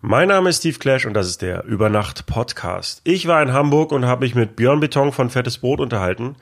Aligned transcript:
Mein 0.00 0.28
Name 0.28 0.50
ist 0.50 0.58
Steve 0.58 0.78
Clash 0.78 1.06
und 1.06 1.14
das 1.14 1.26
ist 1.26 1.42
der 1.42 1.64
Übernacht 1.64 2.26
Podcast. 2.26 3.00
Ich 3.02 3.26
war 3.26 3.42
in 3.42 3.52
Hamburg 3.52 3.90
und 3.90 4.06
habe 4.06 4.24
mich 4.24 4.36
mit 4.36 4.54
Björn 4.54 4.78
Beton 4.78 5.10
von 5.10 5.28
Fettes 5.28 5.58
Brot 5.58 5.80
unterhalten. 5.80 6.36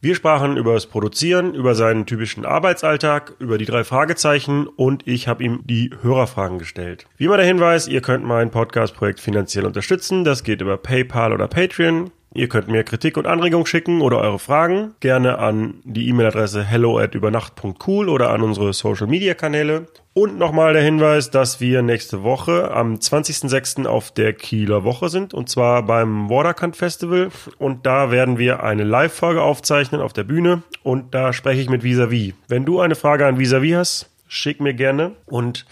Wir 0.00 0.14
sprachen 0.14 0.56
über 0.56 0.72
das 0.72 0.86
Produzieren, 0.86 1.54
über 1.54 1.74
seinen 1.74 2.06
typischen 2.06 2.46
Arbeitsalltag, 2.46 3.34
über 3.38 3.58
die 3.58 3.66
drei 3.66 3.84
Fragezeichen 3.84 4.66
und 4.66 5.06
ich 5.06 5.28
habe 5.28 5.44
ihm 5.44 5.60
die 5.64 5.90
Hörerfragen 6.00 6.58
gestellt. 6.58 7.06
Wie 7.18 7.26
immer 7.26 7.36
der 7.36 7.44
Hinweis, 7.44 7.86
ihr 7.86 8.00
könnt 8.00 8.24
mein 8.24 8.50
Podcast-Projekt 8.50 9.20
finanziell 9.20 9.66
unterstützen. 9.66 10.24
Das 10.24 10.42
geht 10.42 10.62
über 10.62 10.78
PayPal 10.78 11.34
oder 11.34 11.48
Patreon. 11.48 12.12
Ihr 12.34 12.48
könnt 12.48 12.68
mir 12.68 12.82
Kritik 12.82 13.18
und 13.18 13.26
Anregung 13.26 13.66
schicken 13.66 14.00
oder 14.00 14.18
eure 14.18 14.38
Fragen 14.38 14.94
gerne 15.00 15.38
an 15.38 15.74
die 15.84 16.08
E-Mail-Adresse 16.08 16.64
hello 16.64 16.98
at 16.98 17.14
übernacht.cool 17.14 18.08
oder 18.08 18.30
an 18.30 18.40
unsere 18.40 18.72
Social 18.72 19.06
Media 19.06 19.34
Kanäle. 19.34 19.86
Und 20.14 20.38
nochmal 20.38 20.72
der 20.72 20.82
Hinweis, 20.82 21.30
dass 21.30 21.60
wir 21.60 21.82
nächste 21.82 22.22
Woche 22.22 22.70
am 22.70 22.94
20.06. 22.94 23.86
auf 23.86 24.12
der 24.12 24.32
Kieler 24.32 24.82
Woche 24.82 25.10
sind 25.10 25.34
und 25.34 25.50
zwar 25.50 25.82
beim 25.84 26.30
Waterkant 26.30 26.74
Festival 26.74 27.28
und 27.58 27.84
da 27.84 28.10
werden 28.10 28.38
wir 28.38 28.62
eine 28.62 28.84
Live-Folge 28.84 29.42
aufzeichnen 29.42 30.00
auf 30.00 30.14
der 30.14 30.24
Bühne 30.24 30.62
und 30.82 31.14
da 31.14 31.34
spreche 31.34 31.60
ich 31.60 31.68
mit 31.68 31.82
Visavi. 31.82 32.34
Wenn 32.48 32.64
du 32.64 32.80
eine 32.80 32.94
Frage 32.94 33.26
an 33.26 33.38
Visavi 33.38 33.70
hast, 33.70 34.08
schick 34.26 34.58
mir 34.60 34.72
gerne 34.72 35.12
und 35.26 35.66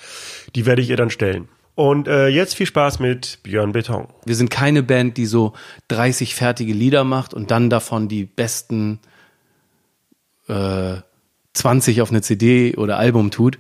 die 0.55 0.67
werde 0.67 0.83
ich 0.83 0.91
ihr 0.91 0.97
dann 0.97 1.11
stellen. 1.11 1.49
Und 1.81 2.09
äh, 2.09 2.29
jetzt 2.29 2.57
viel 2.57 2.67
Spaß 2.67 2.99
mit 2.99 3.39
Björn 3.43 3.73
Beton. 3.73 4.07
Wir 4.27 4.37
sind 4.37 4.51
keine 4.51 4.83
Band, 4.83 5.17
die 5.17 5.25
so 5.25 5.55
30 5.89 6.35
fertige 6.35 6.75
Lieder 6.75 7.05
macht 7.05 7.33
und 7.33 7.51
dann 7.51 7.71
davon 7.71 8.07
die 8.07 8.27
besten 8.27 8.99
äh, 10.47 10.97
20 11.55 12.03
auf 12.03 12.11
eine 12.11 12.21
CD 12.21 12.77
oder 12.77 12.99
Album 12.99 13.31
tut. 13.31 13.59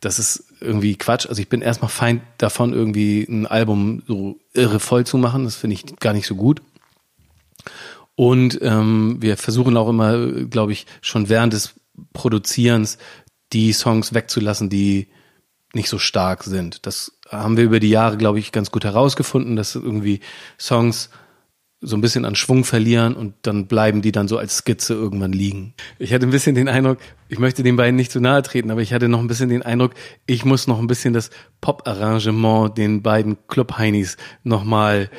Das 0.00 0.18
ist 0.18 0.52
irgendwie 0.60 0.96
Quatsch. 0.96 1.28
Also 1.28 1.40
ich 1.40 1.48
bin 1.48 1.62
erstmal 1.62 1.90
fein 1.90 2.22
davon, 2.38 2.72
irgendwie 2.72 3.22
ein 3.30 3.46
Album 3.46 4.02
so 4.04 4.40
irre 4.52 4.80
voll 4.80 5.06
zu 5.06 5.16
machen. 5.16 5.44
Das 5.44 5.54
finde 5.54 5.74
ich 5.74 5.96
gar 6.00 6.12
nicht 6.12 6.26
so 6.26 6.34
gut. 6.34 6.62
Und 8.16 8.58
ähm, 8.62 9.18
wir 9.20 9.36
versuchen 9.36 9.76
auch 9.76 9.88
immer, 9.88 10.26
glaube 10.26 10.72
ich, 10.72 10.86
schon 11.02 11.28
während 11.28 11.52
des 11.52 11.74
Produzierens 12.14 12.98
die 13.52 13.72
Songs 13.72 14.12
wegzulassen, 14.12 14.70
die 14.70 15.06
nicht 15.72 15.88
so 15.88 16.00
stark 16.00 16.42
sind. 16.42 16.84
Das 16.84 17.12
haben 17.30 17.56
wir 17.56 17.64
über 17.64 17.80
die 17.80 17.90
Jahre, 17.90 18.16
glaube 18.16 18.38
ich, 18.38 18.52
ganz 18.52 18.70
gut 18.70 18.84
herausgefunden, 18.84 19.56
dass 19.56 19.74
irgendwie 19.74 20.20
Songs 20.58 21.10
so 21.82 21.96
ein 21.96 22.02
bisschen 22.02 22.26
an 22.26 22.34
Schwung 22.34 22.64
verlieren 22.64 23.14
und 23.14 23.34
dann 23.42 23.66
bleiben 23.66 24.02
die 24.02 24.12
dann 24.12 24.28
so 24.28 24.36
als 24.36 24.58
Skizze 24.58 24.92
irgendwann 24.92 25.32
liegen. 25.32 25.72
Ich 25.98 26.12
hatte 26.12 26.26
ein 26.26 26.30
bisschen 26.30 26.54
den 26.54 26.68
Eindruck, 26.68 26.98
ich 27.28 27.38
möchte 27.38 27.62
den 27.62 27.76
beiden 27.76 27.96
nicht 27.96 28.12
zu 28.12 28.20
nahe 28.20 28.42
treten, 28.42 28.70
aber 28.70 28.82
ich 28.82 28.92
hatte 28.92 29.08
noch 29.08 29.20
ein 29.20 29.28
bisschen 29.28 29.48
den 29.48 29.62
Eindruck, 29.62 29.94
ich 30.26 30.44
muss 30.44 30.66
noch 30.66 30.78
ein 30.78 30.86
bisschen 30.86 31.14
das 31.14 31.30
Pop-Arrangement 31.62 32.76
den 32.76 33.00
beiden 33.00 33.38
Club-Heinis 33.48 34.18
nochmal. 34.44 35.10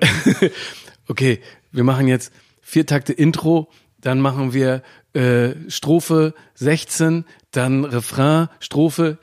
okay, 1.08 1.40
wir 1.70 1.84
machen 1.84 2.08
jetzt 2.08 2.32
vier 2.60 2.84
Takte 2.84 3.12
Intro, 3.12 3.70
dann 4.00 4.20
machen 4.20 4.52
wir 4.52 4.82
äh, 5.12 5.50
Strophe 5.68 6.34
16, 6.54 7.26
dann 7.52 7.84
Refrain, 7.84 8.48
Strophe 8.58 9.18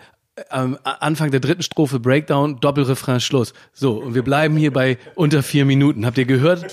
am 0.50 0.78
Anfang 0.84 1.32
der 1.32 1.40
dritten 1.40 1.64
Strophe 1.64 2.00
Breakdown, 2.00 2.60
Doppelrefrain, 2.60 3.22
Schluss. 3.22 3.54
So, 3.74 4.00
und 4.00 4.16
wir 4.16 4.24
bleiben 4.24 4.58
hier 4.58 4.74
bei 4.74 4.98
unter 5.16 5.44
vier 5.44 5.66
Minuten. 5.66 6.06
Habt 6.06 6.18
ihr 6.18 6.26
gehört? 6.26 6.66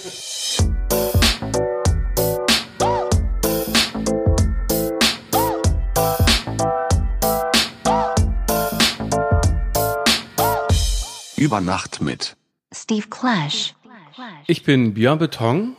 Über 11.37 11.61
Nacht 11.61 12.01
mit 12.01 12.37
Steve 12.75 13.07
Clash. 13.09 13.75
Ich 14.47 14.65
bin 14.65 14.95
Björn 14.95 15.19
Beton. 15.19 15.77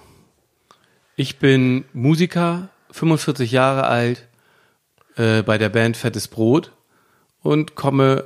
Ich 1.15 1.37
bin 1.37 1.85
Musiker, 1.93 2.69
45 2.91 3.51
Jahre 3.51 3.83
alt, 3.83 4.27
äh, 5.15 5.43
bei 5.43 5.57
der 5.57 5.69
Band 5.69 5.95
Fettes 5.95 6.27
Brot 6.27 6.71
und 7.43 7.75
komme 7.75 8.23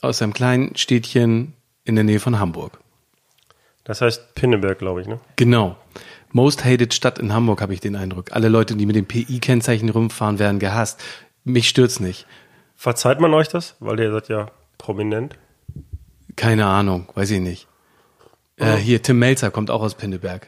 aus 0.00 0.22
einem 0.22 0.32
kleinen 0.32 0.76
Städtchen 0.76 1.54
in 1.84 1.96
der 1.96 2.04
Nähe 2.04 2.20
von 2.20 2.38
Hamburg. 2.38 2.78
Das 3.84 4.00
heißt 4.00 4.34
Pinneberg, 4.34 4.78
glaube 4.78 5.00
ich, 5.00 5.08
ne? 5.08 5.18
Genau. 5.36 5.76
Most 6.32 6.64
hated 6.64 6.94
Stadt 6.94 7.18
in 7.18 7.32
Hamburg, 7.32 7.60
habe 7.60 7.74
ich 7.74 7.80
den 7.80 7.96
Eindruck. 7.96 8.32
Alle 8.32 8.48
Leute, 8.48 8.76
die 8.76 8.86
mit 8.86 8.94
dem 8.94 9.06
PI-Kennzeichen 9.06 9.88
rumfahren, 9.88 10.38
werden 10.38 10.60
gehasst. 10.60 11.00
Mich 11.42 11.68
stört's 11.68 11.98
nicht. 11.98 12.26
Verzeiht 12.76 13.18
man 13.18 13.34
euch 13.34 13.48
das? 13.48 13.74
Weil 13.80 13.98
ihr 13.98 14.12
seid 14.12 14.28
ja 14.28 14.50
prominent. 14.78 15.36
Keine 16.36 16.66
Ahnung, 16.66 17.08
weiß 17.14 17.30
ich 17.32 17.40
nicht. 17.40 17.66
Äh, 18.56 18.76
hier, 18.76 19.02
Tim 19.02 19.18
Melzer 19.18 19.50
kommt 19.50 19.70
auch 19.70 19.82
aus 19.82 19.94
Pinneberg. 19.94 20.46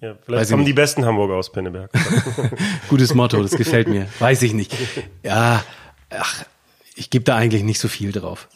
Ja, 0.00 0.14
vielleicht 0.22 0.42
Weiß 0.42 0.50
kommen 0.50 0.64
die 0.64 0.72
besten 0.72 1.04
Hamburger 1.04 1.34
aus 1.34 1.52
Pinneberg. 1.52 1.90
Gutes 2.88 3.14
Motto, 3.14 3.40
das 3.42 3.52
gefällt 3.52 3.88
mir. 3.88 4.08
Weiß 4.18 4.42
ich 4.42 4.54
nicht. 4.54 4.74
Ja, 5.22 5.62
ach, 6.08 6.44
ich 6.94 7.10
gebe 7.10 7.24
da 7.24 7.36
eigentlich 7.36 7.62
nicht 7.62 7.80
so 7.80 7.88
viel 7.88 8.12
drauf. 8.12 8.48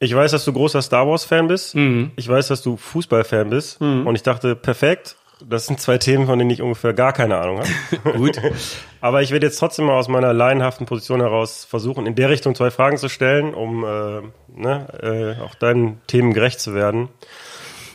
Ich 0.00 0.14
weiß, 0.14 0.30
dass 0.30 0.44
du 0.44 0.52
großer 0.52 0.80
Star 0.80 1.08
Wars-Fan 1.08 1.48
bist. 1.48 1.74
Mhm. 1.74 2.12
Ich 2.16 2.28
weiß, 2.28 2.48
dass 2.48 2.62
du 2.62 2.76
Fußball-Fan 2.76 3.50
bist. 3.50 3.80
Und 3.80 4.14
ich 4.14 4.22
dachte, 4.22 4.54
perfekt. 4.54 5.16
Das 5.40 5.66
sind 5.66 5.80
zwei 5.80 5.98
Themen, 5.98 6.26
von 6.26 6.36
denen 6.38 6.50
ich 6.50 6.62
ungefähr 6.62 6.92
gar 6.94 7.12
keine 7.12 7.38
Ahnung 7.38 7.60
habe. 7.60 8.12
Gut. 8.18 8.40
Aber 9.00 9.22
ich 9.22 9.30
werde 9.30 9.46
jetzt 9.46 9.58
trotzdem 9.58 9.86
mal 9.86 9.94
aus 9.94 10.08
meiner 10.08 10.32
laienhaften 10.32 10.84
Position 10.84 11.20
heraus 11.20 11.64
versuchen, 11.64 12.06
in 12.06 12.16
der 12.16 12.28
Richtung 12.28 12.56
zwei 12.56 12.72
Fragen 12.72 12.96
zu 12.96 13.08
stellen, 13.08 13.54
um 13.54 13.84
äh, 13.84 14.22
ne, 14.48 15.36
äh, 15.38 15.42
auch 15.42 15.54
deinen 15.54 16.00
Themen 16.08 16.32
gerecht 16.32 16.60
zu 16.60 16.74
werden. 16.74 17.08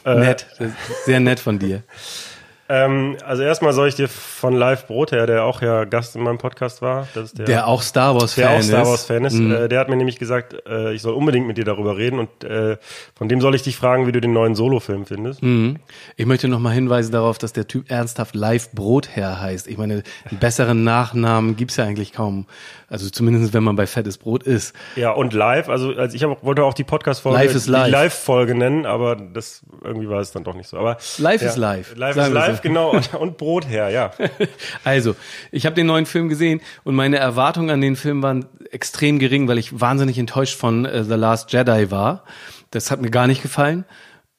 Nett, 0.06 0.48
das 0.60 0.68
ist 0.68 1.06
sehr 1.06 1.22
nett 1.22 1.40
von 1.40 1.60
dir. 1.60 1.84
Ähm, 2.69 3.18
also 3.25 3.44
erstmal 3.44 3.74
soll 3.74 3.90
ich 3.90 3.96
dir 3.96 4.07
von 4.07 4.53
Live 4.53 4.88
Brot 4.88 5.12
her, 5.12 5.28
der 5.28 5.44
auch 5.44 5.62
ja 5.62 5.84
Gast 5.84 6.16
in 6.16 6.24
meinem 6.24 6.38
Podcast 6.38 6.81
war, 6.81 7.07
das 7.13 7.25
ist 7.25 7.38
der, 7.38 7.46
Der 7.46 7.68
auch 7.68 7.81
Star 7.81 8.16
Wars 8.16 8.35
der 8.35 8.46
Fan 8.47 8.56
auch 8.56 8.59
ist. 8.59 8.68
Star 8.68 8.85
Wars 8.85 9.06
Fan 9.06 9.25
ist, 9.25 9.34
Mhm. 9.34 9.51
äh, 9.51 9.68
der 9.68 9.79
hat 9.81 9.90
mir 9.90 9.97
nämlich 9.97 10.18
gesagt, 10.18 10.56
äh, 10.66 10.94
ich 10.94 11.02
soll 11.02 11.13
unbedingt 11.13 11.46
mit 11.46 11.57
dir 11.57 11.66
darüber 11.66 11.97
reden 11.97 12.19
und 12.19 12.44
äh, 12.46 12.78
von 13.16 13.28
dem 13.28 13.41
soll 13.41 13.53
ich 13.56 13.63
dich 13.63 13.75
fragen, 13.75 14.07
wie 14.07 14.13
du 14.13 14.22
den 14.22 14.31
neuen 14.31 14.56
Solo-Film 14.56 15.06
findest. 15.06 15.44
Mhm. 15.44 15.78
Ich 16.16 16.25
möchte 16.25 16.47
noch 16.47 16.59
mal 16.59 16.72
hinweisen 16.73 17.12
darauf, 17.12 17.38
dass 17.38 17.52
der 17.52 17.68
Typ 17.68 17.91
ernsthaft 17.91 18.34
Live 18.34 18.72
Brotherr 18.72 19.41
heißt. 19.41 19.68
Ich 19.68 19.78
meine, 19.78 20.03
einen 20.29 20.40
besseren 20.40 20.85
Nachnamen 20.85 21.57
gibt's 21.57 21.75
ja 21.75 21.84
eigentlich 21.84 22.13
kaum. 22.13 22.46
Also 22.94 23.09
zumindest, 23.09 23.56
wenn 23.56 23.64
man 23.64 23.76
bei 23.76 23.88
Fettes 23.88 24.20
Brot 24.20 24.44
ist. 24.44 24.76
Ja, 24.96 25.09
und 25.14 25.34
live, 25.34 25.68
also, 25.68 25.96
also 25.96 26.16
ich 26.16 26.22
hab, 26.22 26.44
wollte 26.44 26.64
auch 26.64 26.76
die 26.76 26.84
Podcast-Folge, 26.84 27.40
Live 27.40 27.66
live. 27.66 27.86
die 27.86 27.92
Live-Folge 27.92 28.54
nennen, 28.54 28.86
aber 28.86 29.16
das 29.16 29.64
irgendwie 29.84 30.08
war 30.08 30.20
es 30.20 30.31
dann 30.31 30.44
doch 30.44 30.54
nicht 30.54 30.70
so. 30.70 30.78
Aber 30.78 30.98
Live 31.18 31.42
ja, 31.42 31.50
is 31.50 31.58
live, 31.58 31.96
Live 31.96 32.14
sagen 32.14 32.28
is 32.28 32.34
wir 32.36 32.40
live, 32.40 32.56
so. 32.58 32.62
genau. 32.62 32.92
Und, 32.92 33.14
und 33.16 33.38
Brot 33.38 33.68
her, 33.68 33.90
ja. 33.90 34.12
Also, 34.84 35.16
ich 35.52 35.66
habe 35.66 35.76
den 35.76 35.88
neuen 35.88 36.06
Film 36.06 36.30
gesehen 36.30 36.62
und 36.84 36.94
meine 36.94 37.18
Erwartungen 37.18 37.72
an 37.72 37.82
den 37.82 37.96
Film 37.96 38.22
waren 38.22 38.46
extrem 38.70 39.18
gering, 39.18 39.48
weil 39.48 39.58
ich 39.58 39.82
wahnsinnig 39.82 40.20
enttäuscht 40.20 40.56
von 40.56 40.86
äh, 40.86 41.03
The 41.03 41.16
Last 41.16 41.52
Jedi 41.52 41.90
war. 41.90 42.24
Das 42.70 42.92
hat 42.92 43.02
mir 43.02 43.09
gar 43.09 43.26
nicht 43.26 43.42
gefallen. 43.42 43.86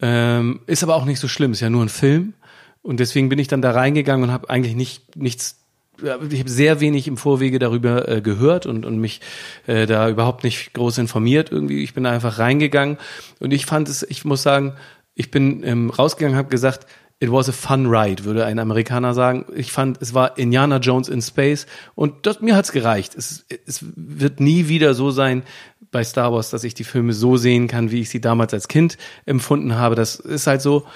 Ähm, 0.00 0.60
ist 0.68 0.84
aber 0.84 0.94
auch 0.94 1.06
nicht 1.06 1.18
so 1.18 1.26
schlimm, 1.26 1.50
ist 1.50 1.60
ja 1.60 1.70
nur 1.70 1.84
ein 1.84 1.88
Film. 1.88 2.34
Und 2.82 3.00
deswegen 3.00 3.28
bin 3.30 3.40
ich 3.40 3.48
dann 3.48 3.62
da 3.62 3.72
reingegangen 3.72 4.22
und 4.22 4.32
habe 4.32 4.48
eigentlich 4.48 4.76
nicht 4.76 5.16
nichts 5.16 5.63
ich 6.02 6.40
habe 6.40 6.50
sehr 6.50 6.80
wenig 6.80 7.06
im 7.08 7.16
Vorwege 7.16 7.58
darüber 7.58 8.08
äh, 8.08 8.20
gehört 8.20 8.66
und, 8.66 8.84
und 8.84 8.98
mich 8.98 9.20
äh, 9.66 9.86
da 9.86 10.08
überhaupt 10.08 10.44
nicht 10.44 10.72
groß 10.74 10.98
informiert 10.98 11.50
irgendwie. 11.52 11.82
Ich 11.82 11.94
bin 11.94 12.06
einfach 12.06 12.38
reingegangen 12.38 12.98
und 13.40 13.52
ich 13.52 13.66
fand 13.66 13.88
es, 13.88 14.02
ich 14.02 14.24
muss 14.24 14.42
sagen, 14.42 14.74
ich 15.14 15.30
bin 15.30 15.62
ähm, 15.64 15.90
rausgegangen, 15.90 16.36
habe 16.36 16.48
gesagt, 16.48 16.86
it 17.20 17.30
was 17.30 17.48
a 17.48 17.52
fun 17.52 17.86
ride, 17.86 18.24
würde 18.24 18.44
ein 18.44 18.58
Amerikaner 18.58 19.14
sagen. 19.14 19.46
Ich 19.54 19.72
fand, 19.72 20.02
es 20.02 20.14
war 20.14 20.36
Indiana 20.36 20.78
Jones 20.78 21.08
in 21.08 21.22
Space 21.22 21.66
und 21.94 22.26
das, 22.26 22.40
mir 22.40 22.56
hat's 22.56 22.72
gereicht. 22.72 23.14
Es, 23.14 23.46
es 23.66 23.84
wird 23.96 24.40
nie 24.40 24.68
wieder 24.68 24.94
so 24.94 25.10
sein 25.10 25.42
bei 25.90 26.02
Star 26.02 26.32
Wars, 26.32 26.50
dass 26.50 26.64
ich 26.64 26.74
die 26.74 26.84
Filme 26.84 27.12
so 27.12 27.36
sehen 27.36 27.68
kann, 27.68 27.92
wie 27.92 28.00
ich 28.00 28.10
sie 28.10 28.20
damals 28.20 28.52
als 28.52 28.66
Kind 28.66 28.98
empfunden 29.26 29.76
habe. 29.76 29.94
Das 29.94 30.16
ist 30.16 30.46
halt 30.46 30.60
so. 30.60 30.86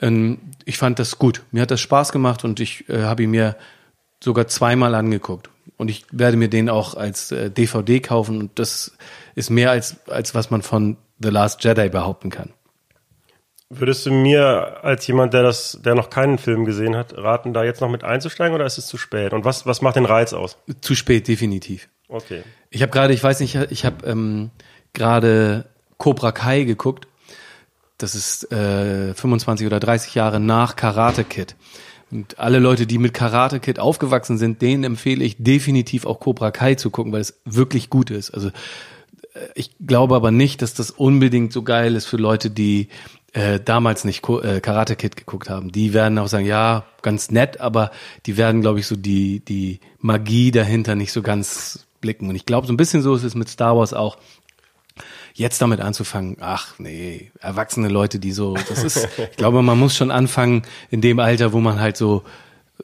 Ähm, 0.00 0.38
ich 0.64 0.78
fand 0.78 0.98
das 0.98 1.18
gut. 1.18 1.42
Mir 1.50 1.62
hat 1.62 1.70
das 1.70 1.80
Spaß 1.80 2.12
gemacht 2.12 2.44
und 2.44 2.60
ich 2.60 2.88
äh, 2.88 3.02
habe 3.02 3.24
ihn 3.24 3.30
mir 3.30 3.56
sogar 4.24 4.48
zweimal 4.48 4.94
angeguckt. 4.94 5.50
Und 5.76 5.90
ich 5.90 6.04
werde 6.10 6.36
mir 6.36 6.48
den 6.48 6.68
auch 6.68 6.94
als 6.94 7.30
äh, 7.30 7.50
DVD 7.50 8.00
kaufen. 8.00 8.38
Und 8.38 8.58
das 8.58 8.96
ist 9.34 9.50
mehr 9.50 9.70
als, 9.70 9.96
als 10.08 10.34
was 10.34 10.50
man 10.50 10.62
von 10.62 10.96
The 11.20 11.28
Last 11.28 11.62
Jedi 11.62 11.88
behaupten 11.88 12.30
kann. 12.30 12.50
Würdest 13.70 14.06
du 14.06 14.12
mir 14.12 14.84
als 14.84 15.06
jemand, 15.06 15.34
der 15.34 15.42
das, 15.42 15.80
der 15.84 15.94
noch 15.94 16.10
keinen 16.10 16.38
Film 16.38 16.64
gesehen 16.64 16.96
hat, 16.96 17.16
raten, 17.16 17.52
da 17.52 17.64
jetzt 17.64 17.80
noch 17.80 17.90
mit 17.90 18.04
einzusteigen 18.04 18.54
oder 18.54 18.66
ist 18.66 18.78
es 18.78 18.86
zu 18.86 18.98
spät? 18.98 19.32
Und 19.32 19.44
was, 19.44 19.66
was 19.66 19.82
macht 19.82 19.96
den 19.96 20.04
Reiz 20.04 20.32
aus? 20.32 20.58
Zu 20.80 20.94
spät, 20.94 21.26
definitiv. 21.28 21.88
Okay. 22.08 22.42
Ich 22.70 22.82
habe 22.82 22.92
gerade, 22.92 23.12
ich 23.14 23.22
weiß 23.22 23.40
nicht, 23.40 23.56
ich 23.70 23.84
habe 23.84 24.06
ähm, 24.06 24.50
gerade 24.92 25.66
Cobra 25.98 26.32
Kai 26.32 26.64
geguckt. 26.64 27.08
Das 27.98 28.14
ist 28.14 28.52
äh, 28.52 29.14
25 29.14 29.66
oder 29.66 29.80
30 29.80 30.14
Jahre 30.14 30.40
nach 30.40 30.76
Karate 30.76 31.24
Kid. 31.24 31.56
Und 32.14 32.38
alle 32.38 32.60
Leute, 32.60 32.86
die 32.86 32.98
mit 32.98 33.12
Karate 33.12 33.60
Kid 33.60 33.78
aufgewachsen 33.78 34.38
sind, 34.38 34.62
denen 34.62 34.84
empfehle 34.84 35.24
ich 35.24 35.36
definitiv 35.38 36.06
auch 36.06 36.20
Cobra 36.20 36.50
Kai 36.50 36.76
zu 36.76 36.90
gucken, 36.90 37.12
weil 37.12 37.20
es 37.20 37.40
wirklich 37.44 37.90
gut 37.90 38.10
ist. 38.10 38.30
Also 38.30 38.50
ich 39.54 39.70
glaube 39.84 40.14
aber 40.14 40.30
nicht, 40.30 40.62
dass 40.62 40.74
das 40.74 40.90
unbedingt 40.90 41.52
so 41.52 41.62
geil 41.62 41.96
ist 41.96 42.06
für 42.06 42.16
Leute, 42.16 42.50
die 42.50 42.88
äh, 43.32 43.58
damals 43.58 44.04
nicht 44.04 44.22
Ko 44.22 44.40
äh, 44.40 44.60
Karate 44.60 44.94
Kid 44.94 45.16
geguckt 45.16 45.50
haben. 45.50 45.72
Die 45.72 45.92
werden 45.92 46.18
auch 46.18 46.28
sagen, 46.28 46.46
ja, 46.46 46.84
ganz 47.02 47.30
nett, 47.30 47.60
aber 47.60 47.90
die 48.26 48.36
werden, 48.36 48.60
glaube 48.60 48.78
ich, 48.78 48.86
so 48.86 48.94
die, 48.94 49.40
die 49.40 49.80
Magie 49.98 50.52
dahinter 50.52 50.94
nicht 50.94 51.12
so 51.12 51.20
ganz 51.20 51.86
blicken. 52.00 52.28
Und 52.28 52.36
ich 52.36 52.46
glaube, 52.46 52.66
so 52.66 52.72
ein 52.72 52.76
bisschen 52.76 53.02
so 53.02 53.14
ist 53.14 53.24
es 53.24 53.34
mit 53.34 53.48
Star 53.48 53.76
Wars 53.76 53.92
auch. 53.92 54.18
Jetzt 55.36 55.60
damit 55.60 55.80
anzufangen, 55.80 56.36
ach 56.40 56.78
nee, 56.78 57.32
erwachsene 57.40 57.88
Leute, 57.88 58.20
die 58.20 58.30
so, 58.30 58.54
das 58.68 58.84
ist, 58.84 59.08
ich 59.30 59.36
glaube, 59.36 59.62
man 59.62 59.78
muss 59.78 59.96
schon 59.96 60.10
anfangen 60.10 60.62
in 60.90 61.00
dem 61.00 61.18
Alter, 61.18 61.52
wo 61.52 61.58
man 61.58 61.80
halt 61.80 61.96
so 61.96 62.22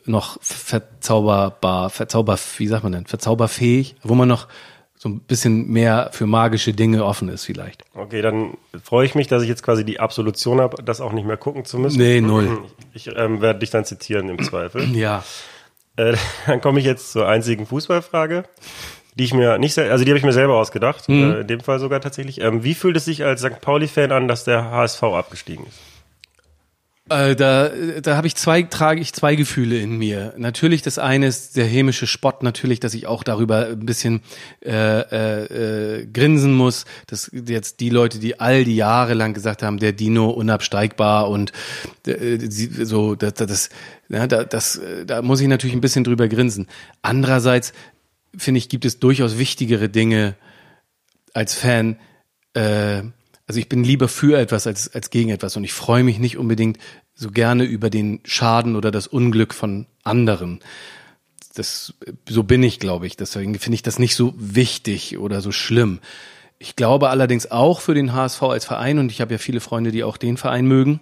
noch 0.04 0.36
verzauberbar, 0.42 1.90
verzauber, 1.90 2.38
wie 2.56 2.66
sagt 2.66 2.82
man 2.82 2.92
denn, 2.92 3.06
verzauberfähig, 3.06 3.96
wo 4.02 4.14
man 4.14 4.28
noch 4.28 4.48
so 4.96 5.08
ein 5.08 5.20
bisschen 5.20 5.68
mehr 5.68 6.10
für 6.12 6.26
magische 6.26 6.74
Dinge 6.74 7.06
offen 7.06 7.30
ist 7.30 7.44
vielleicht. 7.44 7.84
Okay, 7.94 8.20
dann 8.20 8.58
freue 8.82 9.06
ich 9.06 9.14
mich, 9.14 9.28
dass 9.28 9.42
ich 9.42 9.48
jetzt 9.48 9.62
quasi 9.62 9.82
die 9.82 9.98
Absolution 9.98 10.60
habe, 10.60 10.82
das 10.82 11.00
auch 11.00 11.12
nicht 11.12 11.26
mehr 11.26 11.38
gucken 11.38 11.64
zu 11.64 11.78
müssen. 11.78 11.98
Nee, 11.98 12.20
null. 12.20 12.64
Ich 12.92 13.06
ähm, 13.06 13.40
werde 13.40 13.60
dich 13.60 13.70
dann 13.70 13.86
zitieren 13.86 14.28
im 14.28 14.42
Zweifel. 14.42 14.94
Ja. 14.94 15.24
Äh, 15.96 16.16
dann 16.46 16.60
komme 16.60 16.80
ich 16.80 16.84
jetzt 16.84 17.12
zur 17.12 17.26
einzigen 17.26 17.64
Fußballfrage, 17.64 18.44
die 19.16 19.24
ich 19.24 19.34
mir 19.34 19.58
nicht, 19.58 19.76
also 19.78 20.04
die 20.04 20.10
habe 20.10 20.18
ich 20.18 20.24
mir 20.24 20.32
selber 20.32 20.56
ausgedacht, 20.56 21.08
Mhm. 21.08 21.32
äh, 21.32 21.40
in 21.40 21.46
dem 21.46 21.60
Fall 21.60 21.78
sogar 21.78 22.00
tatsächlich. 22.00 22.40
Ähm, 22.40 22.64
wie 22.64 22.74
fühlt 22.74 22.96
es 22.96 23.04
sich 23.04 23.24
als 23.24 23.40
St. 23.40 23.60
Pauli-Fan 23.60 24.12
an, 24.12 24.28
dass 24.28 24.44
der 24.44 24.70
HSV 24.70 25.02
abgestiegen 25.02 25.66
ist? 25.66 25.78
Äh, 27.08 27.34
da 27.34 27.70
da 28.02 28.16
habe 28.16 28.28
ich 28.28 28.36
zwei, 28.36 28.62
trage 28.62 29.00
ich 29.00 29.12
zwei 29.12 29.34
Gefühle 29.34 29.78
in 29.80 29.98
mir. 29.98 30.32
Natürlich 30.36 30.82
das 30.82 31.00
eine 31.00 31.26
ist 31.26 31.56
der 31.56 31.64
hämische 31.66 32.06
Spott, 32.06 32.44
natürlich, 32.44 32.78
dass 32.78 32.94
ich 32.94 33.08
auch 33.08 33.24
darüber 33.24 33.66
ein 33.66 33.84
bisschen 33.84 34.20
äh, 34.64 35.00
äh, 35.00 36.02
äh, 36.02 36.06
grinsen 36.06 36.52
muss, 36.54 36.84
dass 37.08 37.28
jetzt 37.32 37.80
die 37.80 37.90
Leute, 37.90 38.20
die 38.20 38.38
all 38.38 38.62
die 38.62 38.76
Jahre 38.76 39.14
lang 39.14 39.34
gesagt 39.34 39.64
haben, 39.64 39.78
der 39.78 39.90
Dino 39.92 40.30
unabsteigbar 40.30 41.28
und 41.28 41.50
äh, 42.06 42.38
so, 42.48 43.16
das, 43.16 43.34
das, 43.34 43.70
ja, 44.08 44.28
da, 44.28 44.44
das, 44.44 44.76
äh, 44.76 45.04
da 45.04 45.20
muss 45.22 45.40
ich 45.40 45.48
natürlich 45.48 45.74
ein 45.74 45.80
bisschen 45.80 46.04
drüber 46.04 46.28
grinsen. 46.28 46.68
Andererseits 47.02 47.72
finde 48.36 48.58
ich, 48.58 48.68
gibt 48.68 48.84
es 48.84 48.98
durchaus 48.98 49.38
wichtigere 49.38 49.88
Dinge 49.88 50.36
als 51.34 51.54
Fan, 51.54 51.98
äh, 52.54 53.02
also 53.46 53.58
ich 53.58 53.68
bin 53.68 53.82
lieber 53.82 54.06
für 54.06 54.38
etwas 54.38 54.68
als, 54.68 54.94
als 54.94 55.10
gegen 55.10 55.30
etwas 55.30 55.56
und 55.56 55.64
ich 55.64 55.72
freue 55.72 56.04
mich 56.04 56.20
nicht 56.20 56.38
unbedingt 56.38 56.78
so 57.14 57.32
gerne 57.32 57.64
über 57.64 57.90
den 57.90 58.20
Schaden 58.24 58.76
oder 58.76 58.92
das 58.92 59.08
Unglück 59.08 59.54
von 59.54 59.86
anderen. 60.04 60.60
Das, 61.54 61.94
so 62.28 62.44
bin 62.44 62.62
ich, 62.62 62.78
glaube 62.78 63.08
ich. 63.08 63.16
Deswegen 63.16 63.58
finde 63.58 63.74
ich 63.74 63.82
das 63.82 63.98
nicht 63.98 64.14
so 64.14 64.34
wichtig 64.36 65.18
oder 65.18 65.40
so 65.40 65.50
schlimm. 65.50 65.98
Ich 66.60 66.76
glaube 66.76 67.10
allerdings 67.10 67.50
auch 67.50 67.80
für 67.80 67.94
den 67.94 68.12
HSV 68.12 68.40
als 68.44 68.64
Verein 68.64 69.00
und 69.00 69.10
ich 69.10 69.20
habe 69.20 69.32
ja 69.32 69.38
viele 69.38 69.60
Freunde, 69.60 69.90
die 69.90 70.04
auch 70.04 70.16
den 70.16 70.36
Verein 70.36 70.66
mögen, 70.66 71.00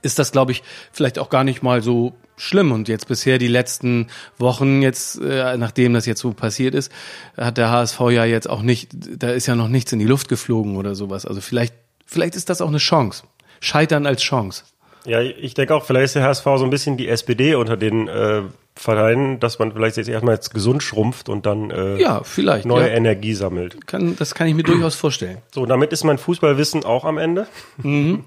ist 0.00 0.18
das, 0.18 0.32
glaube 0.32 0.52
ich, 0.52 0.62
vielleicht 0.90 1.18
auch 1.18 1.28
gar 1.28 1.44
nicht 1.44 1.62
mal 1.62 1.82
so 1.82 2.14
schlimm. 2.38 2.72
Und 2.72 2.88
jetzt 2.88 3.08
bisher 3.08 3.38
die 3.38 3.48
letzten 3.48 4.06
Wochen, 4.38 4.80
jetzt, 4.82 5.20
äh, 5.20 5.56
nachdem 5.56 5.94
das 5.94 6.06
jetzt 6.06 6.20
so 6.20 6.32
passiert 6.32 6.74
ist, 6.74 6.90
hat 7.36 7.58
der 7.58 7.70
HSV 7.70 8.00
ja 8.10 8.24
jetzt 8.24 8.48
auch 8.48 8.62
nicht, 8.62 8.90
da 8.94 9.30
ist 9.30 9.46
ja 9.46 9.54
noch 9.54 9.68
nichts 9.68 9.92
in 9.92 9.98
die 9.98 10.06
Luft 10.06 10.28
geflogen 10.28 10.76
oder 10.76 10.94
sowas. 10.94 11.26
Also 11.26 11.40
vielleicht, 11.40 11.74
vielleicht 12.06 12.34
ist 12.36 12.48
das 12.48 12.60
auch 12.60 12.68
eine 12.68 12.78
Chance. 12.78 13.24
Scheitern 13.60 14.06
als 14.06 14.22
Chance. 14.22 14.64
Ja, 15.04 15.20
ich 15.20 15.54
denke 15.54 15.74
auch, 15.74 15.84
vielleicht 15.84 16.06
ist 16.06 16.16
der 16.16 16.22
HSV 16.24 16.44
so 16.44 16.64
ein 16.64 16.70
bisschen 16.70 16.96
die 16.96 17.08
SPD 17.08 17.54
unter 17.54 17.76
den 17.76 18.08
äh, 18.08 18.42
Vereinen, 18.74 19.40
dass 19.40 19.58
man 19.58 19.72
vielleicht 19.72 19.96
jetzt 19.96 20.08
erstmal 20.08 20.34
jetzt 20.34 20.52
gesund 20.52 20.82
schrumpft 20.82 21.28
und 21.28 21.46
dann 21.46 21.70
äh, 21.70 21.96
Ja, 22.00 22.22
vielleicht. 22.22 22.66
neue 22.66 22.88
ja. 22.88 22.94
Energie 22.94 23.34
sammelt. 23.34 23.86
Kann, 23.86 24.16
das 24.16 24.34
kann 24.34 24.46
ich 24.48 24.54
mir 24.54 24.62
durchaus 24.64 24.94
vorstellen. 24.96 25.38
So, 25.52 25.66
damit 25.66 25.92
ist 25.92 26.04
mein 26.04 26.18
Fußballwissen 26.18 26.84
auch 26.84 27.04
am 27.04 27.18
Ende. 27.18 27.46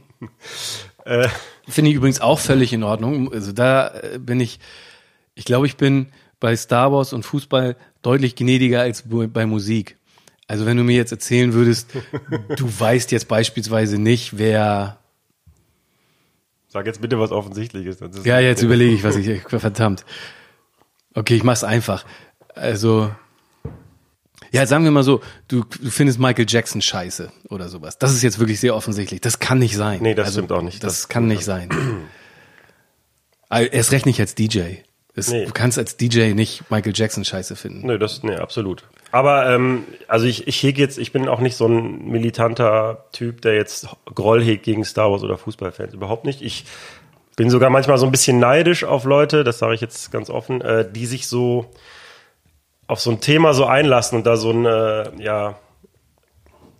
Finde 1.67 1.91
ich 1.91 1.95
übrigens 1.95 2.21
auch 2.21 2.39
völlig 2.39 2.73
in 2.73 2.83
Ordnung. 2.83 3.31
Also 3.31 3.51
da 3.51 3.89
äh, 3.89 4.19
bin 4.19 4.39
ich, 4.39 4.59
ich 5.35 5.45
glaube, 5.45 5.65
ich 5.65 5.77
bin 5.77 6.07
bei 6.39 6.55
Star 6.55 6.91
Wars 6.91 7.13
und 7.13 7.23
Fußball 7.23 7.75
deutlich 8.01 8.35
gnädiger 8.35 8.81
als 8.81 9.03
bei 9.07 9.45
Musik. 9.45 9.97
Also 10.47 10.65
wenn 10.65 10.77
du 10.77 10.83
mir 10.83 10.95
jetzt 10.95 11.11
erzählen 11.11 11.53
würdest, 11.53 11.91
du 12.57 12.79
weißt 12.79 13.11
jetzt 13.11 13.27
beispielsweise 13.27 13.99
nicht, 13.99 14.37
wer, 14.37 15.01
Sag 16.71 16.85
jetzt 16.85 17.01
bitte 17.01 17.19
was 17.19 17.33
Offensichtliches. 17.33 17.97
Ja, 18.23 18.39
jetzt 18.39 18.61
überlege 18.61 18.93
ich, 18.93 19.03
was 19.03 19.17
ich, 19.17 19.41
verdammt. 19.47 20.05
Okay, 21.13 21.35
ich 21.35 21.43
mach's 21.43 21.65
einfach. 21.65 22.05
Also, 22.55 23.13
ja, 24.51 24.65
sagen 24.65 24.83
wir 24.83 24.91
mal 24.91 25.03
so, 25.03 25.21
du, 25.47 25.63
du 25.81 25.89
findest 25.91 26.19
Michael 26.19 26.45
Jackson 26.47 26.81
scheiße 26.81 27.31
oder 27.49 27.69
sowas. 27.69 27.97
Das 27.97 28.11
ist 28.13 28.21
jetzt 28.23 28.39
wirklich 28.39 28.59
sehr 28.59 28.75
offensichtlich. 28.75 29.21
Das 29.21 29.39
kann 29.39 29.59
nicht 29.59 29.75
sein. 29.75 29.93
Also, 29.99 30.03
Nee, 30.03 30.15
das 30.15 30.31
stimmt 30.33 30.51
auch 30.51 30.61
nicht. 30.61 30.83
Das, 30.83 30.93
Das- 31.01 31.09
kann 31.09 31.27
nicht 31.27 31.45
sein. 31.45 31.69
Also, 33.49 33.69
Erst 33.71 33.91
recht 33.91 34.05
nicht 34.05 34.19
als 34.19 34.35
DJ. 34.35 34.61
Das, 35.13 35.29
Nee. 35.29 35.45
Du 35.45 35.51
kannst 35.51 35.77
als 35.77 35.97
DJ 35.97 36.33
nicht 36.33 36.69
Michael 36.71 36.93
Jackson 36.95 37.25
scheiße 37.25 37.55
finden. 37.57 37.85
Nö, 37.85 37.97
das, 37.99 38.23
nee, 38.23 38.35
absolut. 38.35 38.83
Aber 39.11 39.53
ähm, 39.53 39.83
also 40.07 40.25
ich, 40.25 40.47
ich 40.47 40.63
hege 40.63 40.81
jetzt, 40.81 40.97
ich 40.97 41.11
bin 41.11 41.27
auch 41.27 41.41
nicht 41.41 41.57
so 41.57 41.67
ein 41.67 42.07
militanter 42.07 43.05
Typ, 43.11 43.41
der 43.41 43.55
jetzt 43.55 43.87
Groll 44.05 44.41
hegt 44.41 44.63
gegen 44.63 44.85
Star 44.85 45.11
Wars 45.11 45.21
oder 45.23 45.37
Fußballfans. 45.37 45.93
Überhaupt 45.93 46.23
nicht. 46.25 46.41
Ich 46.41 46.63
bin 47.35 47.49
sogar 47.49 47.69
manchmal 47.69 47.97
so 47.97 48.05
ein 48.05 48.11
bisschen 48.11 48.39
neidisch 48.39 48.85
auf 48.85 49.03
Leute, 49.03 49.43
das 49.43 49.59
sage 49.59 49.75
ich 49.75 49.81
jetzt 49.81 50.11
ganz 50.13 50.29
offen, 50.29 50.61
äh, 50.61 50.89
die 50.89 51.05
sich 51.05 51.27
so 51.27 51.69
auf 52.91 52.99
so 52.99 53.09
ein 53.09 53.21
Thema 53.21 53.53
so 53.53 53.65
einlassen 53.65 54.17
und 54.17 54.27
da 54.27 54.35
so 54.35 54.51
ein, 54.51 54.65
äh, 54.65 55.23
ja, 55.23 55.55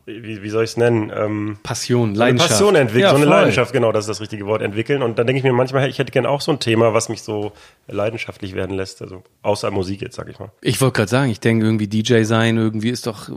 wie, 0.06 0.44
wie 0.44 0.50
soll 0.50 0.66
ich 0.66 0.72
es 0.72 0.78
nennen? 0.78 1.10
Ähm, 1.16 1.58
Passion, 1.63 2.10
eine 2.10 2.18
Leidenschaft. 2.18 2.50
Passion 2.50 2.75
entwickeln, 2.75 3.04
Ja, 3.04 3.10
so 3.12 3.16
eine 3.16 3.25
voll. 3.28 3.34
Leidenschaft, 3.36 3.72
genau, 3.72 3.94
das 3.94 4.04
ist 4.04 4.10
das 4.10 4.19
richtige 4.19 4.46
Wort, 4.46 4.62
entwickeln. 4.62 5.04
Und 5.04 5.18
dann 5.18 5.25
denke 5.25 5.38
ich 5.38 5.46
mir 5.46 5.54
manchmal, 5.54 5.88
ich 5.90 6.00
hätte 6.00 6.12
gern 6.12 6.25
auch 6.25 6.42
so 6.42 6.52
ein 6.52 6.60
Thema, 6.60 6.94
was 6.94 7.08
mich 7.08 7.22
so 7.22 7.54
leidenschaftlich 7.88 8.56
werden 8.56 8.75
lässt, 8.75 9.02
also 9.02 9.24
außer 9.42 9.72
Musik 9.72 10.02
jetzt, 10.02 10.18
sag 10.18 10.28
ich 10.28 10.38
mal. 10.38 10.52
Ich 10.60 10.81
wollte 10.81 10.98
gerade 10.98 11.10
sagen, 11.10 11.31
ich 11.31 11.40
denke 11.40 11.63
irgendwie 11.66 11.88
DJ 11.88 12.24
sein 12.24 12.58
irgendwie 12.58 12.90
ist 12.90 13.08
doch 13.08 13.30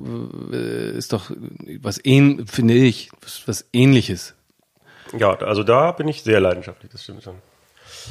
äh, 0.52 0.90
ist 0.96 1.12
doch 1.12 1.30
was 1.80 2.04
ähn, 2.04 2.44
finde 2.48 2.74
ich, 2.74 3.10
was 3.46 3.66
ähnliches. 3.72 4.34
Ja, 5.16 5.36
also 5.36 5.62
da 5.62 5.92
bin 5.92 6.08
ich 6.08 6.24
sehr 6.24 6.40
leidenschaftlich, 6.40 6.90
das 6.90 7.04
stimmt 7.04 7.22
schon. 7.22 7.36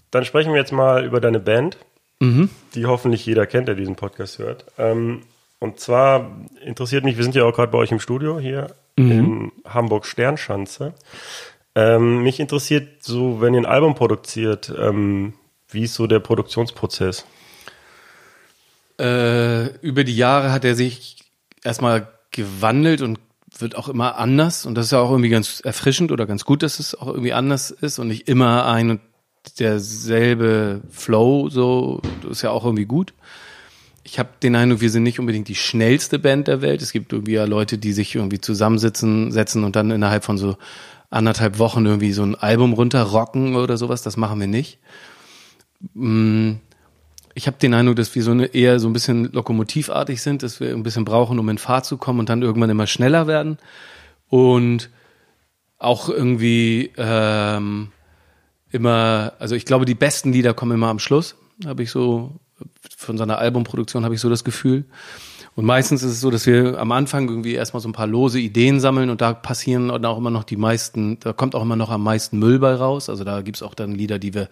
Dann 0.09 0.23
sprechen 0.23 0.53
wir 0.53 0.59
jetzt 0.61 0.71
mal 0.71 1.03
über 1.03 1.19
deine 1.19 1.41
Band, 1.41 1.77
die 2.75 2.85
hoffentlich 2.85 3.25
jeder 3.25 3.45
kennt, 3.45 3.67
der 3.67 3.75
diesen 3.75 3.95
Podcast 3.95 4.39
hört. 4.39 4.65
Ähm, 4.77 5.21
und 5.59 5.79
zwar 5.79 6.31
interessiert 6.65 7.03
mich, 7.03 7.17
wir 7.17 7.23
sind 7.23 7.35
ja 7.35 7.45
auch 7.45 7.53
gerade 7.53 7.71
bei 7.71 7.77
euch 7.77 7.91
im 7.91 7.99
Studio 7.99 8.39
hier 8.39 8.75
in 8.95 9.51
Hamburg 9.65 10.05
Sternschanze. 10.05 10.93
Ähm, 11.75 12.21
mich 12.23 12.39
interessiert 12.39 13.03
so, 13.03 13.41
wenn 13.41 13.53
ihr 13.53 13.61
ein 13.61 13.65
Album 13.65 13.95
produziert, 13.95 14.71
ähm, 14.77 15.33
wie 15.69 15.83
ist 15.83 15.95
so 15.95 16.05
der 16.05 16.19
Produktionsprozess? 16.19 17.25
Äh, 18.99 19.75
über 19.79 20.03
die 20.03 20.15
Jahre 20.15 20.51
hat 20.51 20.65
er 20.65 20.75
sich 20.75 21.23
erstmal 21.63 22.07
gewandelt 22.31 23.01
und 23.01 23.19
wird 23.57 23.75
auch 23.75 23.87
immer 23.87 24.17
anders. 24.17 24.65
Und 24.65 24.75
das 24.75 24.85
ist 24.85 24.91
ja 24.91 24.99
auch 24.99 25.11
irgendwie 25.11 25.29
ganz 25.29 25.61
erfrischend 25.61 26.11
oder 26.11 26.25
ganz 26.25 26.45
gut, 26.45 26.61
dass 26.61 26.79
es 26.79 26.93
auch 26.95 27.07
irgendwie 27.07 27.33
anders 27.33 27.71
ist 27.71 27.99
und 27.99 28.07
nicht 28.07 28.27
immer 28.27 28.65
ein 28.65 28.91
und 28.91 29.01
derselbe 29.59 30.81
Flow. 30.89 31.49
So, 31.49 32.01
das 32.21 32.31
ist 32.31 32.41
ja 32.41 32.51
auch 32.51 32.65
irgendwie 32.65 32.85
gut. 32.85 33.13
Ich 34.03 34.19
habe 34.19 34.29
den 34.41 34.55
Eindruck, 34.55 34.81
wir 34.81 34.89
sind 34.89 35.03
nicht 35.03 35.19
unbedingt 35.19 35.47
die 35.47 35.55
schnellste 35.55 36.19
Band 36.19 36.47
der 36.47 36.61
Welt. 36.61 36.81
Es 36.81 36.91
gibt 36.91 37.13
irgendwie 37.13 37.33
ja 37.33 37.45
Leute, 37.45 37.77
die 37.77 37.93
sich 37.93 38.15
irgendwie 38.15 38.41
zusammensitzen, 38.41 39.31
setzen 39.31 39.63
und 39.63 39.75
dann 39.75 39.91
innerhalb 39.91 40.23
von 40.25 40.37
so 40.37 40.57
anderthalb 41.09 41.59
Wochen 41.59 41.85
irgendwie 41.85 42.11
so 42.11 42.23
ein 42.23 42.35
Album 42.35 42.73
runterrocken 42.73 43.55
oder 43.55 43.77
sowas. 43.77 44.01
Das 44.01 44.17
machen 44.17 44.39
wir 44.39 44.47
nicht 44.47 44.79
ich 47.35 47.47
habe 47.47 47.57
den 47.57 47.73
Eindruck, 47.73 47.95
dass 47.95 48.13
wir 48.15 48.23
so 48.23 48.31
eine, 48.31 48.45
eher 48.45 48.79
so 48.79 48.87
ein 48.87 48.93
bisschen 48.93 49.31
lokomotivartig 49.31 50.21
sind, 50.21 50.43
dass 50.43 50.59
wir 50.59 50.71
ein 50.71 50.83
bisschen 50.83 51.05
brauchen, 51.05 51.39
um 51.39 51.49
in 51.49 51.57
Fahrt 51.57 51.85
zu 51.85 51.97
kommen 51.97 52.19
und 52.19 52.29
dann 52.29 52.41
irgendwann 52.41 52.69
immer 52.69 52.87
schneller 52.87 53.27
werden. 53.27 53.57
Und 54.29 54.89
auch 55.77 56.09
irgendwie 56.09 56.91
ähm, 56.97 57.91
immer, 58.73 59.33
also 59.39 59.55
ich 59.55 59.65
glaube, 59.65 59.85
die 59.85 59.95
besten 59.95 60.33
Lieder 60.33 60.53
kommen 60.53 60.73
immer 60.73 60.87
am 60.87 60.99
Schluss, 60.99 61.35
habe 61.65 61.83
ich 61.83 61.91
so, 61.91 62.31
von 62.97 63.17
seiner 63.17 63.37
Albumproduktion 63.37 64.03
habe 64.03 64.15
ich 64.15 64.21
so 64.21 64.29
das 64.29 64.43
Gefühl. 64.43 64.85
Und 65.55 65.65
meistens 65.65 66.01
ist 66.01 66.13
es 66.13 66.21
so, 66.21 66.31
dass 66.31 66.47
wir 66.47 66.79
am 66.79 66.91
Anfang 66.91 67.29
irgendwie 67.29 67.53
erstmal 67.53 67.81
so 67.81 67.87
ein 67.87 67.93
paar 67.93 68.07
lose 68.07 68.39
Ideen 68.39 68.79
sammeln 68.79 69.11
und 69.11 69.21
da 69.21 69.33
passieren 69.33 69.89
dann 69.89 70.03
auch 70.05 70.17
immer 70.17 70.31
noch 70.31 70.43
die 70.43 70.55
meisten, 70.57 71.19
da 71.19 71.31
kommt 71.31 71.53
auch 71.53 71.61
immer 71.61 71.75
noch 71.75 71.91
am 71.91 72.03
meisten 72.03 72.39
Müll 72.39 72.57
bei 72.57 72.73
raus. 72.73 73.07
Also 73.07 73.23
da 73.23 73.41
gibt's 73.41 73.61
auch 73.61 73.75
dann 73.75 73.91
Lieder, 73.91 74.17
die 74.17 74.33
wir 74.33 74.49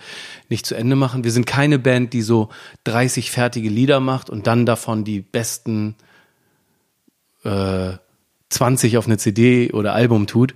nicht 0.47 0.67
zu 0.67 0.75
Ende 0.75 0.95
machen. 0.95 1.23
Wir 1.23 1.31
sind 1.31 1.47
keine 1.47 1.79
Band, 1.79 2.13
die 2.13 2.21
so 2.21 2.49
30 2.83 3.31
fertige 3.31 3.69
Lieder 3.69 3.99
macht 3.99 4.29
und 4.29 4.45
dann 4.45 4.67
davon 4.67 5.03
die 5.03 5.21
besten 5.21 5.95
äh, 7.43 7.93
20 8.49 8.97
auf 8.97 9.07
eine 9.07 9.17
CD 9.17 9.71
oder 9.71 9.93
Album 9.93 10.27
tut. 10.27 10.53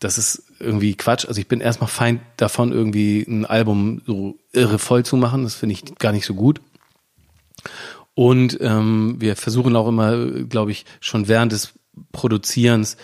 Das 0.00 0.18
ist 0.18 0.42
irgendwie 0.64 0.94
Quatsch. 0.96 1.26
Also 1.26 1.40
ich 1.40 1.48
bin 1.48 1.60
erstmal 1.60 1.88
Feind 1.88 2.20
davon, 2.36 2.72
irgendwie 2.72 3.22
ein 3.22 3.44
Album 3.44 4.02
so 4.06 4.38
irre 4.52 4.78
voll 4.78 5.04
zu 5.04 5.16
machen. 5.16 5.44
Das 5.44 5.54
finde 5.54 5.74
ich 5.74 5.94
gar 5.96 6.12
nicht 6.12 6.26
so 6.26 6.34
gut. 6.34 6.60
Und 8.14 8.58
ähm, 8.60 9.16
wir 9.18 9.36
versuchen 9.36 9.76
auch 9.76 9.88
immer, 9.88 10.16
glaube 10.44 10.70
ich, 10.70 10.84
schon 11.00 11.28
während 11.28 11.52
des 11.52 11.74
Produzierens 12.12 12.96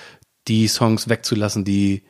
die 0.49 0.69
Songs 0.69 1.09
wegzulassen, 1.09 1.65
die 1.65 2.03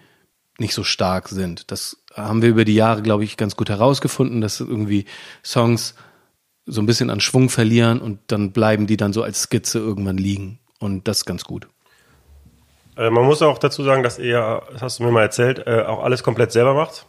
nicht 0.59 0.75
so 0.75 0.85
stark 0.85 1.28
sind. 1.28 1.71
Das 1.71 2.02
haben 2.14 2.42
wir 2.42 2.50
über 2.50 2.64
die 2.64 2.75
Jahre, 2.75 3.02
glaube 3.02 3.25
ich, 3.25 3.37
ganz 3.37 3.57
gut 3.57 3.71
herausgefunden, 3.71 4.40
dass 4.40 4.61
irgendwie 4.61 5.07
Songs 5.45 5.95
so 6.66 6.80
ein 6.83 6.87
bisschen 6.87 7.11
an 7.11 7.21
Schwung 7.21 7.49
verlieren 7.49 8.00
und 8.00 8.21
dann 8.28 8.52
bleiben 8.52 8.87
die 8.87 8.97
dann 8.97 9.12
so 9.12 9.23
als 9.23 9.42
Skizze 9.42 9.78
irgendwann 9.78 10.19
liegen. 10.19 10.61
Und 10.78 11.09
das 11.09 11.19
ist 11.19 11.25
ganz 11.25 11.45
gut. 11.45 11.69
Äh, 12.97 13.11
man 13.11 13.25
muss 13.25 13.42
auch 13.42 13.59
dazu 13.59 13.82
sagen, 13.82 14.02
dass 14.02 14.18
ihr, 14.18 14.62
das 14.73 14.82
hast 14.82 14.99
du 14.99 15.04
mir 15.04 15.11
mal 15.11 15.23
erzählt, 15.23 15.66
äh, 15.66 15.82
auch 15.82 16.02
alles 16.02 16.23
komplett 16.23 16.52
selber 16.52 16.75
macht. 16.75 17.06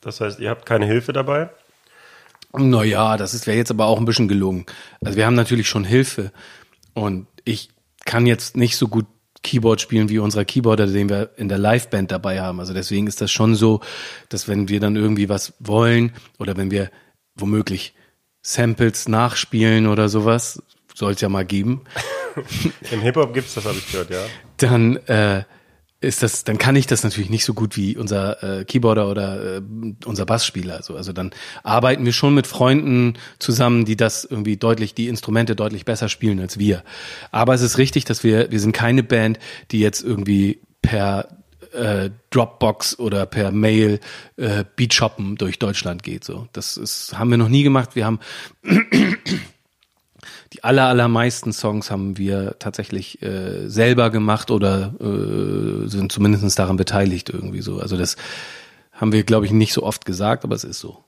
Das 0.00 0.20
heißt, 0.20 0.40
ihr 0.40 0.50
habt 0.50 0.66
keine 0.66 0.86
Hilfe 0.86 1.12
dabei. 1.12 1.50
Naja, 2.54 3.16
das 3.16 3.32
ist 3.34 3.46
wäre 3.46 3.56
jetzt 3.56 3.70
aber 3.70 3.86
auch 3.86 3.98
ein 3.98 4.04
bisschen 4.04 4.28
gelungen. 4.28 4.66
Also 5.02 5.16
wir 5.16 5.24
haben 5.24 5.34
natürlich 5.34 5.68
schon 5.68 5.84
Hilfe 5.84 6.32
und 6.94 7.26
ich 7.44 7.70
kann 8.04 8.26
jetzt 8.26 8.56
nicht 8.56 8.76
so 8.76 8.88
gut 8.88 9.06
Keyboard 9.42 9.80
spielen 9.80 10.08
wie 10.08 10.18
unser 10.18 10.44
Keyboarder, 10.44 10.86
den 10.86 11.08
wir 11.08 11.30
in 11.36 11.48
der 11.48 11.58
Liveband 11.58 12.12
dabei 12.12 12.40
haben. 12.40 12.60
Also 12.60 12.74
deswegen 12.74 13.06
ist 13.06 13.20
das 13.20 13.30
schon 13.30 13.54
so, 13.54 13.80
dass 14.28 14.48
wenn 14.48 14.68
wir 14.68 14.80
dann 14.80 14.96
irgendwie 14.96 15.28
was 15.28 15.54
wollen 15.58 16.12
oder 16.38 16.56
wenn 16.56 16.70
wir 16.70 16.90
womöglich 17.34 17.94
Samples 18.42 19.08
nachspielen 19.08 19.86
oder 19.86 20.08
sowas, 20.08 20.62
soll 20.94 21.12
es 21.12 21.20
ja 21.20 21.28
mal 21.28 21.44
geben, 21.44 21.84
Im 22.90 23.00
Hip-Hop 23.00 23.34
gibt's 23.34 23.54
das, 23.54 23.64
habe 23.64 23.76
ich 23.78 23.90
gehört, 23.90 24.10
ja. 24.10 24.24
Dann 24.62 24.96
äh, 25.06 25.44
ist 26.02 26.22
das, 26.22 26.44
dann 26.44 26.58
kann 26.58 26.74
ich 26.76 26.86
das 26.86 27.04
natürlich 27.04 27.30
nicht 27.30 27.44
so 27.44 27.54
gut 27.54 27.76
wie 27.76 27.96
unser 27.96 28.60
äh, 28.60 28.64
Keyboarder 28.64 29.08
oder 29.08 29.56
äh, 29.58 29.62
unser 30.04 30.26
Bassspieler. 30.26 30.76
Also, 30.76 30.96
also 30.96 31.12
dann 31.12 31.30
arbeiten 31.62 32.04
wir 32.04 32.12
schon 32.12 32.34
mit 32.34 32.46
Freunden 32.46 33.14
zusammen, 33.38 33.84
die 33.84 33.96
das 33.96 34.24
irgendwie 34.24 34.56
deutlich, 34.56 34.94
die 34.94 35.08
Instrumente 35.08 35.54
deutlich 35.54 35.84
besser 35.84 36.08
spielen 36.08 36.40
als 36.40 36.58
wir. 36.58 36.82
Aber 37.30 37.54
es 37.54 37.62
ist 37.62 37.78
richtig, 37.78 38.04
dass 38.04 38.24
wir, 38.24 38.50
wir 38.50 38.60
sind 38.60 38.72
keine 38.72 39.02
Band, 39.02 39.38
die 39.70 39.78
jetzt 39.78 40.02
irgendwie 40.02 40.60
per 40.82 41.28
äh, 41.72 42.10
Dropbox 42.30 42.98
oder 42.98 43.24
per 43.24 43.52
Mail 43.52 44.00
äh, 44.36 44.64
Beat 44.76 44.94
shoppen 44.94 45.36
durch 45.36 45.58
Deutschland 45.60 46.02
geht. 46.02 46.24
So, 46.24 46.48
das 46.52 46.76
ist, 46.76 47.16
haben 47.16 47.30
wir 47.30 47.38
noch 47.38 47.48
nie 47.48 47.62
gemacht. 47.62 47.94
Wir 47.94 48.06
haben 48.06 48.18
die 50.52 50.62
aller, 50.64 50.86
allermeisten 50.86 51.52
Songs 51.52 51.90
haben 51.90 52.18
wir 52.18 52.56
tatsächlich 52.58 53.22
äh, 53.22 53.68
selber 53.68 54.10
gemacht 54.10 54.50
oder 54.50 54.92
äh, 55.00 55.88
sind 55.88 56.12
zumindest 56.12 56.58
daran 56.58 56.76
beteiligt 56.76 57.30
irgendwie 57.30 57.62
so. 57.62 57.80
Also 57.80 57.96
das 57.96 58.16
haben 58.92 59.12
wir, 59.12 59.24
glaube 59.24 59.46
ich, 59.46 59.52
nicht 59.52 59.72
so 59.72 59.82
oft 59.82 60.04
gesagt, 60.04 60.44
aber 60.44 60.54
es 60.54 60.64
ist 60.64 60.78
so. 60.78 61.02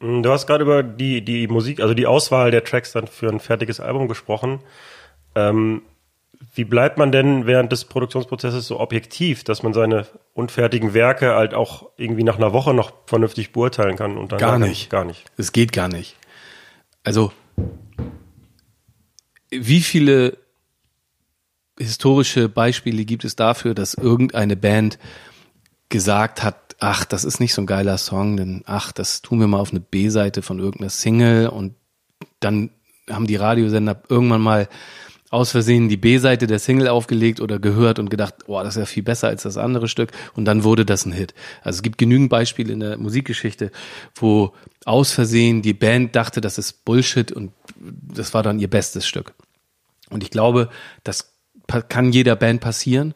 Mm, 0.00 0.22
Du 0.22 0.30
hast 0.30 0.46
gerade 0.46 0.64
über 0.64 0.82
die, 0.82 1.24
die 1.24 1.46
Musik, 1.46 1.80
also 1.80 1.94
die 1.94 2.06
Auswahl 2.06 2.50
der 2.50 2.64
Tracks 2.64 2.92
dann 2.92 3.06
für 3.06 3.28
ein 3.28 3.38
fertiges 3.38 3.78
Album 3.78 4.08
gesprochen. 4.08 4.60
Ähm, 5.36 5.82
wie 6.54 6.64
bleibt 6.64 6.98
man 6.98 7.12
denn 7.12 7.46
während 7.46 7.70
des 7.70 7.84
Produktionsprozesses 7.84 8.66
so 8.66 8.80
objektiv, 8.80 9.44
dass 9.44 9.62
man 9.62 9.72
seine 9.72 10.06
unfertigen 10.34 10.94
Werke 10.94 11.34
halt 11.34 11.54
auch 11.54 11.90
irgendwie 11.96 12.24
nach 12.24 12.36
einer 12.36 12.52
Woche 12.52 12.74
noch 12.74 12.92
vernünftig 13.06 13.52
beurteilen 13.52 13.96
kann? 13.96 14.18
Und 14.18 14.32
dann 14.32 14.38
Gar 14.38 14.58
nicht. 14.58 14.90
Gar 14.90 15.04
nicht. 15.04 15.24
Es 15.36 15.52
geht 15.52 15.72
gar 15.72 15.88
nicht. 15.88 16.16
Also, 17.04 17.32
wie 19.50 19.80
viele 19.80 20.38
historische 21.78 22.48
Beispiele 22.48 23.04
gibt 23.04 23.24
es 23.24 23.36
dafür, 23.36 23.74
dass 23.74 23.94
irgendeine 23.94 24.56
Band 24.56 24.98
gesagt 25.88 26.42
hat, 26.42 26.76
ach, 26.80 27.04
das 27.04 27.24
ist 27.24 27.40
nicht 27.40 27.54
so 27.54 27.62
ein 27.62 27.66
geiler 27.66 27.98
Song, 27.98 28.36
denn 28.36 28.62
ach, 28.66 28.92
das 28.92 29.22
tun 29.22 29.40
wir 29.40 29.46
mal 29.46 29.60
auf 29.60 29.70
eine 29.70 29.80
B-Seite 29.80 30.42
von 30.42 30.58
irgendeiner 30.58 30.90
Single 30.90 31.48
und 31.48 31.74
dann 32.40 32.70
haben 33.08 33.26
die 33.26 33.36
Radiosender 33.36 34.02
irgendwann 34.08 34.40
mal 34.40 34.68
aus 35.30 35.50
Versehen 35.50 35.88
die 35.88 35.96
B-Seite 35.96 36.46
der 36.46 36.58
Single 36.58 36.88
aufgelegt 36.88 37.40
oder 37.40 37.58
gehört 37.58 37.98
und 37.98 38.10
gedacht, 38.10 38.34
oh, 38.46 38.62
das 38.62 38.76
ist 38.76 38.80
ja 38.80 38.86
viel 38.86 39.02
besser 39.02 39.28
als 39.28 39.42
das 39.42 39.56
andere 39.56 39.88
Stück 39.88 40.10
und 40.34 40.44
dann 40.44 40.64
wurde 40.64 40.84
das 40.84 41.04
ein 41.04 41.12
Hit. 41.12 41.34
Also 41.62 41.78
es 41.78 41.82
gibt 41.82 41.98
genügend 41.98 42.30
Beispiele 42.30 42.72
in 42.72 42.80
der 42.80 42.96
Musikgeschichte, 42.96 43.70
wo 44.14 44.54
aus 44.84 45.12
Versehen 45.12 45.62
die 45.62 45.74
Band 45.74 46.14
dachte, 46.14 46.40
das 46.40 46.58
ist 46.58 46.84
Bullshit 46.84 47.32
und 47.32 47.52
das 47.80 48.34
war 48.34 48.42
dann 48.42 48.58
ihr 48.58 48.70
bestes 48.70 49.06
Stück. 49.06 49.34
Und 50.10 50.22
ich 50.22 50.30
glaube, 50.30 50.68
das 51.04 51.32
kann 51.88 52.12
jeder 52.12 52.36
Band 52.36 52.60
passieren, 52.60 53.14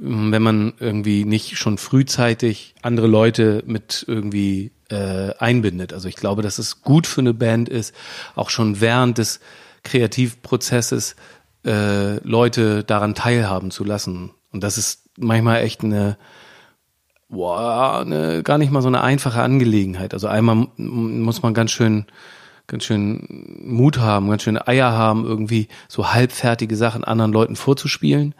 ähm, 0.00 0.32
wenn 0.32 0.42
man 0.42 0.74
irgendwie 0.78 1.24
nicht 1.24 1.56
schon 1.56 1.78
frühzeitig 1.78 2.74
andere 2.82 3.06
Leute 3.06 3.62
mit 3.66 4.04
irgendwie 4.06 4.72
äh, 4.90 5.34
einbindet. 5.38 5.92
Also 5.92 6.08
ich 6.08 6.16
glaube, 6.16 6.42
dass 6.42 6.58
es 6.58 6.82
gut 6.82 7.06
für 7.06 7.20
eine 7.20 7.34
Band 7.34 7.68
ist, 7.68 7.94
auch 8.34 8.50
schon 8.50 8.80
während 8.80 9.18
des 9.18 9.40
Kreativprozesses 9.82 11.16
äh, 11.64 12.16
Leute 12.26 12.84
daran 12.84 13.14
teilhaben 13.14 13.70
zu 13.70 13.84
lassen. 13.84 14.32
Und 14.52 14.62
das 14.62 14.78
ist 14.78 15.10
manchmal 15.18 15.62
echt 15.62 15.82
eine, 15.82 16.16
boah, 17.28 18.00
eine, 18.00 18.42
gar 18.42 18.58
nicht 18.58 18.70
mal 18.70 18.82
so 18.82 18.88
eine 18.88 19.02
einfache 19.02 19.42
Angelegenheit. 19.42 20.14
Also 20.14 20.26
einmal 20.26 20.68
muss 20.76 21.42
man 21.42 21.54
ganz 21.54 21.70
schön, 21.70 22.06
ganz 22.66 22.84
schön 22.84 23.60
Mut 23.62 23.98
haben, 23.98 24.28
ganz 24.30 24.42
schön 24.42 24.58
Eier 24.58 24.92
haben, 24.92 25.24
irgendwie 25.24 25.68
so 25.88 26.12
halbfertige 26.12 26.76
Sachen 26.76 27.04
anderen 27.04 27.32
Leuten 27.32 27.56
vorzuspielen, 27.56 28.34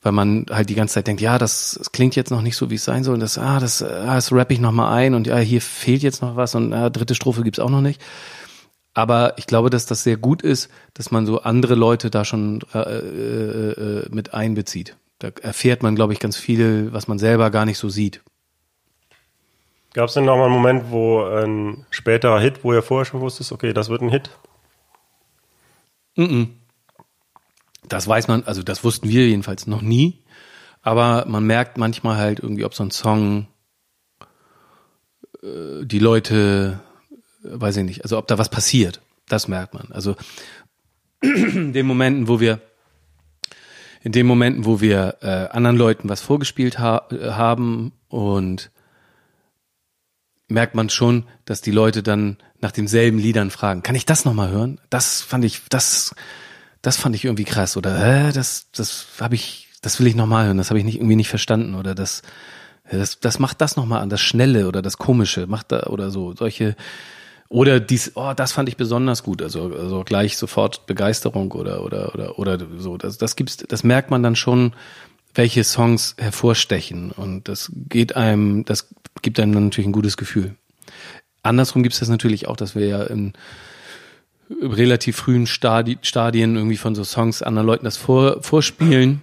weil 0.00 0.12
man 0.12 0.46
halt 0.50 0.70
die 0.70 0.74
ganze 0.74 0.94
Zeit 0.94 1.06
denkt, 1.06 1.22
ja, 1.22 1.38
das, 1.38 1.76
das 1.78 1.92
klingt 1.92 2.16
jetzt 2.16 2.30
noch 2.30 2.42
nicht 2.42 2.56
so, 2.56 2.70
wie 2.70 2.76
es 2.76 2.84
sein 2.84 3.04
soll. 3.04 3.14
Und 3.14 3.20
das, 3.20 3.38
ah, 3.38 3.60
das, 3.60 3.82
ah, 3.82 4.14
das 4.14 4.32
rapp 4.32 4.50
ich 4.50 4.60
noch 4.60 4.72
mal 4.72 4.92
ein 4.92 5.14
und 5.14 5.26
ja, 5.26 5.38
hier 5.38 5.60
fehlt 5.60 6.02
jetzt 6.02 6.22
noch 6.22 6.36
was 6.36 6.54
und 6.54 6.72
ah, 6.72 6.90
dritte 6.90 7.14
Strophe 7.14 7.42
gibt's 7.42 7.60
auch 7.60 7.70
noch 7.70 7.82
nicht. 7.82 8.00
Aber 8.94 9.38
ich 9.38 9.46
glaube, 9.46 9.70
dass 9.70 9.86
das 9.86 10.02
sehr 10.02 10.16
gut 10.16 10.42
ist, 10.42 10.68
dass 10.94 11.10
man 11.10 11.24
so 11.24 11.40
andere 11.40 11.74
Leute 11.74 12.10
da 12.10 12.24
schon 12.24 12.60
äh, 12.74 12.78
äh, 12.78 13.70
äh, 13.70 14.08
mit 14.10 14.34
einbezieht. 14.34 14.96
Da 15.18 15.28
erfährt 15.40 15.82
man, 15.82 15.94
glaube 15.94 16.12
ich, 16.12 16.18
ganz 16.18 16.36
viel, 16.36 16.92
was 16.92 17.08
man 17.08 17.18
selber 17.18 17.50
gar 17.50 17.64
nicht 17.64 17.78
so 17.78 17.88
sieht. 17.88 18.22
Gab 19.94 20.08
es 20.08 20.14
denn 20.14 20.24
noch 20.24 20.36
mal 20.36 20.46
einen 20.46 20.54
Moment, 20.54 20.90
wo 20.90 21.22
ein 21.24 21.86
späterer 21.90 22.40
Hit, 22.40 22.64
wo 22.64 22.72
ihr 22.72 22.82
vorher 22.82 23.04
schon 23.04 23.20
wusstet, 23.20 23.52
okay, 23.52 23.72
das 23.72 23.88
wird 23.90 24.00
ein 24.00 24.08
Hit? 24.08 24.30
Das 27.88 28.08
weiß 28.08 28.28
man, 28.28 28.44
also 28.44 28.62
das 28.62 28.84
wussten 28.84 29.08
wir 29.08 29.26
jedenfalls 29.26 29.66
noch 29.66 29.82
nie. 29.82 30.24
Aber 30.80 31.26
man 31.28 31.46
merkt 31.46 31.78
manchmal 31.78 32.16
halt 32.16 32.40
irgendwie, 32.40 32.64
ob 32.64 32.74
so 32.74 32.82
ein 32.82 32.90
Song 32.90 33.46
äh, 35.42 35.84
die 35.84 35.98
Leute, 35.98 36.80
äh, 37.44 37.60
weiß 37.60 37.76
ich 37.76 37.84
nicht, 37.84 38.02
also 38.02 38.18
ob 38.18 38.26
da 38.26 38.38
was 38.38 38.48
passiert. 38.48 39.00
Das 39.28 39.46
merkt 39.46 39.74
man. 39.74 39.88
Also 39.92 40.16
in 41.20 41.72
den 41.72 41.86
Momenten, 41.86 42.28
wo 42.28 42.40
wir 42.40 42.60
in 44.02 44.10
den 44.10 44.26
Momenten, 44.26 44.64
wo 44.64 44.80
wir 44.80 45.18
äh, 45.20 45.48
anderen 45.54 45.76
Leuten 45.76 46.08
was 46.08 46.20
vorgespielt 46.20 46.80
ha 46.80 47.06
haben 47.10 47.92
und 48.08 48.71
merkt 50.52 50.74
man 50.74 50.88
schon, 50.88 51.24
dass 51.44 51.60
die 51.60 51.70
Leute 51.70 52.02
dann 52.02 52.36
nach 52.60 52.72
denselben 52.72 53.18
Liedern 53.18 53.50
fragen, 53.50 53.82
kann 53.82 53.94
ich 53.94 54.06
das 54.06 54.24
nochmal 54.24 54.50
hören? 54.50 54.80
Das 54.90 55.20
fand 55.22 55.44
ich, 55.44 55.62
das, 55.68 56.14
das 56.80 56.96
fand 56.96 57.14
ich 57.16 57.24
irgendwie 57.24 57.44
krass. 57.44 57.76
Oder 57.76 57.98
hä, 57.98 58.32
das, 58.32 58.66
das 58.72 59.06
habe 59.20 59.34
ich, 59.34 59.68
das 59.82 59.98
will 59.98 60.06
ich 60.06 60.14
nochmal 60.14 60.46
hören, 60.46 60.58
das 60.58 60.70
habe 60.70 60.78
ich 60.78 60.84
nicht 60.84 60.96
irgendwie 60.96 61.16
nicht 61.16 61.28
verstanden. 61.28 61.74
Oder 61.74 61.94
das, 61.94 62.22
das, 62.90 63.20
das 63.20 63.38
macht 63.38 63.60
das 63.60 63.76
nochmal 63.76 64.02
an, 64.02 64.10
das 64.10 64.20
Schnelle 64.20 64.68
oder 64.68 64.82
das 64.82 64.98
Komische, 64.98 65.46
macht 65.46 65.72
da 65.72 65.84
oder 65.84 66.10
so, 66.10 66.34
solche 66.34 66.76
oder 67.52 67.80
dies, 67.80 68.12
oh, 68.14 68.32
das 68.34 68.52
fand 68.52 68.70
ich 68.70 68.78
besonders 68.78 69.22
gut, 69.22 69.42
also, 69.42 69.70
also 69.74 70.04
gleich 70.04 70.38
sofort 70.38 70.86
Begeisterung 70.86 71.52
oder 71.52 71.84
oder 71.84 72.14
oder 72.14 72.38
oder 72.38 72.58
so. 72.78 72.96
Das, 72.96 73.18
das 73.18 73.36
gibt's, 73.36 73.58
das 73.58 73.84
merkt 73.84 74.10
man 74.10 74.22
dann 74.22 74.36
schon, 74.36 74.72
welche 75.34 75.64
Songs 75.64 76.14
hervorstechen 76.18 77.10
und 77.10 77.48
das 77.48 77.70
geht 77.88 78.16
einem, 78.16 78.64
das 78.64 78.88
gibt 79.22 79.40
einem 79.40 79.52
dann 79.52 79.64
natürlich 79.64 79.88
ein 79.88 79.92
gutes 79.92 80.16
Gefühl. 80.16 80.56
Andersrum 81.42 81.82
gibt's 81.82 82.00
das 82.00 82.08
natürlich 82.08 82.48
auch, 82.48 82.56
dass 82.56 82.74
wir 82.74 82.86
ja 82.86 83.02
in 83.02 83.32
relativ 84.60 85.16
frühen 85.16 85.46
Stadi 85.46 85.98
Stadien 86.02 86.56
irgendwie 86.56 86.76
von 86.76 86.94
so 86.94 87.04
Songs 87.04 87.42
anderen 87.42 87.66
Leuten 87.66 87.84
das 87.84 87.96
vor, 87.96 88.42
vorspielen. 88.42 89.22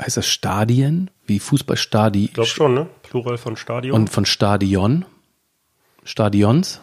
Heißt 0.00 0.16
das 0.16 0.26
Stadien? 0.26 1.10
Wie 1.26 1.38
Fußballstadi? 1.38 2.24
Ich 2.24 2.32
glaube 2.32 2.48
schon, 2.48 2.74
ne? 2.74 2.88
Plural 3.02 3.38
von 3.38 3.56
Stadion. 3.56 3.94
Und 3.94 4.08
von 4.10 4.26
Stadion? 4.26 5.04
Stadions? 6.04 6.80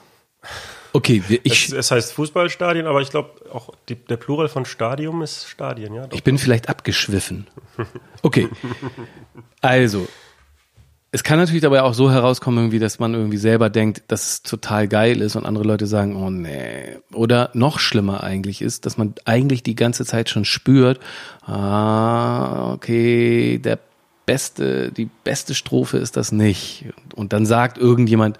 Okay, 0.93 1.23
wir- 1.27 1.39
es, 1.43 1.51
ich, 1.69 1.71
es 1.73 1.91
heißt 1.91 2.13
Fußballstadion, 2.13 2.87
aber 2.87 3.01
ich 3.01 3.09
glaube 3.11 3.29
auch 3.53 3.69
die, 3.89 3.95
der 3.95 4.17
Plural 4.17 4.49
von 4.49 4.65
Stadium 4.65 5.21
ist 5.21 5.47
Stadien, 5.47 5.93
ja? 5.93 6.07
Doch. 6.07 6.17
ich 6.17 6.23
bin 6.23 6.37
vielleicht 6.37 6.69
abgeschwiffen. 6.69 7.47
Okay. 8.23 8.49
Also, 9.61 10.07
es 11.11 11.23
kann 11.23 11.39
natürlich 11.39 11.61
dabei 11.61 11.81
auch 11.81 11.93
so 11.93 12.11
herauskommen, 12.11 12.59
irgendwie, 12.59 12.79
dass 12.79 12.99
man 12.99 13.13
irgendwie 13.13 13.37
selber 13.37 13.69
denkt, 13.69 14.03
dass 14.09 14.27
es 14.31 14.41
total 14.43 14.87
geil 14.87 15.21
ist 15.21 15.35
und 15.35 15.45
andere 15.45 15.63
Leute 15.63 15.87
sagen, 15.87 16.15
oh 16.15 16.29
nee. 16.29 16.97
Oder 17.13 17.49
noch 17.53 17.79
schlimmer 17.79 18.23
eigentlich 18.23 18.61
ist, 18.61 18.85
dass 18.85 18.97
man 18.97 19.15
eigentlich 19.25 19.63
die 19.63 19.75
ganze 19.75 20.05
Zeit 20.05 20.29
schon 20.29 20.45
spürt, 20.45 20.99
ah, 21.45 22.73
okay, 22.73 23.57
der 23.59 23.79
beste, 24.25 24.91
die 24.91 25.09
beste 25.23 25.55
Strophe 25.55 25.97
ist 25.97 26.15
das 26.15 26.31
nicht. 26.31 26.85
Und 27.15 27.33
dann 27.33 27.45
sagt 27.47 27.77
irgendjemand, 27.79 28.37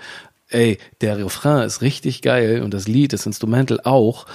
ey, 0.49 0.77
der 1.01 1.17
Refrain 1.17 1.63
ist 1.63 1.81
richtig 1.81 2.21
geil 2.21 2.61
und 2.61 2.73
das 2.73 2.87
Lied, 2.87 3.13
das 3.13 3.25
Instrumental 3.25 3.79
auch, 3.83 4.25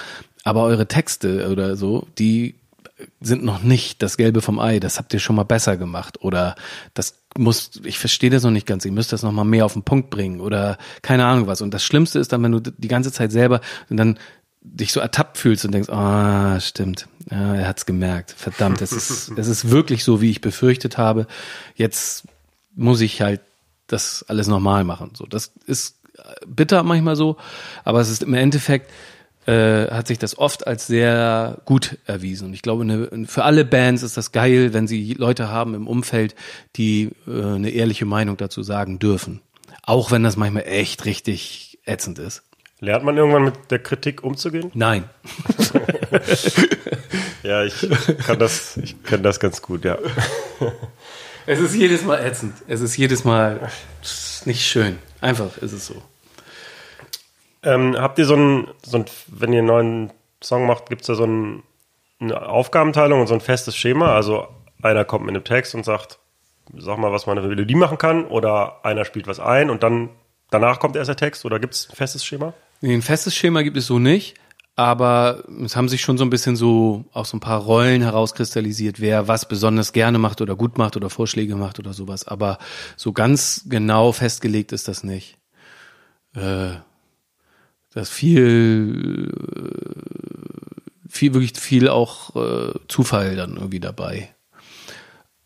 Aber 0.43 0.63
eure 0.63 0.87
Texte 0.87 1.49
oder 1.49 1.75
so, 1.75 2.07
die 2.19 2.55
sind 3.19 3.43
noch 3.43 3.61
nicht 3.61 4.01
das 4.01 4.17
Gelbe 4.17 4.41
vom 4.41 4.59
Ei. 4.59 4.79
Das 4.79 4.97
habt 4.97 5.13
ihr 5.13 5.19
schon 5.19 5.35
mal 5.35 5.43
besser 5.43 5.75
gemacht. 5.77 6.21
Oder 6.21 6.55
das 6.93 7.15
muss, 7.37 7.71
ich 7.83 7.99
verstehe 7.99 8.29
das 8.29 8.43
noch 8.43 8.51
nicht 8.51 8.67
ganz. 8.67 8.85
Ihr 8.85 8.91
müsst 8.91 9.11
das 9.11 9.23
noch 9.23 9.31
mal 9.31 9.43
mehr 9.43 9.65
auf 9.65 9.73
den 9.73 9.83
Punkt 9.83 10.09
bringen. 10.09 10.39
Oder 10.39 10.77
keine 11.01 11.25
Ahnung 11.25 11.47
was. 11.47 11.61
Und 11.61 11.73
das 11.73 11.83
Schlimmste 11.83 12.19
ist 12.19 12.31
dann, 12.31 12.43
wenn 12.43 12.51
du 12.51 12.59
die 12.59 12.87
ganze 12.87 13.11
Zeit 13.11 13.31
selber 13.31 13.61
und 13.89 13.97
dann 13.97 14.17
dich 14.61 14.93
so 14.93 14.99
ertappt 14.99 15.37
fühlst 15.37 15.65
und 15.65 15.73
denkst, 15.73 15.89
ah, 15.89 16.59
stimmt, 16.59 17.07
ja, 17.29 17.55
er 17.55 17.67
hat's 17.67 17.85
gemerkt. 17.85 18.31
Verdammt, 18.31 18.81
es 18.81 18.91
ist, 18.91 19.29
es 19.37 19.47
ist 19.47 19.69
wirklich 19.69 20.03
so, 20.03 20.21
wie 20.21 20.31
ich 20.31 20.41
befürchtet 20.41 20.97
habe. 20.97 21.27
Jetzt 21.75 22.25
muss 22.75 23.01
ich 23.01 23.21
halt 23.21 23.41
das 23.87 24.25
alles 24.27 24.47
normal 24.47 24.83
machen. 24.83 25.11
So, 25.15 25.25
das 25.25 25.51
ist 25.65 25.97
bitter 26.47 26.83
manchmal 26.83 27.15
so, 27.15 27.37
aber 27.83 27.99
es 28.01 28.09
ist 28.09 28.23
im 28.23 28.33
Endeffekt 28.33 28.91
äh, 29.47 29.91
hat 29.91 30.07
sich 30.07 30.17
das 30.17 30.37
oft 30.37 30.65
als 30.65 30.87
sehr 30.87 31.59
gut 31.65 31.97
erwiesen. 32.05 32.47
Und 32.47 32.53
ich 32.53 32.61
glaube, 32.61 32.83
eine, 32.83 33.27
für 33.27 33.43
alle 33.43 33.63
Bands 33.63 34.01
ist 34.01 34.17
das 34.17 34.31
geil, 34.31 34.73
wenn 34.73 34.87
sie 34.87 35.13
Leute 35.13 35.49
haben 35.49 35.75
im 35.75 35.87
Umfeld, 35.87 36.35
die 36.75 37.11
äh, 37.27 37.43
eine 37.43 37.69
ehrliche 37.69 38.05
Meinung 38.05 38.37
dazu 38.37 38.63
sagen 38.63 38.97
dürfen. 38.97 39.41
Auch 39.83 40.09
wenn 40.11 40.23
das 40.23 40.35
manchmal 40.35 40.63
echt 40.63 41.05
richtig 41.05 41.77
ätzend 41.85 42.17
ist. 42.17 42.43
Lernt 42.79 43.05
man 43.05 43.15
irgendwann 43.17 43.43
mit 43.45 43.53
der 43.69 43.79
Kritik 43.79 44.23
umzugehen? 44.23 44.71
Nein. 44.73 45.05
ja, 47.43 47.63
ich 47.63 47.87
kann 48.25 48.39
das, 48.39 48.77
ich 48.77 49.01
kann 49.03 49.23
das 49.23 49.39
ganz 49.39 49.61
gut, 49.61 49.85
ja. 49.85 49.97
Es 51.45 51.59
ist 51.59 51.75
jedes 51.75 52.03
Mal 52.03 52.17
ätzend. 52.25 52.55
Es 52.67 52.81
ist 52.81 52.97
jedes 52.97 53.23
Mal 53.23 53.69
nicht 54.45 54.65
schön. 54.65 54.99
Einfach 55.21 55.57
ist 55.57 55.71
es 55.71 55.87
so. 55.87 56.01
Ähm, 57.63 57.95
habt 57.97 58.19
ihr 58.19 58.25
so 58.25 58.35
ein, 58.35 58.67
so 58.83 58.97
ein, 58.97 59.05
wenn 59.27 59.51
ihr 59.53 59.59
einen 59.59 59.67
neuen 59.67 60.11
Song 60.43 60.67
macht, 60.67 60.89
gibt 60.89 61.01
es 61.01 61.07
da 61.07 61.15
so 61.15 61.25
ein, 61.25 61.63
eine 62.19 62.47
Aufgabenteilung 62.47 63.21
und 63.21 63.27
so 63.27 63.33
ein 63.33 63.41
festes 63.41 63.75
Schema? 63.75 64.13
Also 64.15 64.47
einer 64.81 65.03
kommt 65.03 65.25
mit 65.25 65.33
einem 65.35 65.43
Text 65.43 65.73
und 65.73 65.83
sagt, 65.83 66.19
sag 66.77 66.97
mal, 66.97 67.11
was 67.11 67.25
man 67.25 67.37
eine 67.37 67.47
Melodie 67.47 67.75
machen 67.75 67.97
kann, 67.97 68.25
oder 68.25 68.85
einer 68.85 69.05
spielt 69.05 69.27
was 69.27 69.39
ein 69.39 69.69
und 69.69 69.83
dann 69.83 70.09
danach 70.51 70.79
kommt 70.79 70.95
erst 70.95 71.09
der 71.09 71.15
Text, 71.15 71.45
oder 71.45 71.59
gibt 71.59 71.73
es 71.73 71.89
ein 71.89 71.95
festes 71.95 72.23
Schema? 72.23 72.53
Nee, 72.81 72.93
ein 72.93 73.01
festes 73.01 73.35
Schema 73.35 73.63
gibt 73.63 73.77
es 73.77 73.87
so 73.87 73.99
nicht, 73.99 74.35
aber 74.75 75.43
es 75.63 75.75
haben 75.75 75.87
sich 75.87 76.01
schon 76.01 76.17
so 76.17 76.25
ein 76.25 76.29
bisschen 76.29 76.57
so 76.57 77.05
auch 77.13 77.25
so 77.25 77.37
ein 77.37 77.41
paar 77.41 77.61
Rollen 77.61 78.01
herauskristallisiert, 78.01 78.99
wer 78.99 79.27
was 79.27 79.47
besonders 79.47 79.93
gerne 79.93 80.17
macht 80.17 80.41
oder 80.41 80.55
gut 80.55 80.77
macht 80.77 80.97
oder 80.97 81.09
Vorschläge 81.09 81.55
macht 81.55 81.79
oder 81.79 81.93
sowas. 81.93 82.27
Aber 82.27 82.57
so 82.97 83.13
ganz 83.13 83.63
genau 83.69 84.11
festgelegt 84.11 84.73
ist 84.73 84.87
das 84.89 85.03
nicht. 85.03 85.37
Äh, 86.33 86.75
da 87.93 88.01
ist 88.01 88.11
viel, 88.11 89.31
äh, 89.45 91.09
viel, 91.09 91.33
wirklich 91.33 91.57
viel 91.57 91.87
auch 91.87 92.35
äh, 92.35 92.73
Zufall 92.89 93.37
dann 93.37 93.55
irgendwie 93.55 93.79
dabei. 93.79 94.35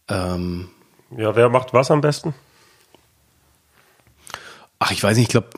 Ähm, 0.07 0.69
ja, 1.15 1.35
wer 1.35 1.49
macht 1.49 1.71
was 1.73 1.91
am 1.91 2.01
besten? 2.01 2.33
Ach, 4.79 4.89
ich 4.89 5.03
weiß 5.03 5.17
nicht, 5.17 5.27
ich 5.27 5.31
glaube, 5.31 5.49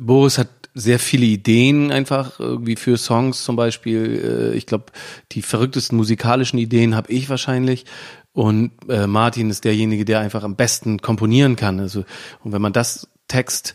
Boris 0.00 0.38
hat 0.38 0.55
sehr 0.78 0.98
viele 0.98 1.26
Ideen 1.26 1.90
einfach 1.90 2.38
irgendwie 2.38 2.76
für 2.76 2.96
Songs 2.96 3.42
zum 3.42 3.56
Beispiel. 3.56 4.52
Äh, 4.52 4.56
ich 4.56 4.66
glaube, 4.66 4.86
die 5.32 5.42
verrücktesten 5.42 5.96
musikalischen 5.96 6.58
Ideen 6.58 6.94
habe 6.94 7.10
ich 7.10 7.28
wahrscheinlich. 7.28 7.84
Und 8.32 8.72
äh, 8.88 9.06
Martin 9.06 9.50
ist 9.50 9.64
derjenige, 9.64 10.04
der 10.04 10.20
einfach 10.20 10.44
am 10.44 10.56
besten 10.56 11.00
komponieren 11.00 11.56
kann. 11.56 11.80
Also, 11.80 12.04
und 12.44 12.52
wenn 12.52 12.62
man 12.62 12.74
das 12.74 13.08
Text 13.28 13.74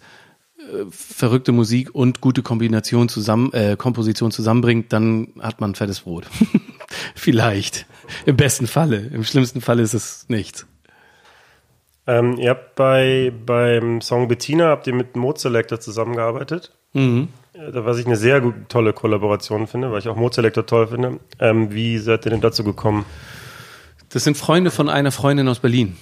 verrückte 0.90 1.52
Musik 1.52 1.94
und 1.94 2.22
gute 2.22 2.44
Kombination 2.44 3.10
zusammen, 3.10 3.52
äh, 3.54 3.76
Komposition 3.78 4.32
zusammenbringt, 4.32 4.94
dann 4.94 5.34
hat 5.40 5.60
man 5.60 5.76
fettes 5.76 6.02
Brot. 6.02 6.28
Vielleicht. 7.16 7.86
Im 8.26 8.38
besten 8.38 8.68
Falle. 8.68 8.98
Im 8.98 9.24
schlimmsten 9.24 9.62
Falle 9.62 9.82
ist 9.82 9.94
es 9.94 10.26
nichts. 10.30 10.68
Ähm, 12.08 12.38
ihr 12.38 12.52
habt 12.52 12.76
bei, 12.76 13.32
beim 13.46 14.02
Song 14.02 14.28
Bettina 14.28 14.68
habt 14.68 14.88
ihr 14.88 14.94
mit 14.94 15.16
Mode 15.16 15.40
Selector 15.40 15.80
zusammengearbeitet. 15.80 16.72
Mhm. 16.94 17.30
Da 17.54 17.86
was 17.86 18.00
ich 18.00 18.06
eine 18.06 18.16
sehr 18.16 18.42
gut, 18.42 18.56
tolle 18.70 18.94
Kollaboration 18.94 19.68
finde, 19.68 19.92
weil 19.92 20.00
ich 20.00 20.08
auch 20.08 20.16
Mode 20.16 20.36
Selector 20.36 20.66
toll 20.66 20.88
finde. 20.88 21.20
Ähm, 21.40 21.72
wie 21.74 21.98
seid 21.98 22.26
ihr 22.26 22.32
denn 22.32 22.42
dazu 22.42 22.64
gekommen? 22.64 23.06
Das 24.10 24.24
sind 24.24 24.36
Freunde 24.36 24.72
von 24.72 24.90
einer 24.90 25.12
Freundin 25.12 25.48
aus 25.48 25.60
Berlin. 25.60 25.96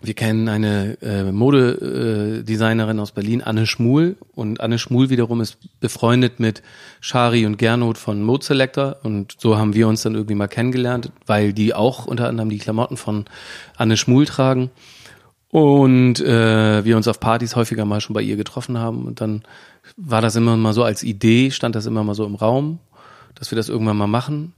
Wir 0.00 0.14
kennen 0.14 0.48
eine 0.48 0.96
äh, 1.02 1.32
Modedesignerin 1.32 2.98
äh, 2.98 3.00
aus 3.00 3.12
Berlin, 3.12 3.42
Anne 3.42 3.66
Schmuhl. 3.66 4.16
Und 4.32 4.60
Anne 4.60 4.78
Schmuhl 4.78 5.10
wiederum 5.10 5.40
ist 5.40 5.58
befreundet 5.80 6.38
mit 6.38 6.62
Shari 7.00 7.46
und 7.46 7.58
Gernot 7.58 7.98
von 7.98 8.22
Mode 8.22 8.44
Selector. 8.44 8.98
Und 9.02 9.34
so 9.38 9.58
haben 9.58 9.74
wir 9.74 9.88
uns 9.88 10.02
dann 10.02 10.14
irgendwie 10.14 10.36
mal 10.36 10.46
kennengelernt, 10.46 11.10
weil 11.26 11.52
die 11.52 11.74
auch 11.74 12.06
unter 12.06 12.28
anderem 12.28 12.48
die 12.48 12.58
Klamotten 12.58 12.96
von 12.96 13.24
Anne 13.76 13.96
Schmuhl 13.96 14.24
tragen. 14.24 14.70
Und 15.50 16.20
äh, 16.20 16.84
wir 16.84 16.96
uns 16.96 17.08
auf 17.08 17.18
Partys 17.18 17.56
häufiger 17.56 17.84
mal 17.84 18.00
schon 18.00 18.14
bei 18.14 18.22
ihr 18.22 18.36
getroffen 18.36 18.78
haben. 18.78 19.04
Und 19.04 19.20
dann 19.20 19.42
war 19.96 20.22
das 20.22 20.36
immer 20.36 20.56
mal 20.56 20.72
so 20.72 20.84
als 20.84 21.02
Idee, 21.02 21.50
stand 21.50 21.74
das 21.74 21.86
immer 21.86 22.04
mal 22.04 22.14
so 22.14 22.24
im 22.24 22.34
Raum, 22.34 22.78
dass 23.34 23.50
wir 23.50 23.56
das 23.56 23.68
irgendwann 23.68 23.96
mal 23.96 24.06
machen. 24.06 24.54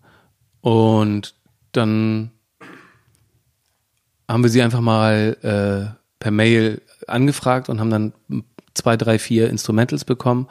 Und 0.61 1.35
dann 1.73 2.31
haben 4.29 4.43
wir 4.43 4.51
sie 4.51 4.63
einfach 4.63 4.81
mal 4.81 5.37
äh, 5.43 5.97
per 6.19 6.31
Mail 6.31 6.83
angefragt 7.07 7.69
und 7.69 7.81
haben 7.81 7.91
dann 7.91 8.13
zwei, 8.75 8.97
drei, 8.97 9.19
vier 9.19 9.51
Instrumentals 9.51 10.05
bekommen. 10.05 10.49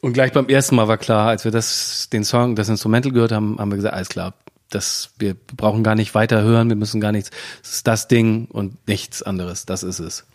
Und 0.00 0.14
gleich 0.14 0.32
beim 0.32 0.48
ersten 0.48 0.74
Mal 0.74 0.88
war 0.88 0.98
klar, 0.98 1.28
als 1.28 1.44
wir 1.44 1.52
das, 1.52 2.08
den 2.12 2.24
Song, 2.24 2.56
das 2.56 2.68
Instrumental 2.68 3.12
gehört 3.12 3.30
haben, 3.30 3.58
haben 3.58 3.70
wir 3.70 3.76
gesagt, 3.76 3.94
alles 3.94 4.08
klar, 4.08 4.34
das, 4.68 5.10
wir 5.18 5.34
brauchen 5.34 5.84
gar 5.84 5.94
nicht 5.94 6.14
weiter 6.14 6.42
hören, 6.42 6.68
wir 6.68 6.76
müssen 6.76 7.00
gar 7.00 7.12
nichts, 7.12 7.30
es 7.62 7.74
ist 7.74 7.86
das 7.86 8.08
Ding 8.08 8.46
und 8.46 8.88
nichts 8.88 9.22
anderes, 9.22 9.64
das 9.64 9.84
ist 9.84 10.00
es. 10.00 10.26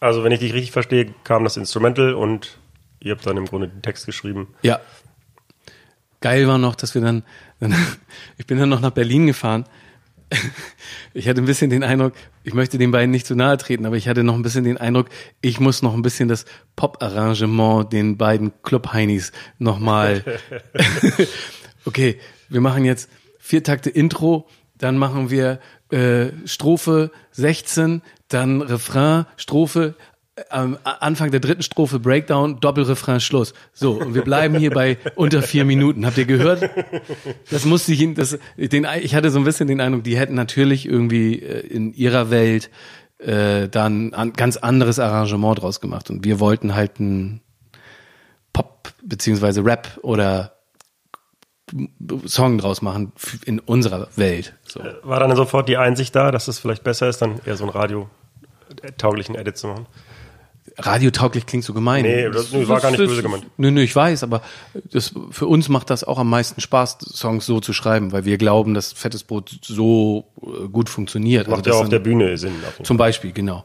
Also, 0.00 0.24
wenn 0.24 0.32
ich 0.32 0.40
dich 0.40 0.54
richtig 0.54 0.72
verstehe, 0.72 1.14
kam 1.24 1.44
das 1.44 1.56
Instrumental 1.56 2.14
und 2.14 2.58
ihr 3.00 3.12
habt 3.12 3.26
dann 3.26 3.36
im 3.36 3.46
Grunde 3.46 3.68
den 3.68 3.82
Text 3.82 4.06
geschrieben. 4.06 4.48
Ja. 4.62 4.80
Geil 6.20 6.46
war 6.46 6.58
noch, 6.58 6.74
dass 6.74 6.94
wir 6.94 7.02
dann, 7.02 7.24
dann 7.58 7.74
ich 8.38 8.46
bin 8.46 8.58
dann 8.58 8.68
noch 8.68 8.80
nach 8.80 8.90
Berlin 8.90 9.26
gefahren 9.26 9.64
ich 11.14 11.28
hatte 11.28 11.40
ein 11.40 11.46
bisschen 11.46 11.70
den 11.70 11.82
Eindruck, 11.82 12.12
ich 12.44 12.54
möchte 12.54 12.78
den 12.78 12.90
beiden 12.90 13.10
nicht 13.10 13.26
zu 13.26 13.34
nahe 13.34 13.56
treten, 13.56 13.86
aber 13.86 13.96
ich 13.96 14.08
hatte 14.08 14.24
noch 14.24 14.34
ein 14.34 14.42
bisschen 14.42 14.64
den 14.64 14.78
Eindruck, 14.78 15.08
ich 15.40 15.60
muss 15.60 15.82
noch 15.82 15.94
ein 15.94 16.02
bisschen 16.02 16.28
das 16.28 16.44
Pop-Arrangement 16.76 17.92
den 17.92 18.16
beiden 18.16 18.52
Club-Heinis 18.62 19.32
nochmal. 19.58 20.24
okay, 21.84 22.18
wir 22.48 22.60
machen 22.60 22.84
jetzt 22.84 23.10
vier 23.38 23.62
Takte 23.62 23.90
Intro, 23.90 24.48
dann 24.78 24.96
machen 24.96 25.30
wir 25.30 25.60
äh, 25.90 26.28
Strophe 26.44 27.10
16, 27.32 28.02
dann 28.28 28.62
Refrain, 28.62 29.26
Strophe, 29.36 29.96
am 30.48 30.78
Anfang 30.84 31.30
der 31.30 31.40
dritten 31.40 31.62
Strophe 31.62 31.98
Breakdown, 31.98 32.60
Doppelrefrain, 32.60 33.20
Schluss. 33.20 33.52
So, 33.72 33.92
und 33.92 34.14
wir 34.14 34.22
bleiben 34.22 34.56
hier 34.56 34.70
bei 34.70 34.98
unter 35.16 35.42
vier 35.42 35.64
Minuten. 35.64 36.06
Habt 36.06 36.18
ihr 36.18 36.24
gehört? 36.24 36.70
Das 37.50 37.64
musste 37.64 37.92
ich, 37.92 38.14
das, 38.14 38.38
den, 38.56 38.86
ich 39.02 39.14
hatte 39.14 39.30
so 39.30 39.38
ein 39.38 39.44
bisschen 39.44 39.68
den 39.68 39.80
Eindruck, 39.80 40.04
die 40.04 40.16
hätten 40.16 40.34
natürlich 40.34 40.86
irgendwie 40.86 41.40
äh, 41.40 41.66
in 41.66 41.92
ihrer 41.92 42.30
Welt 42.30 42.70
äh, 43.18 43.68
dann 43.68 44.14
ein 44.14 44.32
ganz 44.32 44.56
anderes 44.56 44.98
Arrangement 44.98 45.60
draus 45.60 45.80
gemacht. 45.80 46.10
Und 46.10 46.24
wir 46.24 46.40
wollten 46.40 46.74
halt 46.74 46.98
ein 47.00 47.40
Pop 48.52 48.92
beziehungsweise 49.02 49.64
Rap 49.64 49.98
oder 50.02 50.56
Song 52.26 52.58
draus 52.58 52.82
machen 52.82 53.12
in 53.44 53.60
unserer 53.60 54.08
Welt. 54.16 54.54
So. 54.66 54.80
War 55.02 55.20
dann 55.20 55.34
sofort 55.36 55.68
die 55.68 55.76
Einsicht 55.76 56.16
da, 56.16 56.30
dass 56.32 56.48
es 56.48 56.58
vielleicht 56.58 56.82
besser 56.82 57.08
ist, 57.08 57.22
dann 57.22 57.40
eher 57.44 57.56
so 57.56 57.64
einen 57.64 57.72
radiotauglichen 57.72 59.36
Edit 59.36 59.56
zu 59.56 59.68
machen? 59.68 59.86
Radiotauglich 60.80 61.46
klingt 61.46 61.64
so 61.64 61.72
gemein. 61.72 62.02
Nee, 62.02 62.30
das, 62.30 62.50
das 62.50 62.68
war 62.68 62.80
gar 62.80 62.90
nicht 62.90 62.98
böse 62.98 63.22
gemeint. 63.22 63.46
Nö, 63.56 63.70
nö, 63.70 63.82
ich 63.82 63.94
weiß, 63.94 64.22
aber 64.22 64.42
das, 64.90 65.14
für 65.30 65.46
uns 65.46 65.68
macht 65.68 65.90
das 65.90 66.04
auch 66.04 66.18
am 66.18 66.28
meisten 66.28 66.60
Spaß, 66.60 66.98
Songs 67.12 67.46
so 67.46 67.60
zu 67.60 67.72
schreiben, 67.72 68.12
weil 68.12 68.24
wir 68.24 68.38
glauben, 68.38 68.74
dass 68.74 68.92
Fettes 68.92 69.24
Brot 69.24 69.58
so 69.62 70.26
äh, 70.42 70.68
gut 70.68 70.88
funktioniert. 70.88 71.48
Macht 71.48 71.66
also 71.66 71.78
ja 71.78 71.84
auf 71.84 71.88
der 71.88 71.98
Bühne 71.98 72.36
Sinn. 72.38 72.52
Zum 72.82 72.96
Beispiel, 72.96 73.32
genau. 73.32 73.64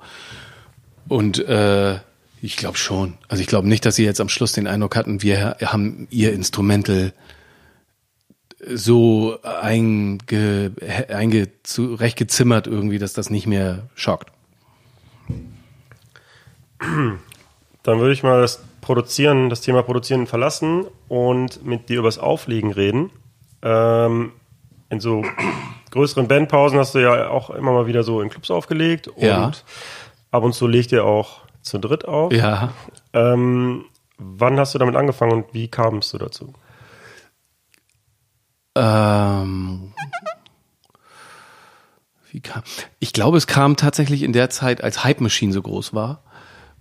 Und 1.07 1.39
äh, 1.39 1.99
ich 2.41 2.57
glaube 2.57 2.77
schon. 2.77 3.15
Also 3.27 3.41
ich 3.41 3.47
glaube 3.47 3.67
nicht, 3.67 3.85
dass 3.85 3.95
sie 3.95 4.05
jetzt 4.05 4.21
am 4.21 4.29
Schluss 4.29 4.53
den 4.53 4.67
Eindruck 4.67 4.95
hatten, 4.95 5.21
wir 5.21 5.57
haben 5.61 6.07
ihr 6.11 6.33
Instrumental 6.33 7.13
so 8.67 9.37
einge, 9.43 10.71
einge 11.09 11.49
zurechtgezimmert 11.63 12.67
irgendwie, 12.67 12.99
dass 12.99 13.13
das 13.13 13.29
nicht 13.29 13.47
mehr 13.47 13.89
schockt. 13.95 14.31
Dann 17.83 17.99
würde 17.99 18.13
ich 18.13 18.23
mal 18.23 18.41
das 18.41 18.63
Produzieren, 18.81 19.49
das 19.49 19.61
Thema 19.61 19.83
Produzieren 19.83 20.27
verlassen 20.27 20.85
und 21.07 21.65
mit 21.65 21.89
dir 21.89 21.99
übers 21.99 22.17
Auflegen 22.17 22.71
reden. 22.71 23.11
Ähm, 23.61 24.31
in 24.89 24.99
so 24.99 25.23
größeren 25.91 26.27
Bandpausen 26.27 26.77
hast 26.79 26.95
du 26.95 26.99
ja 26.99 27.29
auch 27.29 27.49
immer 27.49 27.71
mal 27.71 27.87
wieder 27.87 28.03
so 28.03 28.21
in 28.21 28.29
Clubs 28.29 28.51
aufgelegt 28.51 29.07
und 29.07 29.23
ja. 29.23 29.51
ab 30.31 30.43
und 30.43 30.53
zu 30.53 30.67
legt 30.67 30.91
ihr 30.91 31.05
auch 31.05 31.41
zu 31.61 31.79
dritt 31.79 32.05
auf. 32.05 32.31
Ja. 32.31 32.73
Ähm, 33.13 33.85
Wann 34.17 34.59
hast 34.59 34.73
du 34.73 34.79
damit 34.79 34.95
angefangen 34.95 35.33
und 35.33 35.53
wie 35.53 35.67
kamst 35.67 36.13
du 36.13 36.17
dazu? 36.17 36.53
Ähm, 38.75 39.93
wie 42.31 42.39
kam, 42.41 42.63
ich 42.99 43.13
glaube, 43.13 43.37
es 43.37 43.47
kam 43.47 43.75
tatsächlich 43.75 44.23
in 44.23 44.33
der 44.33 44.49
Zeit, 44.49 44.83
als 44.83 45.03
Hype 45.03 45.21
Machine 45.21 45.53
so 45.53 45.61
groß 45.61 45.93
war 45.93 46.23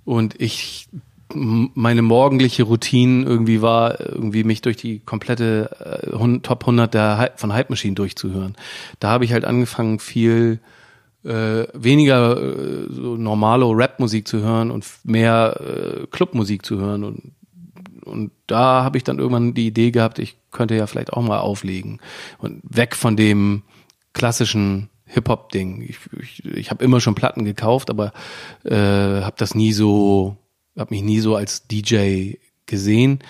und 0.05 0.40
ich 0.40 0.88
meine 1.29 2.03
morgendliche 2.03 2.64
Routine 2.64 3.25
irgendwie 3.25 3.61
war, 3.62 3.99
irgendwie 3.99 4.45
mich 4.45 4.62
durch 4.62 4.77
die 4.77 5.01
komplette 5.01 6.07
äh, 6.12 6.38
Top 6.40 6.62
100 6.62 6.95
der, 6.95 7.33
von 7.37 7.53
Hype 7.53 7.71
Machine 7.71 7.95
durchzuhören. 7.95 8.55
Da 9.01 9.11
habe 9.11 9.25
ich 9.25 9.33
halt 9.33 9.45
angefangen, 9.45 9.99
viel 9.99 10.61
äh, 11.25 11.64
weniger 11.73 12.37
äh, 12.37 12.87
so 12.90 13.17
normale 13.17 13.64
Rap-Musik 13.67 14.29
zu 14.29 14.40
hören 14.40 14.71
und 14.71 14.87
mehr 15.05 15.61
äh, 15.61 16.07
Clubmusik 16.09 16.64
zu 16.64 16.79
hören 16.79 17.05
und 17.05 17.33
und 18.05 18.33
da 18.47 18.85
habe 18.85 18.99
ich 18.99 19.05
dann 19.05 19.19
irgendwann 19.19 19.55
die 19.55 19.67
Idee 19.67 19.90
gehabt, 19.90 20.19
ich 20.19 20.37
könnte 20.51 20.75
ja 20.75 20.87
vielleicht 20.87 21.14
auch 21.14 21.23
mal 21.23 21.38
auflegen 21.38 22.01
und 22.37 22.61
weg 22.62 22.95
von 22.95 23.17
dem 23.17 23.62
klassischen 24.12 24.90
Hip-Hop-Ding. 25.14 25.83
Ich, 25.83 25.98
ich, 26.20 26.44
ich 26.44 26.70
habe 26.70 26.85
immer 26.85 27.00
schon 27.00 27.14
Platten 27.14 27.44
gekauft, 27.44 27.90
aber 27.90 28.12
äh, 28.64 28.74
habe 28.74 29.37
das 29.37 29.55
nie 29.55 29.72
so, 29.72 30.37
habe 30.77 30.94
mich 30.94 31.03
nie 31.03 31.20
so 31.20 31.37
als 31.37 31.66
DJ 31.66 32.35
gesehen. 32.66 33.20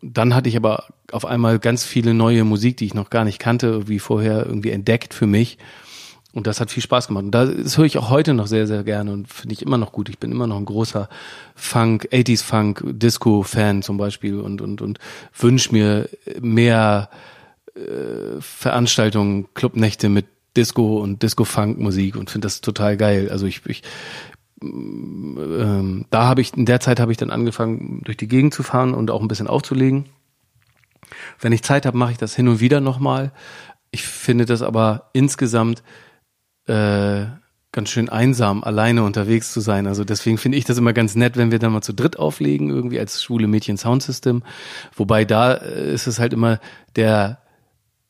Dann 0.00 0.34
hatte 0.34 0.48
ich 0.48 0.56
aber 0.56 0.86
auf 1.12 1.24
einmal 1.24 1.58
ganz 1.58 1.84
viele 1.84 2.14
neue 2.14 2.44
Musik, 2.44 2.76
die 2.76 2.86
ich 2.86 2.94
noch 2.94 3.10
gar 3.10 3.24
nicht 3.24 3.38
kannte, 3.38 3.88
wie 3.88 3.98
vorher 3.98 4.46
irgendwie 4.46 4.70
entdeckt 4.70 5.14
für 5.14 5.26
mich. 5.26 5.58
Und 6.32 6.46
das 6.46 6.60
hat 6.60 6.70
viel 6.70 6.82
Spaß 6.82 7.08
gemacht. 7.08 7.24
Und 7.24 7.30
das 7.32 7.76
höre 7.76 7.84
ich 7.84 7.98
auch 7.98 8.08
heute 8.08 8.32
noch 8.32 8.46
sehr, 8.46 8.66
sehr 8.66 8.84
gerne 8.84 9.12
und 9.12 9.28
finde 9.28 9.52
ich 9.52 9.62
immer 9.62 9.76
noch 9.76 9.92
gut. 9.92 10.08
Ich 10.08 10.18
bin 10.18 10.32
immer 10.32 10.46
noch 10.46 10.56
ein 10.56 10.64
großer 10.64 11.08
Funk, 11.54 12.08
80s 12.10 12.42
Funk, 12.42 12.82
Disco-Fan 12.86 13.82
zum 13.82 13.98
Beispiel 13.98 14.40
und, 14.40 14.62
und, 14.62 14.80
und 14.80 14.98
wünsche 15.38 15.72
mir 15.72 16.08
mehr 16.40 17.10
äh, 17.74 18.40
Veranstaltungen, 18.40 19.48
Clubnächte 19.52 20.08
mit 20.08 20.26
Disco 20.56 20.98
und 20.98 21.22
Disco-Funk-Musik 21.22 22.16
und 22.16 22.30
finde 22.30 22.46
das 22.46 22.60
total 22.60 22.96
geil. 22.96 23.28
Also 23.30 23.46
ich, 23.46 23.62
ich 23.66 23.82
ähm, 24.62 26.06
da 26.10 26.24
habe 26.24 26.40
ich, 26.40 26.54
in 26.54 26.66
der 26.66 26.80
Zeit 26.80 27.00
habe 27.00 27.12
ich 27.12 27.18
dann 27.18 27.30
angefangen, 27.30 28.00
durch 28.04 28.16
die 28.16 28.28
Gegend 28.28 28.54
zu 28.54 28.62
fahren 28.62 28.94
und 28.94 29.10
auch 29.10 29.20
ein 29.20 29.28
bisschen 29.28 29.48
aufzulegen. 29.48 30.06
Wenn 31.40 31.52
ich 31.52 31.62
Zeit 31.62 31.86
habe, 31.86 31.96
mache 31.96 32.12
ich 32.12 32.18
das 32.18 32.34
hin 32.34 32.48
und 32.48 32.60
wieder 32.60 32.80
nochmal. 32.80 33.32
Ich 33.90 34.02
finde 34.02 34.46
das 34.46 34.62
aber 34.62 35.10
insgesamt 35.12 35.82
äh, 36.66 37.26
ganz 37.72 37.88
schön 37.88 38.08
einsam, 38.08 38.62
alleine 38.62 39.02
unterwegs 39.02 39.52
zu 39.52 39.60
sein. 39.60 39.86
Also 39.86 40.04
deswegen 40.04 40.38
finde 40.38 40.58
ich 40.58 40.64
das 40.64 40.78
immer 40.78 40.92
ganz 40.92 41.14
nett, 41.14 41.36
wenn 41.36 41.50
wir 41.50 41.58
dann 41.58 41.72
mal 41.72 41.82
zu 41.82 41.94
dritt 41.94 42.18
auflegen, 42.18 42.70
irgendwie 42.70 43.00
als 43.00 43.22
schwule 43.22 43.48
Mädchen 43.48 43.78
Soundsystem. 43.78 44.42
Wobei 44.94 45.24
da 45.24 45.54
äh, 45.54 45.92
ist 45.92 46.06
es 46.06 46.18
halt 46.18 46.32
immer 46.32 46.60
der, 46.96 47.42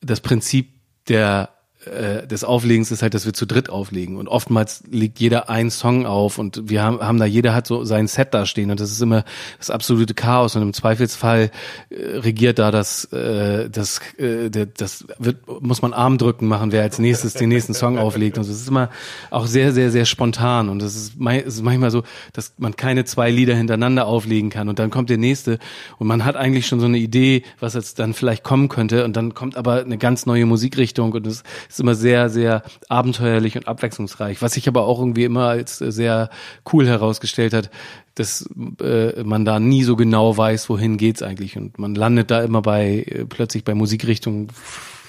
das 0.00 0.20
Prinzip 0.20 0.70
der 1.08 1.50
äh, 1.86 2.26
des 2.26 2.44
Auflegens 2.44 2.90
ist 2.92 3.02
halt, 3.02 3.14
dass 3.14 3.26
wir 3.26 3.32
zu 3.32 3.46
dritt 3.46 3.68
auflegen. 3.68 4.16
Und 4.16 4.28
oftmals 4.28 4.84
legt 4.90 5.18
jeder 5.18 5.48
einen 5.48 5.70
Song 5.70 6.06
auf 6.06 6.38
und 6.38 6.68
wir 6.68 6.82
haben, 6.82 7.00
haben 7.00 7.18
da, 7.18 7.24
jeder 7.24 7.54
hat 7.54 7.66
so 7.66 7.84
sein 7.84 8.06
Set 8.06 8.34
da 8.34 8.46
stehen 8.46 8.70
und 8.70 8.78
das 8.78 8.92
ist 8.92 9.00
immer 9.00 9.24
das 9.58 9.70
absolute 9.70 10.14
Chaos. 10.14 10.54
Und 10.54 10.62
im 10.62 10.72
Zweifelsfall 10.72 11.50
äh, 11.90 11.94
regiert 12.18 12.58
da 12.58 12.70
das, 12.70 13.04
äh, 13.12 13.68
das, 13.68 14.00
äh, 14.18 14.48
das 14.50 15.06
wird, 15.18 15.38
muss 15.60 15.82
man 15.82 15.92
Armdrücken 15.92 16.46
machen, 16.46 16.72
wer 16.72 16.82
als 16.82 16.98
nächstes 16.98 17.34
den 17.34 17.48
nächsten 17.48 17.74
Song 17.74 17.98
auflegt. 17.98 18.38
Und 18.38 18.46
das 18.46 18.54
ist 18.54 18.68
immer 18.68 18.88
auch 19.30 19.46
sehr, 19.46 19.72
sehr, 19.72 19.90
sehr 19.90 20.04
spontan. 20.04 20.68
Und 20.68 20.80
das 20.80 20.94
ist, 20.94 21.14
es 21.20 21.54
ist 21.54 21.62
manchmal 21.62 21.90
so, 21.90 22.04
dass 22.32 22.54
man 22.58 22.76
keine 22.76 23.04
zwei 23.04 23.30
Lieder 23.30 23.56
hintereinander 23.56 24.06
auflegen 24.06 24.50
kann. 24.50 24.68
Und 24.68 24.78
dann 24.78 24.90
kommt 24.90 25.10
der 25.10 25.18
nächste. 25.18 25.58
Und 25.98 26.06
man 26.06 26.24
hat 26.24 26.36
eigentlich 26.36 26.66
schon 26.66 26.80
so 26.80 26.86
eine 26.86 26.98
Idee, 26.98 27.42
was 27.58 27.74
jetzt 27.74 27.98
dann 27.98 28.14
vielleicht 28.14 28.44
kommen 28.44 28.68
könnte. 28.68 29.04
Und 29.04 29.16
dann 29.16 29.34
kommt 29.34 29.56
aber 29.56 29.80
eine 29.80 29.98
ganz 29.98 30.26
neue 30.26 30.46
Musikrichtung. 30.46 31.12
Und 31.12 31.26
es 31.26 31.42
ist 31.72 31.80
immer 31.80 31.94
sehr, 31.94 32.28
sehr 32.28 32.62
abenteuerlich 32.88 33.56
und 33.56 33.66
abwechslungsreich. 33.66 34.42
Was 34.42 34.52
sich 34.54 34.68
aber 34.68 34.86
auch 34.86 34.98
irgendwie 34.98 35.24
immer 35.24 35.48
als 35.48 35.78
sehr 35.78 36.30
cool 36.72 36.86
herausgestellt 36.86 37.52
hat, 37.54 37.70
dass 38.14 38.48
äh, 38.80 39.22
man 39.22 39.44
da 39.44 39.58
nie 39.58 39.82
so 39.82 39.96
genau 39.96 40.36
weiß, 40.36 40.68
wohin 40.68 40.98
geht's 40.98 41.22
eigentlich. 41.22 41.56
Und 41.56 41.78
man 41.78 41.94
landet 41.94 42.30
da 42.30 42.42
immer 42.42 42.62
bei 42.62 43.04
äh, 43.08 43.24
plötzlich 43.24 43.64
bei 43.64 43.74
Musikrichtungen, 43.74 44.48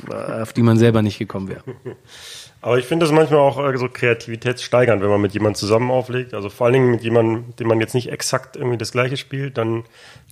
auf 0.07 0.53
die 0.53 0.61
man 0.61 0.77
selber 0.77 1.01
nicht 1.01 1.19
gekommen 1.19 1.49
wäre. 1.49 1.63
Aber 2.61 2.79
ich 2.79 2.85
finde 2.85 3.05
das 3.05 3.13
manchmal 3.13 3.41
auch 3.41 3.59
äh, 3.61 3.77
so 3.77 3.89
kreativitätssteigernd, 3.89 5.01
wenn 5.01 5.09
man 5.09 5.19
mit 5.19 5.33
jemandem 5.33 5.55
zusammen 5.55 5.91
auflegt. 5.91 6.33
Also 6.33 6.49
vor 6.49 6.65
allen 6.65 6.73
Dingen 6.73 6.91
mit 6.91 7.03
jemandem, 7.03 7.53
dem 7.57 7.67
man 7.67 7.81
jetzt 7.81 7.93
nicht 7.93 8.09
exakt 8.09 8.55
irgendwie 8.55 8.77
das 8.77 8.93
Gleiche 8.93 9.17
spielt, 9.17 9.57
dann 9.57 9.83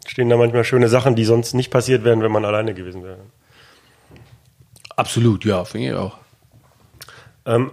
stehen 0.08 0.30
da 0.30 0.38
manchmal 0.38 0.64
schöne 0.64 0.88
Sachen, 0.88 1.16
die 1.16 1.26
sonst 1.26 1.54
nicht 1.54 1.72
passiert 1.72 2.06
wären, 2.06 2.22
wenn 2.22 2.32
man 2.32 2.46
alleine 2.46 2.74
gewesen 2.74 3.04
wäre. 3.04 3.20
Absolut, 4.96 5.44
ja, 5.44 5.66
finde 5.66 5.88
ich 5.88 5.94
auch. 5.94 6.21
Ähm, 7.46 7.72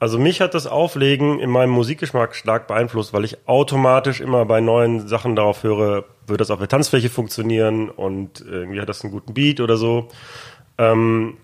also 0.00 0.18
mich 0.18 0.40
hat 0.40 0.54
das 0.54 0.66
Auflegen 0.66 1.40
in 1.40 1.50
meinem 1.50 1.70
Musikgeschmack 1.70 2.36
stark 2.36 2.68
beeinflusst, 2.68 3.12
weil 3.12 3.24
ich 3.24 3.48
automatisch 3.48 4.20
immer 4.20 4.44
bei 4.44 4.60
neuen 4.60 5.08
Sachen 5.08 5.34
darauf 5.34 5.64
höre, 5.64 6.04
wird 6.26 6.40
das 6.40 6.50
auf 6.50 6.60
der 6.60 6.68
Tanzfläche 6.68 7.08
funktionieren 7.08 7.90
und 7.90 8.40
irgendwie 8.40 8.80
hat 8.80 8.88
das 8.88 9.02
einen 9.02 9.12
guten 9.12 9.34
Beat 9.34 9.60
oder 9.60 9.76
so. 9.76 10.08
Ähm, 10.78 11.38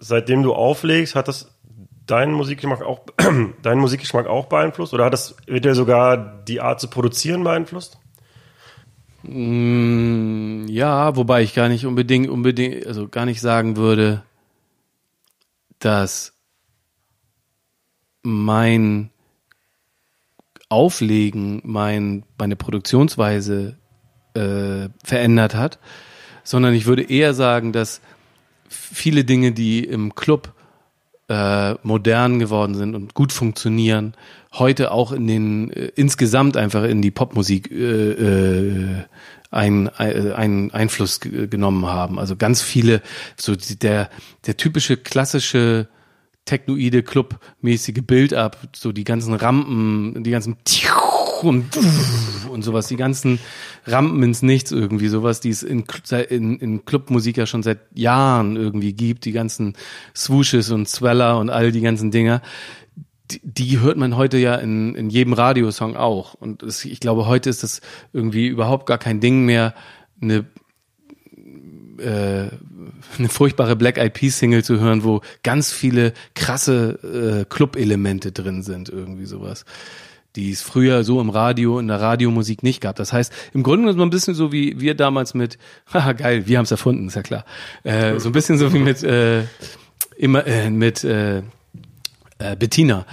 seitdem 0.00 0.42
du 0.42 0.54
auflegst, 0.54 1.14
hat 1.14 1.28
das 1.28 1.54
deinen 2.06 2.32
Musikgeschmack 2.32 2.82
auch, 2.82 3.02
deinen 3.62 3.80
Musikgeschmack 3.80 4.26
auch 4.26 4.46
beeinflusst 4.46 4.92
oder 4.92 5.04
hat 5.04 5.12
das 5.12 5.36
eventuell 5.46 5.76
sogar 5.76 6.42
die 6.48 6.60
Art 6.60 6.80
zu 6.80 6.88
produzieren 6.88 7.44
beeinflusst? 7.44 7.98
Mm, 9.22 10.66
ja, 10.66 11.14
wobei 11.14 11.42
ich 11.42 11.54
gar 11.54 11.68
nicht 11.68 11.86
unbedingt, 11.86 12.28
unbedingt, 12.28 12.86
also 12.86 13.06
gar 13.06 13.26
nicht 13.26 13.40
sagen 13.40 13.76
würde, 13.76 14.24
dass 15.78 16.39
mein 18.22 19.10
Auflegen, 20.68 21.60
mein, 21.64 22.24
meine 22.38 22.56
Produktionsweise 22.56 23.76
äh, 24.34 24.88
verändert 25.02 25.54
hat, 25.54 25.78
sondern 26.44 26.74
ich 26.74 26.86
würde 26.86 27.02
eher 27.02 27.34
sagen, 27.34 27.72
dass 27.72 28.00
viele 28.68 29.24
Dinge, 29.24 29.52
die 29.52 29.84
im 29.84 30.14
Club 30.14 30.54
äh, 31.28 31.74
modern 31.82 32.38
geworden 32.38 32.74
sind 32.74 32.94
und 32.94 33.14
gut 33.14 33.32
funktionieren, 33.32 34.14
heute 34.52 34.90
auch 34.90 35.12
in 35.12 35.26
den 35.26 35.70
äh, 35.72 35.92
insgesamt 35.94 36.56
einfach 36.56 36.84
in 36.84 37.02
die 37.02 37.10
Popmusik 37.10 37.70
äh, 37.70 38.10
äh, 38.12 39.04
ein, 39.50 39.88
ein, 39.88 40.32
einen 40.32 40.70
Einfluss 40.72 41.20
genommen 41.20 41.86
haben. 41.86 42.18
Also 42.18 42.36
ganz 42.36 42.62
viele, 42.62 43.02
so 43.36 43.54
der 43.56 44.10
der 44.46 44.56
typische 44.56 44.96
klassische 44.96 45.88
technoide 46.50 47.04
Club-mäßige 47.04 48.02
Bild 48.02 48.34
ab, 48.34 48.58
so 48.74 48.90
die 48.90 49.04
ganzen 49.04 49.34
Rampen, 49.34 50.24
die 50.24 50.32
ganzen 50.32 50.56
und, 51.42 51.78
und 52.50 52.62
sowas, 52.62 52.88
die 52.88 52.96
ganzen 52.96 53.38
Rampen 53.86 54.22
ins 54.24 54.42
Nichts 54.42 54.72
irgendwie, 54.72 55.06
sowas, 55.06 55.40
die 55.40 55.50
es 55.50 55.62
in, 55.62 55.84
in, 56.28 56.58
in 56.58 56.84
Clubmusik 56.84 57.36
ja 57.36 57.46
schon 57.46 57.62
seit 57.62 57.78
Jahren 57.94 58.56
irgendwie 58.56 58.92
gibt, 58.92 59.24
die 59.24 59.32
ganzen 59.32 59.74
Swooshes 60.14 60.70
und 60.70 60.88
Zweller 60.88 61.38
und 61.38 61.50
all 61.50 61.70
die 61.70 61.80
ganzen 61.80 62.10
Dinger. 62.10 62.42
Die, 63.30 63.40
die 63.44 63.78
hört 63.78 63.96
man 63.96 64.16
heute 64.16 64.38
ja 64.38 64.56
in, 64.56 64.96
in 64.96 65.08
jedem 65.08 65.32
Radiosong 65.32 65.96
auch. 65.96 66.34
Und 66.34 66.64
es, 66.64 66.84
ich 66.84 66.98
glaube, 66.98 67.26
heute 67.26 67.48
ist 67.48 67.62
das 67.62 67.80
irgendwie 68.12 68.48
überhaupt 68.48 68.86
gar 68.86 68.98
kein 68.98 69.20
Ding 69.20 69.46
mehr, 69.46 69.72
eine 70.20 70.44
äh, 72.00 72.50
eine 73.18 73.28
furchtbare 73.28 73.76
Black 73.76 73.98
Eyed 73.98 74.14
Peas 74.14 74.38
Single 74.38 74.64
zu 74.64 74.80
hören, 74.80 75.04
wo 75.04 75.20
ganz 75.42 75.72
viele 75.72 76.12
krasse 76.34 77.42
äh, 77.42 77.44
Club-Elemente 77.44 78.32
drin 78.32 78.62
sind, 78.62 78.88
irgendwie 78.88 79.26
sowas 79.26 79.64
die 80.36 80.52
es 80.52 80.62
früher 80.62 81.02
so 81.02 81.20
im 81.20 81.30
Radio, 81.30 81.78
in 81.78 81.88
der 81.88 82.00
Radiomusik 82.00 82.62
nicht 82.62 82.80
gab. 82.80 82.96
Das 82.96 83.12
heißt, 83.12 83.32
im 83.52 83.62
Grunde 83.62 83.90
ist 83.90 83.96
man 83.96 84.08
ein 84.08 84.10
bisschen 84.10 84.34
so 84.34 84.52
wie 84.52 84.80
wir 84.80 84.94
damals 84.94 85.34
mit, 85.34 85.58
haha 85.92 86.12
geil, 86.12 86.46
wir 86.46 86.58
haben 86.58 86.64
es 86.64 86.70
erfunden, 86.70 87.08
ist 87.08 87.16
ja 87.16 87.22
klar. 87.22 87.44
Äh, 87.82 88.18
so 88.18 88.28
ein 88.28 88.32
bisschen 88.32 88.58
so 88.58 88.72
wie 88.72 88.78
mit 88.78 89.02
äh, 89.02 89.42
immer 90.16 90.46
äh, 90.46 90.70
mit 90.70 91.02
äh, 91.02 91.38
äh, 92.38 92.56
Bettina 92.56 93.06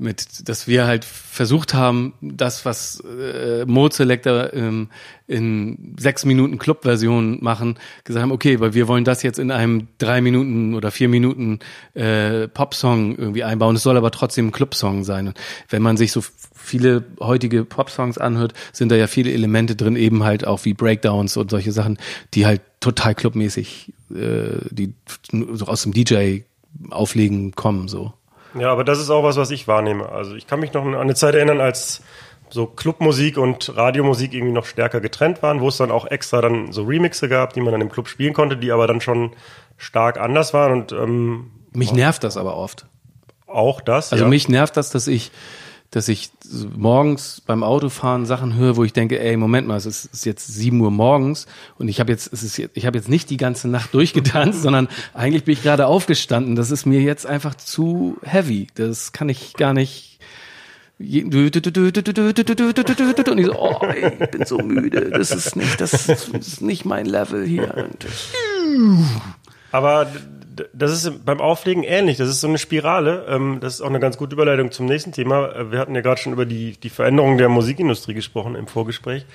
mit, 0.00 0.48
dass 0.48 0.66
wir 0.66 0.86
halt 0.86 1.04
versucht 1.04 1.74
haben, 1.74 2.14
das, 2.20 2.64
was 2.64 3.00
äh, 3.00 3.64
Mode 3.66 3.94
Selector 3.94 4.52
ähm, 4.54 4.88
in 5.26 5.94
sechs 5.98 6.24
Minuten 6.24 6.58
Club-Version 6.58 7.38
machen, 7.42 7.78
gesagt 8.04 8.22
haben, 8.22 8.32
okay, 8.32 8.60
weil 8.60 8.74
wir 8.74 8.88
wollen 8.88 9.04
das 9.04 9.22
jetzt 9.22 9.38
in 9.38 9.50
einem 9.50 9.88
drei 9.98 10.20
Minuten 10.20 10.74
oder 10.74 10.90
vier 10.90 11.08
Minuten 11.08 11.60
äh, 11.94 12.48
Pop-Song 12.48 13.16
irgendwie 13.16 13.44
einbauen. 13.44 13.76
Es 13.76 13.82
soll 13.82 13.96
aber 13.96 14.10
trotzdem 14.10 14.48
ein 14.48 14.52
Club-Song 14.52 15.04
sein. 15.04 15.28
Und 15.28 15.38
wenn 15.68 15.82
man 15.82 15.96
sich 15.96 16.12
so 16.12 16.22
viele 16.54 17.04
heutige 17.20 17.64
Pop-Songs 17.64 18.18
anhört, 18.18 18.54
sind 18.72 18.90
da 18.90 18.96
ja 18.96 19.06
viele 19.06 19.32
Elemente 19.32 19.76
drin, 19.76 19.96
eben 19.96 20.24
halt 20.24 20.46
auch 20.46 20.64
wie 20.64 20.74
Breakdowns 20.74 21.36
und 21.36 21.50
solche 21.50 21.72
Sachen, 21.72 21.98
die 22.34 22.46
halt 22.46 22.62
total 22.80 23.14
clubmäßig, 23.14 23.92
äh, 24.14 24.58
die 24.70 24.94
so 25.52 25.66
aus 25.66 25.82
dem 25.82 25.92
DJ 25.92 26.40
auflegen 26.88 27.52
kommen, 27.52 27.88
so. 27.88 28.14
Ja, 28.54 28.70
aber 28.70 28.84
das 28.84 28.98
ist 28.98 29.10
auch 29.10 29.22
was, 29.22 29.36
was 29.36 29.50
ich 29.50 29.68
wahrnehme. 29.68 30.08
Also 30.08 30.34
ich 30.34 30.46
kann 30.46 30.60
mich 30.60 30.72
noch 30.72 30.84
an 30.84 30.94
eine 30.94 31.14
Zeit 31.14 31.34
erinnern, 31.34 31.60
als 31.60 32.02
so 32.48 32.66
Clubmusik 32.66 33.38
und 33.38 33.76
Radiomusik 33.76 34.34
irgendwie 34.34 34.52
noch 34.52 34.66
stärker 34.66 35.00
getrennt 35.00 35.42
waren, 35.42 35.60
wo 35.60 35.68
es 35.68 35.76
dann 35.76 35.90
auch 35.90 36.06
extra 36.06 36.40
dann 36.40 36.72
so 36.72 36.84
Remixe 36.84 37.28
gab, 37.28 37.52
die 37.52 37.60
man 37.60 37.72
dann 37.72 37.80
im 37.80 37.90
Club 37.90 38.08
spielen 38.08 38.34
konnte, 38.34 38.56
die 38.56 38.72
aber 38.72 38.86
dann 38.86 39.00
schon 39.00 39.32
stark 39.76 40.18
anders 40.18 40.52
waren 40.52 40.72
und 40.72 40.92
ähm, 40.92 41.50
Mich 41.72 41.92
nervt 41.92 42.24
das 42.24 42.36
aber 42.36 42.56
oft. 42.56 42.86
auch 43.46 43.80
das. 43.80 44.12
Also 44.12 44.24
ja. 44.24 44.30
mich 44.30 44.48
nervt 44.48 44.76
das, 44.76 44.90
dass 44.90 45.06
ich, 45.06 45.30
dass 45.90 46.08
ich 46.08 46.30
morgens 46.76 47.42
beim 47.44 47.64
Autofahren 47.64 48.24
Sachen 48.24 48.54
höre, 48.54 48.76
wo 48.76 48.84
ich 48.84 48.92
denke, 48.92 49.18
ey, 49.18 49.36
Moment 49.36 49.66
mal, 49.66 49.76
es 49.76 49.86
ist, 49.86 50.24
jetzt 50.24 50.46
sieben 50.46 50.80
Uhr 50.80 50.92
morgens 50.92 51.46
und 51.78 51.88
ich 51.88 51.98
habe 51.98 52.12
jetzt, 52.12 52.32
es 52.32 52.44
ist 52.44 52.56
jetzt, 52.58 52.76
ich 52.76 52.86
habe 52.86 52.96
jetzt 52.96 53.08
nicht 53.08 53.28
die 53.28 53.36
ganze 53.36 53.68
Nacht 53.68 53.92
durchgetanzt, 53.94 54.62
sondern 54.62 54.88
eigentlich 55.14 55.44
bin 55.44 55.54
ich 55.54 55.62
gerade 55.62 55.86
aufgestanden. 55.86 56.54
Das 56.54 56.70
ist 56.70 56.86
mir 56.86 57.00
jetzt 57.00 57.26
einfach 57.26 57.56
zu 57.56 58.18
heavy. 58.22 58.68
Das 58.74 59.12
kann 59.12 59.28
ich 59.28 59.54
gar 59.54 59.72
nicht. 59.72 60.06
Und 63.32 63.38
ich 63.38 63.46
so, 63.46 63.58
oh, 63.58 63.78
ey, 63.86 64.12
ich 64.20 64.30
bin 64.30 64.44
so 64.44 64.58
müde. 64.58 65.10
Das 65.10 65.30
ist 65.30 65.56
nicht, 65.56 65.80
das 65.80 66.08
ist 66.08 66.60
nicht 66.60 66.84
mein 66.84 67.06
Level 67.06 67.44
hier. 67.44 67.88
Aber 69.72 70.12
das 70.72 70.92
ist 70.92 71.24
beim 71.24 71.40
Auflegen 71.40 71.82
ähnlich. 71.82 72.16
Das 72.16 72.28
ist 72.28 72.40
so 72.40 72.48
eine 72.48 72.58
Spirale. 72.58 73.26
Ähm, 73.28 73.58
Das 73.60 73.74
ist 73.74 73.80
auch 73.80 73.88
eine 73.88 74.00
ganz 74.00 74.16
gute 74.16 74.34
Überleitung 74.34 74.70
zum 74.70 74.86
nächsten 74.86 75.12
Thema. 75.12 75.48
Äh, 75.54 75.72
Wir 75.72 75.78
hatten 75.78 75.94
ja 75.94 76.00
gerade 76.00 76.20
schon 76.20 76.32
über 76.32 76.46
die, 76.46 76.72
die 76.72 76.90
Veränderung 76.90 77.38
der 77.38 77.48
Musikindustrie 77.48 78.14
gesprochen 78.14 78.54
im 78.54 78.66
Vorgespräch. 78.66 79.26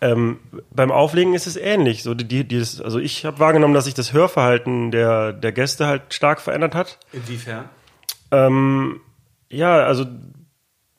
Ähm, 0.00 0.38
beim 0.70 0.92
Auflegen 0.92 1.34
ist 1.34 1.46
es 1.46 1.56
ähnlich. 1.56 2.02
So 2.02 2.14
die, 2.14 2.24
die, 2.24 2.44
dieses, 2.44 2.80
also 2.80 2.98
ich 2.98 3.24
habe 3.24 3.38
wahrgenommen, 3.38 3.74
dass 3.74 3.86
sich 3.86 3.94
das 3.94 4.12
Hörverhalten 4.12 4.90
der, 4.90 5.32
der 5.32 5.52
Gäste 5.52 5.86
halt 5.86 6.12
stark 6.12 6.40
verändert 6.40 6.74
hat. 6.74 6.98
Inwiefern? 7.12 7.68
Ähm, 8.30 9.00
ja, 9.48 9.78
also 9.84 10.04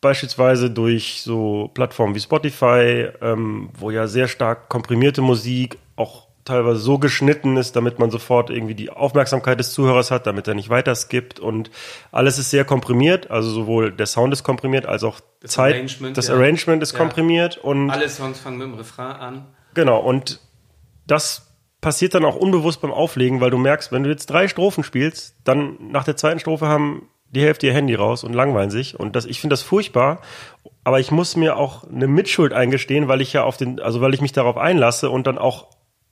beispielsweise 0.02 0.70
durch 0.70 1.22
so 1.22 1.70
Plattformen 1.74 2.16
wie 2.16 2.20
Spotify, 2.20 3.10
ähm, 3.22 3.70
wo 3.78 3.92
ja 3.92 4.08
sehr 4.08 4.28
stark 4.28 4.70
komprimierte 4.70 5.22
Musik 5.22 5.78
auch 5.96 6.27
teilweise 6.48 6.80
so 6.80 6.98
geschnitten 6.98 7.58
ist, 7.58 7.76
damit 7.76 8.00
man 8.00 8.10
sofort 8.10 8.50
irgendwie 8.50 8.74
die 8.76 8.90
Aufmerksamkeit 8.90 9.60
des 9.60 9.72
Zuhörers 9.72 10.10
hat, 10.12 10.26
damit 10.26 10.48
er 10.48 10.56
nicht 10.56 10.70
weiter 10.70 10.96
skippt 10.96 11.40
und 11.40 11.70
alles 12.12 12.40
ist 12.40 12.50
sehr 12.50 12.66
komprimiert, 12.66 13.30
also 13.30 13.50
sowohl 13.50 13.92
der 13.92 14.06
Sound 14.08 14.34
ist 14.34 14.44
komprimiert 14.44 14.86
als 14.86 15.04
auch 15.04 15.20
Das 15.42 15.52
Zeit, 15.52 15.76
Arrangement, 15.76 16.18
das 16.18 16.28
ja. 16.28 16.34
Arrangement 16.36 16.82
ist 16.84 16.94
Ja. 16.94 16.98
komprimiert 17.00 17.58
und 17.58 17.90
Alle 17.90 18.10
Songs 18.10 18.40
fangen 18.40 18.58
mit 18.58 18.68
dem 18.68 18.74
Refrain 18.76 19.16
an. 19.18 19.46
Genau, 19.74 20.00
und 20.00 20.40
das 21.06 21.54
passiert 21.82 22.16
dann 22.16 22.26
auch 22.26 22.36
unbewusst 22.36 22.82
beim 22.82 22.92
Auflegen, 22.92 23.40
weil 23.42 23.52
du 23.52 23.58
merkst, 23.58 23.92
wenn 23.92 24.04
du 24.04 24.10
jetzt 24.10 24.28
drei 24.28 24.48
Strophen 24.48 24.84
spielst, 24.84 25.36
dann 25.44 25.78
nach 25.92 26.04
der 26.04 26.18
zweiten 26.18 26.40
Strophe 26.40 26.68
haben 26.68 27.10
die 27.30 27.42
Hälfte 27.42 27.68
ihr 27.68 27.74
Handy 27.74 27.94
raus 27.94 28.24
und 28.24 28.34
langweilen 28.34 28.72
sich. 28.72 29.00
Und 29.00 29.16
das, 29.16 29.26
ich 29.26 29.42
finde 29.42 29.54
das 29.54 29.62
furchtbar, 29.62 30.22
aber 30.84 31.00
ich 31.00 31.12
muss 31.12 31.36
mir 31.36 31.58
auch 31.58 31.84
eine 31.84 32.08
Mitschuld 32.08 32.54
eingestehen, 32.54 33.08
weil 33.08 33.22
ich 33.22 33.34
ja 33.34 33.44
auf 33.44 33.58
den, 33.58 33.80
also 33.80 34.02
weil 34.02 34.14
ich 34.14 34.22
mich 34.22 34.32
darauf 34.32 34.58
einlasse 34.58 35.10
und 35.10 35.28
dann 35.28 35.38
auch 35.38 35.68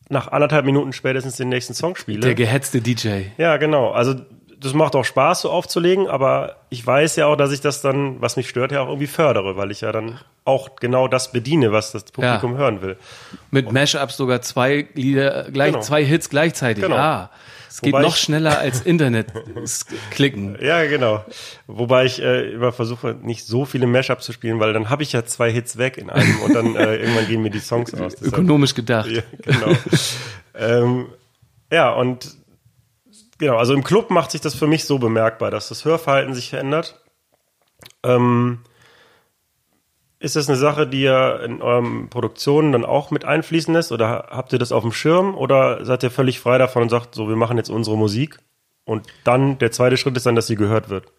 nach 0.09 0.27
anderthalb 0.31 0.65
Minuten 0.65 0.93
spätestens 0.93 1.37
den 1.37 1.49
nächsten 1.49 1.73
Song 1.73 1.95
spiele. 1.95 2.19
Der 2.21 2.35
gehetzte 2.35 2.81
DJ. 2.81 3.21
Ja, 3.37 3.57
genau. 3.57 3.91
Also 3.91 4.15
das 4.59 4.73
macht 4.73 4.95
auch 4.95 5.03
Spaß, 5.05 5.41
so 5.41 5.51
aufzulegen, 5.51 6.07
aber 6.07 6.55
ich 6.69 6.85
weiß 6.85 7.17
ja 7.17 7.27
auch, 7.27 7.35
dass 7.35 7.51
ich 7.51 7.61
das 7.61 7.81
dann, 7.81 8.21
was 8.21 8.37
mich 8.37 8.49
stört, 8.49 8.71
ja 8.71 8.81
auch 8.81 8.87
irgendwie 8.87 9.07
fördere, 9.07 9.57
weil 9.57 9.69
ich 9.69 9.81
ja 9.81 9.91
dann 9.91 10.19
auch 10.43 10.75
genau 10.77 11.07
das 11.07 11.31
bediene, 11.31 11.71
was 11.71 11.91
das 11.91 12.03
Publikum 12.05 12.57
hören 12.57 12.81
will. 12.81 12.97
Mit 13.51 13.71
Mashups 13.71 14.17
sogar 14.17 14.41
zwei 14.41 14.87
Lieder, 14.93 15.49
gleich, 15.51 15.71
Genau. 15.73 15.83
zwei 15.83 16.03
Hits 16.05 16.29
gleichzeitig. 16.29 16.83
Genau. 16.83 16.95
Ah, 16.95 17.29
es 17.75 17.81
geht 17.81 17.91
Wobei 17.91 18.03
noch 18.03 18.15
schneller 18.15 18.57
als 18.57 18.81
Internet 18.85 19.33
klicken. 20.11 20.57
Ja, 20.61 20.85
genau. 20.85 21.25
Wobei 21.67 22.05
ich 22.05 22.21
äh, 22.21 22.51
immer 22.53 22.71
versuche, 22.71 23.17
nicht 23.21 23.45
so 23.45 23.65
viele 23.65 23.85
Mashups 23.85 24.23
zu 24.25 24.31
spielen, 24.31 24.61
weil 24.61 24.71
dann 24.71 24.89
habe 24.89 25.03
ich 25.03 25.11
ja 25.11 25.25
zwei 25.25 25.51
Hits 25.51 25.77
weg 25.77 25.97
in 25.97 26.09
einem 26.09 26.39
und 26.41 26.53
dann 26.53 26.75
äh, 26.77 26.95
irgendwann 26.95 27.27
gehen 27.27 27.41
mir 27.41 27.49
die 27.49 27.59
Songs 27.59 27.93
aus. 27.99 28.15
Deshalb- 28.15 28.33
Ökonomisch 28.33 28.75
gedacht. 28.75 29.09
Ja, 29.09 29.21
genau. 29.41 29.75
ähm, 30.55 31.07
ja, 31.69 31.91
und 31.91 32.35
genau, 33.39 33.57
also 33.57 33.73
im 33.73 33.83
Club 33.83 34.09
macht 34.09 34.31
sich 34.31 34.39
das 34.39 34.55
für 34.55 34.67
mich 34.67 34.85
so 34.85 34.97
bemerkbar, 34.97 35.51
dass 35.51 35.67
das 35.67 35.83
Hörverhalten 35.83 36.33
sich 36.33 36.49
verändert. 36.51 37.01
Ähm, 38.03 38.59
ist 40.25 40.35
das 40.35 40.49
eine 40.49 40.57
Sache, 40.57 40.87
die 40.87 41.03
ihr 41.03 41.39
in 41.45 41.61
euren 41.61 42.09
Produktionen 42.09 42.71
dann 42.71 42.83
auch 42.83 43.11
mit 43.11 43.25
einfließen 43.25 43.71
lässt 43.71 43.91
oder 43.91 44.29
habt 44.31 44.51
ihr 44.53 44.59
das 44.59 44.71
auf 44.71 44.81
dem 44.81 44.91
Schirm 44.91 45.35
oder 45.35 45.85
seid 45.85 46.01
ihr 46.01 46.09
völlig 46.09 46.39
frei 46.39 46.57
davon 46.57 46.81
und 46.81 46.89
sagt, 46.89 47.13
so, 47.13 47.29
wir 47.29 47.35
machen 47.35 47.57
jetzt 47.57 47.69
unsere 47.69 47.95
Musik 47.95 48.39
und 48.85 49.05
dann 49.23 49.59
der 49.59 49.71
zweite 49.71 49.97
Schritt 49.97 50.17
ist 50.17 50.25
dann, 50.25 50.35
dass 50.35 50.47
sie 50.47 50.55
gehört 50.55 50.89
wird? 50.89 51.13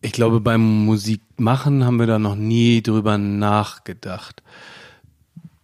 Ich 0.00 0.12
glaube, 0.12 0.40
beim 0.40 0.86
Musikmachen 0.86 1.84
haben 1.84 1.98
wir 1.98 2.06
da 2.06 2.18
noch 2.18 2.34
nie 2.34 2.80
drüber 2.80 3.18
nachgedacht. 3.18 4.42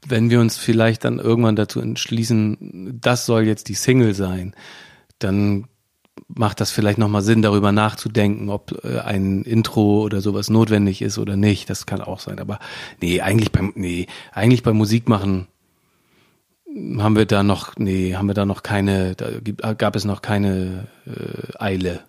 Wenn 0.06 0.28
wir 0.28 0.38
uns 0.38 0.58
vielleicht 0.58 1.04
dann 1.06 1.18
irgendwann 1.18 1.56
dazu 1.56 1.80
entschließen, 1.80 2.98
das 3.00 3.24
soll 3.24 3.44
jetzt 3.44 3.70
die 3.70 3.74
Single 3.74 4.12
sein, 4.12 4.54
dann 5.18 5.68
macht 6.28 6.60
das 6.60 6.70
vielleicht 6.70 6.98
nochmal 6.98 7.22
Sinn, 7.22 7.42
darüber 7.42 7.72
nachzudenken, 7.72 8.48
ob 8.48 8.84
äh, 8.84 8.98
ein 9.00 9.42
Intro 9.42 10.02
oder 10.02 10.20
sowas 10.20 10.50
notwendig 10.50 11.02
ist 11.02 11.18
oder 11.18 11.36
nicht. 11.36 11.70
Das 11.70 11.86
kann 11.86 12.00
auch 12.00 12.20
sein. 12.20 12.38
Aber 12.38 12.58
nee, 13.00 13.20
eigentlich 13.20 13.52
beim, 13.52 13.72
nee, 13.76 14.06
eigentlich 14.32 14.62
beim 14.62 14.76
Musikmachen 14.76 15.46
haben 16.98 17.16
wir 17.16 17.26
da 17.26 17.42
noch, 17.42 17.76
nee, 17.76 18.14
haben 18.14 18.28
wir 18.28 18.34
da 18.34 18.46
noch 18.46 18.62
keine, 18.62 19.14
da 19.14 19.30
gibt, 19.42 19.62
gab 19.78 19.96
es 19.96 20.04
noch 20.04 20.22
keine 20.22 20.88
äh, 21.06 21.62
Eile. 21.62 22.00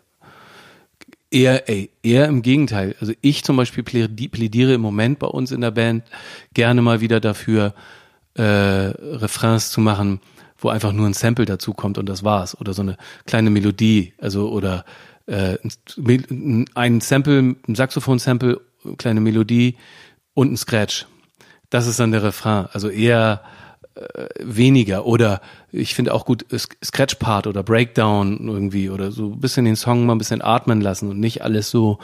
Eher, 1.32 1.68
ey, 1.68 1.90
eher 2.04 2.28
im 2.28 2.42
Gegenteil. 2.44 2.96
Also 3.00 3.14
ich 3.22 3.44
zum 3.44 3.58
Beispiel 3.58 3.84
plädi- 3.84 4.30
plädiere 4.30 4.74
im 4.74 4.82
Moment 4.82 5.20
bei 5.20 5.28
uns 5.28 5.52
in 5.52 5.62
der 5.62 5.72
Band 5.72 6.04
gerne 6.54 6.82
mal 6.82 7.02
wieder 7.02 7.20
dafür, 7.20 7.74
äh, 8.36 8.42
Refrains 8.44 9.72
zu 9.72 9.82
machen, 9.82 10.22
wo 10.64 10.70
einfach 10.70 10.94
nur 10.94 11.06
ein 11.08 11.14
Sample 11.14 11.46
dazu 11.46 11.74
kommt 11.74 11.98
und 11.98 12.08
das 12.08 12.24
war's. 12.24 12.60
Oder 12.60 12.74
so 12.74 12.82
eine 12.82 12.98
kleine 13.26 13.50
Melodie, 13.50 14.14
also 14.20 14.50
oder 14.50 14.86
äh, 15.26 15.58
ein- 16.76 17.02
Sample, 17.02 17.56
ein 17.68 17.76
Saxophon-Sample, 17.76 18.62
kleine 18.98 19.22
Melodie 19.22 19.78
und 20.34 20.52
ein 20.52 20.58
Scratch. 20.58 21.06
Das 21.70 21.88
ist 21.88 22.00
dann 22.00 22.12
der 22.12 22.24
Refrain. 22.24 22.68
Also 22.72 22.90
eher 22.90 23.42
äh, 23.96 24.28
weniger. 24.40 25.06
Oder 25.06 25.42
ich 25.72 25.96
finde 25.96 26.14
auch 26.14 26.26
gut 26.26 26.46
Scratch-Part 26.84 27.48
oder 27.48 27.64
Breakdown 27.64 28.48
irgendwie 28.48 28.90
oder 28.90 29.12
so 29.12 29.32
ein 29.32 29.40
bisschen 29.40 29.66
den 29.66 29.76
Song 29.76 30.06
mal 30.06 30.16
ein 30.16 30.20
bisschen 30.20 30.42
atmen 30.42 30.82
lassen 30.82 31.10
und 31.10 31.20
nicht 31.20 31.42
alles 31.42 31.70
so 31.70 32.00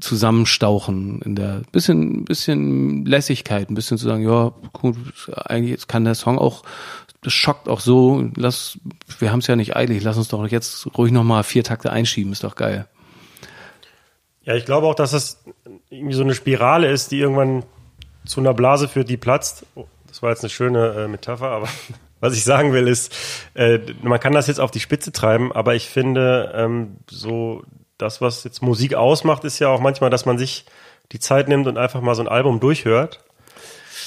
zusammenstauchen 0.00 1.22
in 1.22 1.34
der 1.34 1.62
bisschen 1.72 2.24
bisschen 2.24 3.06
Lässigkeit, 3.06 3.70
ein 3.70 3.74
bisschen 3.74 3.96
zu 3.96 4.06
sagen, 4.06 4.22
ja, 4.22 4.52
gut, 4.74 4.96
eigentlich 5.46 5.70
jetzt 5.70 5.88
kann 5.88 6.04
der 6.04 6.14
Song 6.14 6.38
auch 6.38 6.62
das 7.22 7.32
schockt 7.32 7.68
auch 7.68 7.80
so, 7.80 8.30
lass 8.36 8.78
wir 9.18 9.32
haben 9.32 9.40
es 9.40 9.46
ja 9.46 9.56
nicht 9.56 9.76
eilig, 9.76 10.02
lass 10.02 10.16
uns 10.16 10.28
doch 10.28 10.46
jetzt 10.46 10.86
ruhig 10.96 11.12
noch 11.12 11.24
mal 11.24 11.42
vier 11.42 11.64
Takte 11.64 11.90
einschieben, 11.90 12.32
ist 12.32 12.44
doch 12.44 12.54
geil. 12.54 12.86
Ja, 14.42 14.54
ich 14.54 14.64
glaube 14.64 14.86
auch, 14.86 14.94
dass 14.94 15.10
das 15.10 15.42
irgendwie 15.90 16.14
so 16.14 16.22
eine 16.22 16.34
Spirale 16.34 16.90
ist, 16.90 17.10
die 17.10 17.18
irgendwann 17.18 17.64
zu 18.24 18.40
einer 18.40 18.54
Blase 18.54 18.88
führt, 18.88 19.08
die 19.08 19.16
platzt. 19.16 19.66
Oh, 19.74 19.86
Das 20.06 20.22
war 20.22 20.30
jetzt 20.30 20.42
eine 20.42 20.50
schöne 20.50 20.88
äh, 20.94 21.08
Metapher, 21.08 21.50
aber 21.50 21.68
was 22.20 22.34
ich 22.34 22.44
sagen 22.44 22.72
will 22.72 22.88
ist, 22.88 23.14
äh, 23.54 23.78
man 24.02 24.20
kann 24.20 24.32
das 24.32 24.46
jetzt 24.46 24.60
auf 24.60 24.70
die 24.70 24.80
Spitze 24.80 25.12
treiben, 25.12 25.52
aber 25.52 25.74
ich 25.74 25.88
finde, 25.88 26.52
ähm, 26.54 26.96
so 27.10 27.64
das, 27.98 28.20
was 28.20 28.44
jetzt 28.44 28.62
Musik 28.62 28.94
ausmacht, 28.94 29.44
ist 29.44 29.58
ja 29.58 29.68
auch 29.68 29.80
manchmal, 29.80 30.10
dass 30.10 30.24
man 30.24 30.38
sich 30.38 30.64
die 31.12 31.18
Zeit 31.18 31.48
nimmt 31.48 31.66
und 31.66 31.78
einfach 31.78 32.00
mal 32.00 32.14
so 32.14 32.22
ein 32.22 32.28
Album 32.28 32.60
durchhört 32.60 33.24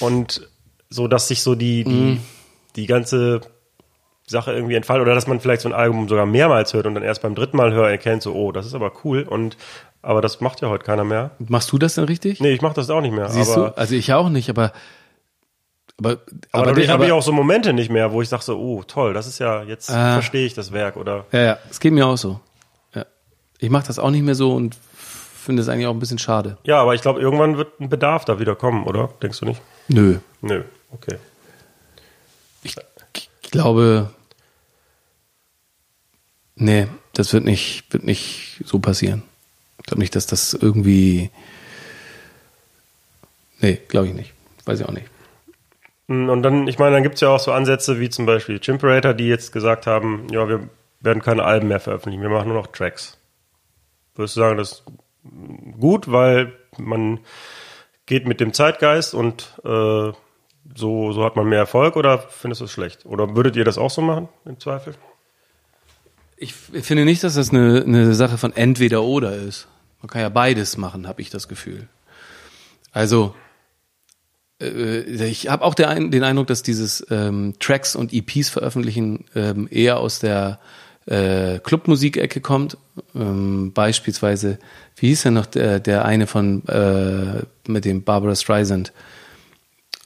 und 0.00 0.48
so, 0.88 1.08
dass 1.08 1.28
sich 1.28 1.42
so 1.42 1.54
die, 1.54 1.84
die, 1.84 2.20
die 2.76 2.86
ganze 2.86 3.40
Sache 4.26 4.52
irgendwie 4.52 4.74
entfaltet 4.76 5.02
oder 5.06 5.14
dass 5.14 5.26
man 5.26 5.40
vielleicht 5.40 5.62
so 5.62 5.68
ein 5.68 5.74
Album 5.74 6.08
sogar 6.08 6.26
mehrmals 6.26 6.72
hört 6.74 6.86
und 6.86 6.94
dann 6.94 7.02
erst 7.02 7.22
beim 7.22 7.34
dritten 7.34 7.56
Mal 7.56 7.72
hören 7.72 7.90
erkennt, 7.90 8.22
so, 8.22 8.32
oh, 8.34 8.52
das 8.52 8.66
ist 8.66 8.74
aber 8.74 8.92
cool 9.04 9.22
und 9.22 9.56
aber 10.00 10.20
das 10.20 10.40
macht 10.40 10.60
ja 10.62 10.68
heute 10.68 10.84
keiner 10.84 11.04
mehr. 11.04 11.30
Machst 11.38 11.70
du 11.72 11.78
das 11.78 11.94
denn 11.94 12.04
richtig? 12.04 12.40
Nee, 12.40 12.52
ich 12.52 12.60
mache 12.62 12.74
das 12.74 12.88
auch 12.90 13.00
nicht 13.00 13.14
mehr. 13.14 13.28
Siehst 13.28 13.56
aber 13.56 13.70
du? 13.70 13.76
Also 13.78 13.94
ich 13.94 14.12
auch 14.12 14.28
nicht, 14.30 14.48
aber 14.50 14.72
aber 15.98 16.18
aber, 16.50 16.66
dadurch 16.66 16.88
habe 16.88 16.94
aber- 16.94 17.06
ich 17.06 17.12
auch 17.12 17.22
so 17.22 17.32
Momente 17.32 17.72
nicht 17.72 17.90
mehr, 17.90 18.12
wo 18.12 18.22
ich 18.22 18.28
sage 18.28 18.42
so, 18.42 18.58
oh, 18.58 18.82
toll, 18.82 19.12
das 19.14 19.26
ist 19.26 19.38
ja, 19.38 19.62
jetzt 19.62 19.90
Ah. 19.90 20.14
verstehe 20.14 20.46
ich 20.46 20.54
das 20.54 20.72
Werk 20.72 20.96
oder 20.96 21.26
Ja, 21.32 21.40
ja, 21.42 21.58
es 21.70 21.78
geht 21.80 21.92
mir 21.92 22.06
auch 22.06 22.16
so. 22.16 22.40
Ja. 22.94 23.04
Ich 23.58 23.70
mache 23.70 23.86
das 23.86 23.98
auch 23.98 24.10
nicht 24.10 24.22
mehr 24.24 24.34
so 24.34 24.52
und 24.54 24.76
finde 24.94 25.62
es 25.62 25.68
eigentlich 25.68 25.86
auch 25.86 25.92
ein 25.94 25.98
bisschen 26.00 26.18
schade. 26.18 26.56
ja, 26.64 26.80
aber 26.80 26.94
ich 26.94 27.02
glaube, 27.02 27.20
irgendwann 27.20 27.56
wird 27.58 27.80
ein 27.80 27.88
Bedarf 27.88 28.24
da 28.24 28.38
wieder 28.40 28.54
kommen, 28.56 28.84
oder? 28.84 29.10
Denkst 29.22 29.40
du 29.40 29.46
nicht? 29.46 29.60
Nö. 29.88 30.18
Nö, 30.40 30.62
okay. 30.92 31.16
Ich, 32.62 32.76
ich 33.14 33.30
glaube, 33.50 34.10
nee, 36.54 36.88
das 37.14 37.32
wird 37.32 37.44
nicht, 37.44 37.92
wird 37.92 38.04
nicht 38.04 38.62
so 38.64 38.78
passieren. 38.78 39.22
Ich 39.78 39.86
glaube 39.86 40.00
nicht, 40.00 40.14
dass 40.14 40.26
das 40.26 40.54
irgendwie, 40.54 41.30
nee, 43.60 43.80
glaube 43.88 44.08
ich 44.08 44.14
nicht. 44.14 44.32
Weiß 44.64 44.80
ich 44.80 44.86
auch 44.86 44.92
nicht. 44.92 45.06
Und 46.06 46.42
dann, 46.42 46.68
ich 46.68 46.78
meine, 46.78 46.92
dann 46.92 47.02
gibt's 47.02 47.20
ja 47.20 47.28
auch 47.28 47.40
so 47.40 47.52
Ansätze 47.52 47.98
wie 47.98 48.10
zum 48.10 48.26
Beispiel 48.26 48.60
Chimperator, 48.60 49.14
die 49.14 49.28
jetzt 49.28 49.52
gesagt 49.52 49.86
haben, 49.86 50.26
ja, 50.30 50.48
wir 50.48 50.68
werden 51.00 51.22
keine 51.22 51.44
Alben 51.44 51.68
mehr 51.68 51.80
veröffentlichen, 51.80 52.22
wir 52.22 52.28
machen 52.28 52.48
nur 52.48 52.58
noch 52.58 52.68
Tracks. 52.68 53.18
Würdest 54.14 54.36
du 54.36 54.40
sagen, 54.40 54.58
das 54.58 54.72
ist 54.72 54.84
gut, 55.78 56.10
weil 56.10 56.52
man 56.76 57.20
geht 58.06 58.26
mit 58.26 58.40
dem 58.40 58.52
Zeitgeist 58.52 59.14
und 59.14 59.58
äh, 59.64 60.12
so, 60.74 61.12
so 61.12 61.24
hat 61.24 61.36
man 61.36 61.48
mehr 61.48 61.58
Erfolg 61.58 61.96
oder 61.96 62.18
findest 62.18 62.60
du 62.60 62.64
es 62.66 62.72
schlecht? 62.72 63.04
Oder 63.04 63.34
würdet 63.34 63.56
ihr 63.56 63.64
das 63.64 63.78
auch 63.78 63.90
so 63.90 64.00
machen, 64.00 64.28
im 64.44 64.58
Zweifel? 64.58 64.94
Ich 66.36 66.54
finde 66.54 67.04
nicht, 67.04 67.22
dass 67.22 67.34
das 67.34 67.50
eine, 67.50 67.82
eine 67.82 68.14
Sache 68.14 68.38
von 68.38 68.52
entweder 68.54 69.02
oder 69.02 69.34
ist. 69.34 69.68
Man 70.00 70.08
kann 70.08 70.22
ja 70.22 70.28
beides 70.28 70.76
machen, 70.76 71.06
habe 71.06 71.22
ich 71.22 71.30
das 71.30 71.46
Gefühl. 71.46 71.88
Also 72.90 73.34
äh, 74.60 75.24
ich 75.26 75.48
habe 75.48 75.64
auch 75.64 75.74
den 75.74 76.24
Eindruck, 76.24 76.46
dass 76.46 76.62
dieses 76.62 77.06
ähm, 77.10 77.54
Tracks 77.60 77.94
und 77.94 78.12
EPs 78.12 78.48
veröffentlichen 78.48 79.24
ähm, 79.34 79.68
eher 79.70 79.98
aus 79.98 80.18
der 80.18 80.58
äh, 81.06 81.58
Clubmusikecke 81.58 82.40
kommt. 82.40 82.76
Ähm, 83.14 83.72
beispielsweise, 83.72 84.58
wie 84.96 85.08
hieß 85.08 85.22
denn 85.22 85.34
noch 85.34 85.46
der, 85.46 85.80
der 85.80 86.04
eine 86.04 86.26
von 86.26 86.66
äh, 86.68 87.42
mit 87.66 87.84
dem 87.84 88.04
Barbara 88.04 88.34
Streisand? 88.34 88.92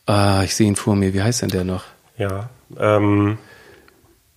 Ah, 0.06 0.42
ich 0.44 0.54
sehe 0.54 0.66
ihn 0.68 0.76
vor 0.76 0.96
mir. 0.96 1.12
Wie 1.14 1.22
heißt 1.22 1.42
denn 1.42 1.48
der 1.50 1.64
noch? 1.64 1.84
Ja. 2.16 2.48
Ähm, 2.78 3.38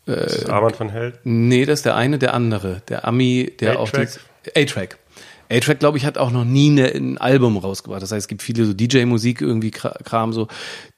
äh, 0.07 0.45
Armand 0.49 0.75
von 0.75 0.89
Held? 0.89 1.19
Nee, 1.23 1.65
das 1.65 1.79
ist 1.79 1.85
der 1.85 1.95
eine, 1.95 2.17
der 2.19 2.33
andere. 2.33 2.81
Der 2.89 3.07
Ami, 3.07 3.51
der 3.59 3.79
auch 3.79 3.87
A-Track? 3.89 4.19
A-Track. 4.55 4.97
A-Track, 5.51 5.79
glaube 5.79 5.97
ich, 5.97 6.05
hat 6.05 6.17
auch 6.17 6.31
noch 6.31 6.45
nie 6.45 6.69
eine, 6.71 6.87
ein 6.93 7.17
Album 7.17 7.57
rausgebracht. 7.57 8.01
Das 8.01 8.11
heißt, 8.11 8.23
es 8.25 8.27
gibt 8.27 8.41
viele 8.41 8.65
so 8.65 8.73
DJ-Musik 8.73 9.41
irgendwie 9.41 9.69
Kra- 9.69 10.01
Kram 10.03 10.33
so, 10.33 10.47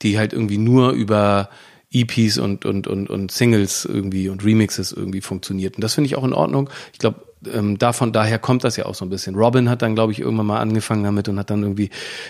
die 0.02 0.18
halt 0.18 0.34
irgendwie 0.34 0.58
nur 0.58 0.92
über 0.92 1.50
EPs 1.94 2.38
und, 2.38 2.66
und, 2.66 2.88
und, 2.88 3.10
und 3.10 3.32
Singles 3.32 3.84
irgendwie 3.86 4.30
und 4.30 4.44
Remixes 4.46 4.94
irgendwie 4.94 5.22
funktioniert. 5.22 5.76
Und 5.76 5.84
das 5.84 5.94
finde 5.94 6.08
ich 6.08 6.16
auch 6.16 6.24
in 6.24 6.34
Ordnung. 6.34 6.70
Ich 6.94 7.00
glaube, 7.00 7.22
ähm, 7.52 7.78
davon 7.78 8.14
daher 8.14 8.40
kommt 8.40 8.64
das 8.64 8.78
ja 8.78 8.86
auch 8.86 8.96
so 8.96 9.06
ein 9.06 9.10
bisschen. 9.10 9.36
Robin 9.36 9.70
hat 9.70 9.82
dann, 9.82 9.96
glaube 9.96 10.12
ich, 10.12 10.20
irgendwann 10.20 10.46
mal 10.46 10.60
angefangen 10.60 11.04
damit 11.04 11.28
und 11.30 11.40
hat 11.40 11.50
dann 11.50 11.64
irgendwie 11.64 11.90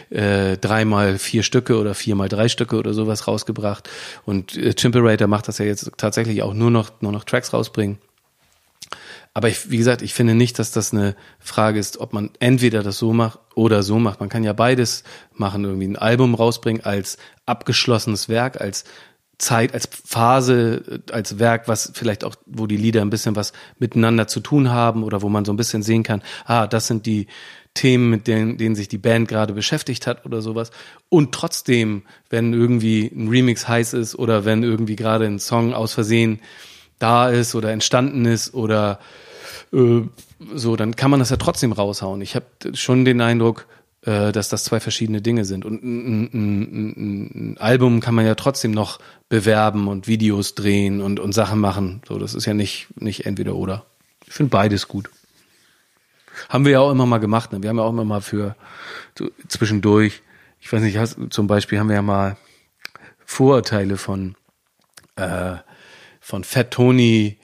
äh, 0.10 0.58
dreimal 0.58 1.17
vier 1.17 1.43
Stücke 1.43 1.78
oder 1.78 1.95
viermal 1.95 2.30
drei 2.30 2.47
Stücke 2.50 2.78
oder 2.78 2.93
sowas 2.93 3.28
rausgebracht. 3.28 3.89
Und 4.26 4.58
äh, 4.58 4.74
Chimperator 4.74 5.28
macht 5.28 5.47
das 5.47 5.58
ja 5.58 5.65
jetzt 5.65 5.91
tatsächlich 5.97 6.43
auch 6.43 6.54
nur 6.54 6.71
noch, 6.71 6.91
nur 7.02 7.12
noch 7.12 7.24
Tracks 7.24 7.54
rausbringen. 7.54 7.97
Aber 9.34 9.47
ich, 9.47 9.71
wie 9.71 9.78
gesagt, 9.78 10.02
ich 10.02 10.13
finde 10.13 10.36
nicht, 10.36 10.60
dass 10.60 10.71
das 10.71 10.91
eine 10.91 11.15
Frage 11.39 11.80
ist, 11.80 12.00
ob 12.00 12.12
man 12.12 12.32
entweder 12.39 12.84
das 12.84 12.97
so 12.97 13.13
macht 13.13 13.39
oder 13.56 13.82
so 13.82 13.97
macht. 13.97 14.19
Man 14.19 14.28
kann 14.28 14.43
ja 14.43 14.52
beides 14.52 15.04
machen, 15.34 15.63
irgendwie 15.63 15.88
ein 15.88 15.95
Album 15.95 16.36
rausbringen 16.36 16.84
als 16.84 17.17
abgeschlossenes 17.45 18.28
Werk, 18.28 18.60
als 18.60 18.84
Zeit, 19.41 19.73
als 19.73 19.89
Phase, 20.06 21.01
als 21.12 21.39
Werk, 21.39 21.67
was 21.67 21.91
vielleicht 21.93 22.23
auch, 22.23 22.36
wo 22.45 22.67
die 22.67 22.77
Lieder 22.77 23.01
ein 23.01 23.10
bisschen 23.10 23.36
was 23.36 23.54
miteinander 23.80 24.27
zu 24.27 24.39
tun 24.39 24.69
haben 24.69 25.04
oder 25.04 25.21
wo 25.21 25.30
man 25.30 25.45
so 25.45 25.51
ein 25.51 25.58
bisschen 25.58 25.84
sehen 25.84 26.04
kann, 26.04 26.21
ah, 26.45 26.67
das 26.67 26.88
sind 26.88 27.06
die 27.06 27.27
Themen, 27.73 28.10
mit 28.10 28.27
denen, 28.27 28.58
denen 28.58 28.75
sich 28.75 28.88
die 28.88 28.97
Band 28.97 29.27
gerade 29.27 29.54
beschäftigt 29.54 30.06
hat 30.06 30.25
oder 30.25 30.41
sowas. 30.41 30.71
Und 31.10 31.34
trotzdem, 31.34 32.04
wenn 32.30 32.54
irgendwie 32.54 33.08
ein 33.08 33.30
Remix 33.30 33.67
heiß 33.67 33.93
ist 33.93 34.15
oder 34.15 34.45
wenn 34.45 34.63
irgendwie 34.63 34.95
gerade 34.95 35.25
ein 35.25 35.39
Song 35.39 35.73
aus 35.73 35.93
Versehen 35.93 36.39
da 36.99 37.30
ist 37.30 37.56
oder 37.56 37.71
entstanden 37.71 38.25
ist 38.25 38.54
oder 38.54 38.99
äh, 39.73 40.01
so, 40.54 40.75
dann 40.75 40.95
kann 40.95 41.12
man 41.12 41.19
das 41.19 41.30
ja 41.30 41.38
trotzdem 41.38 41.71
raushauen. 41.71 42.21
Ich 42.21 42.36
habe 42.36 42.45
schon 42.73 43.06
den 43.06 43.21
Eindruck, 43.21 43.65
äh, 43.67 43.81
dass 44.04 44.50
das 44.50 44.64
zwei 44.64 44.80
verschiedene 44.80 45.22
Dinge 45.22 45.46
sind. 45.46 45.64
Und 45.64 45.84
ein, 45.84 46.24
ein, 46.24 46.32
ein, 46.34 47.32
ein 47.54 47.58
Album 47.60 48.00
kann 48.00 48.16
man 48.16 48.26
ja 48.26 48.36
trotzdem 48.36 48.72
noch 48.72 49.00
bewerben 49.30 49.88
und 49.88 50.08
Videos 50.08 50.56
drehen 50.56 51.02
und, 51.02 51.20
und 51.20 51.34
Sachen 51.34 51.60
machen. 51.60 52.02
So, 52.08 52.18
das 52.18 52.34
ist 52.34 52.46
ja 52.46 52.54
nicht, 52.54 52.88
nicht 53.00 53.26
entweder 53.26 53.56
oder. 53.56 53.86
Ich 54.26 54.34
finde 54.34 54.50
beides 54.50 54.88
gut. 54.88 55.10
Haben 56.50 56.66
wir 56.66 56.72
ja 56.72 56.80
auch 56.80 56.92
immer 56.92 57.06
mal 57.06 57.20
gemacht. 57.20 57.52
Ne? 57.52 57.62
Wir 57.62 57.70
haben 57.70 57.78
ja 57.78 57.84
auch 57.84 57.92
immer 57.92 58.06
mal 58.06 58.22
für 58.22 58.56
so 59.18 59.30
zwischendurch, 59.48 60.22
ich 60.60 60.72
weiß 60.72 60.82
nicht, 60.82 60.98
hast, 60.98 61.18
zum 61.30 61.48
Beispiel 61.48 61.80
haben 61.80 61.90
wir 61.90 61.96
ja 61.96 62.02
mal 62.02 62.38
Vorurteile 63.26 63.98
von 63.98 64.36
äh, 65.16 65.58
von 66.20 66.44
Fat 66.44 66.72
Tony, 66.72 67.38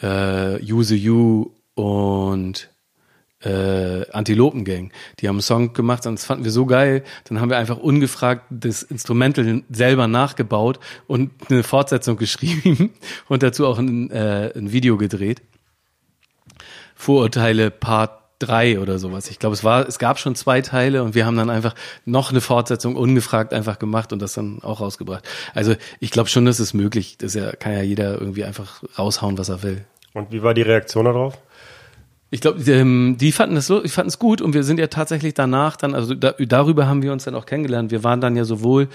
äh, 0.00 0.58
Use 0.62 0.94
You 0.94 1.50
und 1.74 2.70
äh, 3.44 4.10
Antilopen 4.10 4.64
Gang. 4.64 4.92
Die 5.20 5.28
haben 5.28 5.36
einen 5.36 5.42
Song 5.42 5.72
gemacht 5.72 6.06
und 6.06 6.18
das 6.18 6.24
fanden 6.24 6.44
wir 6.44 6.50
so 6.50 6.66
geil. 6.66 7.02
Dann 7.24 7.40
haben 7.40 7.50
wir 7.50 7.58
einfach 7.58 7.78
ungefragt 7.78 8.46
das 8.50 8.82
Instrumental 8.82 9.62
selber 9.70 10.08
nachgebaut 10.08 10.78
und 11.06 11.30
eine 11.48 11.62
Fortsetzung 11.62 12.16
geschrieben 12.22 12.90
und 13.28 13.42
dazu 13.42 13.66
auch 13.66 13.78
ein, 13.78 14.10
äh, 14.10 14.52
ein 14.56 14.72
Video 14.72 14.96
gedreht. 14.96 15.42
Vorurteile 16.94 17.70
Part 17.70 18.22
3 18.42 18.80
oder 18.80 18.98
sowas. 18.98 19.30
Ich 19.30 19.38
glaube, 19.38 19.54
es 19.54 19.64
war, 19.64 19.86
es 19.86 19.98
gab 19.98 20.18
schon 20.18 20.34
zwei 20.34 20.60
Teile 20.60 21.02
und 21.02 21.14
wir 21.14 21.26
haben 21.26 21.36
dann 21.36 21.50
einfach 21.50 21.74
noch 22.04 22.30
eine 22.30 22.40
Fortsetzung 22.40 22.96
ungefragt 22.96 23.52
einfach 23.52 23.78
gemacht 23.78 24.12
und 24.12 24.20
das 24.20 24.34
dann 24.34 24.62
auch 24.62 24.80
rausgebracht. 24.80 25.28
Also 25.54 25.74
ich 26.00 26.10
glaube 26.10 26.28
schon, 26.28 26.44
dass 26.44 26.58
es 26.58 26.74
möglich. 26.74 27.18
Das 27.18 27.34
ja, 27.34 27.52
kann 27.52 27.72
ja 27.72 27.82
jeder 27.82 28.20
irgendwie 28.20 28.44
einfach 28.44 28.82
raushauen, 28.98 29.38
was 29.38 29.48
er 29.48 29.62
will. 29.62 29.84
Und 30.12 30.32
wie 30.32 30.42
war 30.42 30.54
die 30.54 30.62
Reaktion 30.62 31.04
darauf? 31.04 31.38
Ich 32.34 32.40
glaube, 32.40 32.62
ähm, 32.72 33.18
die 33.20 33.30
fanden 33.30 33.58
es 33.58 33.66
so, 33.66 33.84
ich 33.84 33.92
fanden 33.92 34.08
es 34.08 34.18
gut 34.18 34.40
und 34.40 34.54
wir 34.54 34.64
sind 34.64 34.80
ja 34.80 34.86
tatsächlich 34.86 35.34
danach 35.34 35.76
dann, 35.76 35.94
also 35.94 36.14
da, 36.14 36.32
darüber 36.32 36.86
haben 36.86 37.02
wir 37.02 37.12
uns 37.12 37.24
dann 37.24 37.34
auch 37.34 37.44
kennengelernt. 37.44 37.90
Wir 37.90 38.04
waren 38.04 38.22
dann 38.22 38.36
ja 38.36 38.44
sowohl 38.44 38.88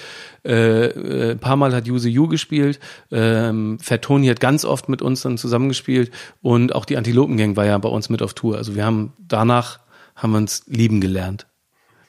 äh, 0.43 0.87
äh, 0.87 1.31
ein 1.33 1.39
paar 1.39 1.55
Mal 1.55 1.75
hat 1.75 1.85
Yuzu 1.85 2.07
Yu 2.07 2.27
gespielt, 2.27 2.79
ähm, 3.11 3.77
Fat 3.79 4.01
Tony 4.01 4.25
hat 4.25 4.39
ganz 4.39 4.65
oft 4.65 4.89
mit 4.89 5.03
uns 5.03 5.21
dann 5.21 5.37
zusammengespielt 5.37 6.09
und 6.41 6.73
auch 6.73 6.83
die 6.83 6.97
Antilopengang 6.97 7.55
war 7.55 7.65
ja 7.65 7.77
bei 7.77 7.89
uns 7.89 8.09
mit 8.09 8.23
auf 8.23 8.33
Tour. 8.33 8.57
Also 8.57 8.73
wir 8.73 8.83
haben 8.83 9.13
danach 9.19 9.81
haben 10.15 10.31
wir 10.31 10.39
uns 10.39 10.63
lieben 10.65 10.99
gelernt. 10.99 11.45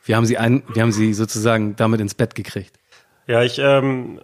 Wir 0.06 0.16
haben 0.16 0.24
sie 0.24 0.38
ein, 0.38 0.62
wir 0.72 0.80
haben 0.80 0.92
sie 0.92 1.12
sozusagen 1.12 1.76
damit 1.76 2.00
ins 2.00 2.14
Bett 2.14 2.36
gekriegt. 2.36 2.78
Ja, 3.26 3.42
ich 3.42 3.58
ähm, 3.58 4.20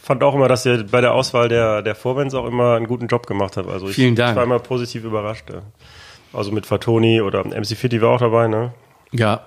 fand 0.00 0.22
auch 0.22 0.36
immer, 0.36 0.46
dass 0.46 0.64
ihr 0.66 0.84
bei 0.84 1.00
der 1.00 1.14
Auswahl 1.14 1.48
der, 1.48 1.82
der 1.82 1.96
Vorbands 1.96 2.32
auch 2.34 2.46
immer 2.46 2.76
einen 2.76 2.86
guten 2.86 3.08
Job 3.08 3.26
gemacht 3.26 3.56
habt. 3.56 3.68
Also 3.68 3.88
ich, 3.88 3.96
Vielen 3.96 4.14
Dank. 4.14 4.30
ich 4.30 4.36
war 4.36 4.44
immer 4.44 4.60
positiv 4.60 5.02
überrascht. 5.02 5.50
Ja. 5.50 5.62
Also 6.32 6.52
mit 6.52 6.66
Fatoni 6.66 7.20
oder 7.20 7.44
MC 7.44 7.76
Fitty 7.76 8.00
war 8.00 8.10
auch 8.10 8.20
dabei, 8.20 8.48
ne? 8.48 8.72
Ja. 9.10 9.46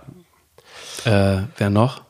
Äh, 1.06 1.43
wer 1.58 1.69
noch? 1.69 2.02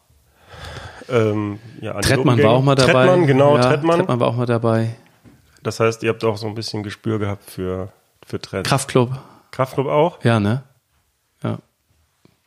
Ähm, 1.09 1.59
ja, 1.81 1.99
Trettmann 2.01 2.41
war 2.41 2.51
auch 2.51 2.63
mal 2.63 2.75
dabei. 2.75 3.05
Trettmann, 3.05 3.27
genau, 3.27 3.55
ja, 3.55 3.63
Trettmann. 3.63 3.99
Trettmann 3.99 4.19
war 4.19 4.27
auch 4.27 4.35
mal 4.35 4.45
dabei. 4.45 4.95
Das 5.63 5.79
heißt, 5.79 6.03
ihr 6.03 6.09
habt 6.09 6.23
auch 6.23 6.37
so 6.37 6.47
ein 6.47 6.55
bisschen 6.55 6.83
Gespür 6.83 7.19
gehabt 7.19 7.49
für, 7.49 7.91
für 8.25 8.39
Trends. 8.39 8.69
Kraftclub. 8.69 9.11
Kraftclub 9.51 9.87
auch? 9.87 10.23
Ja, 10.23 10.39
ne? 10.39 10.63
Ja. 11.43 11.59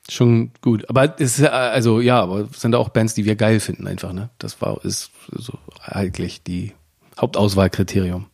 Schon 0.09 0.53
gut. 0.61 0.89
Aber 0.89 1.05
es 1.19 1.39
ist 1.39 1.41
ja, 1.41 1.51
also 1.51 2.01
ja, 2.01 2.21
aber 2.21 2.49
es 2.51 2.61
sind 2.61 2.75
auch 2.75 2.89
Bands, 2.91 3.15
die 3.15 3.25
wir 3.25 3.37
geil 3.37 3.61
finden 3.61 3.87
einfach, 3.87 4.13
ne? 4.13 4.31
Das 4.39 4.61
war, 4.61 4.85
ist 4.85 5.11
so 5.33 5.59
eigentlich 5.83 6.43
die 6.43 6.75
Hauptauswahlkriterium. 7.21 8.27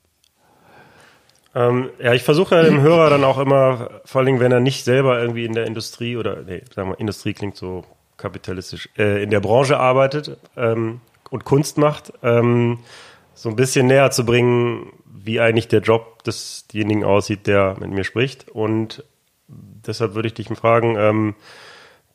Ähm, 1.54 1.90
ja, 2.00 2.12
ich 2.14 2.24
versuche 2.24 2.56
ja 2.56 2.62
dem 2.62 2.80
Hörer 2.80 3.10
dann 3.10 3.24
auch 3.24 3.38
immer, 3.38 3.90
vor 4.04 4.18
allen 4.18 4.26
Dingen, 4.26 4.40
wenn 4.40 4.52
er 4.52 4.60
nicht 4.60 4.84
selber 4.84 5.20
irgendwie 5.20 5.44
in 5.44 5.52
der 5.52 5.66
Industrie 5.66 6.16
oder, 6.16 6.42
nee, 6.42 6.62
sagen 6.74 6.90
wir, 6.90 6.98
Industrie 6.98 7.32
klingt 7.32 7.56
so 7.56 7.84
kapitalistisch, 8.16 8.88
äh, 8.98 9.22
in 9.22 9.30
der 9.30 9.40
Branche 9.40 9.78
arbeitet 9.78 10.36
ähm, 10.56 11.00
und 11.30 11.44
Kunst 11.44 11.78
macht, 11.78 12.12
ähm, 12.22 12.78
so 13.34 13.48
ein 13.48 13.56
bisschen 13.56 13.86
näher 13.86 14.10
zu 14.10 14.24
bringen, 14.24 14.92
wie 15.06 15.40
eigentlich 15.40 15.68
der 15.68 15.80
Job 15.80 16.22
desjenigen 16.24 17.04
aussieht, 17.04 17.46
der 17.46 17.76
mit 17.78 17.90
mir 17.90 18.04
spricht. 18.04 18.48
Und 18.48 19.04
deshalb 19.48 20.14
würde 20.14 20.28
ich 20.28 20.34
dich 20.34 20.48
fragen, 20.48 20.96
ähm, 20.98 21.34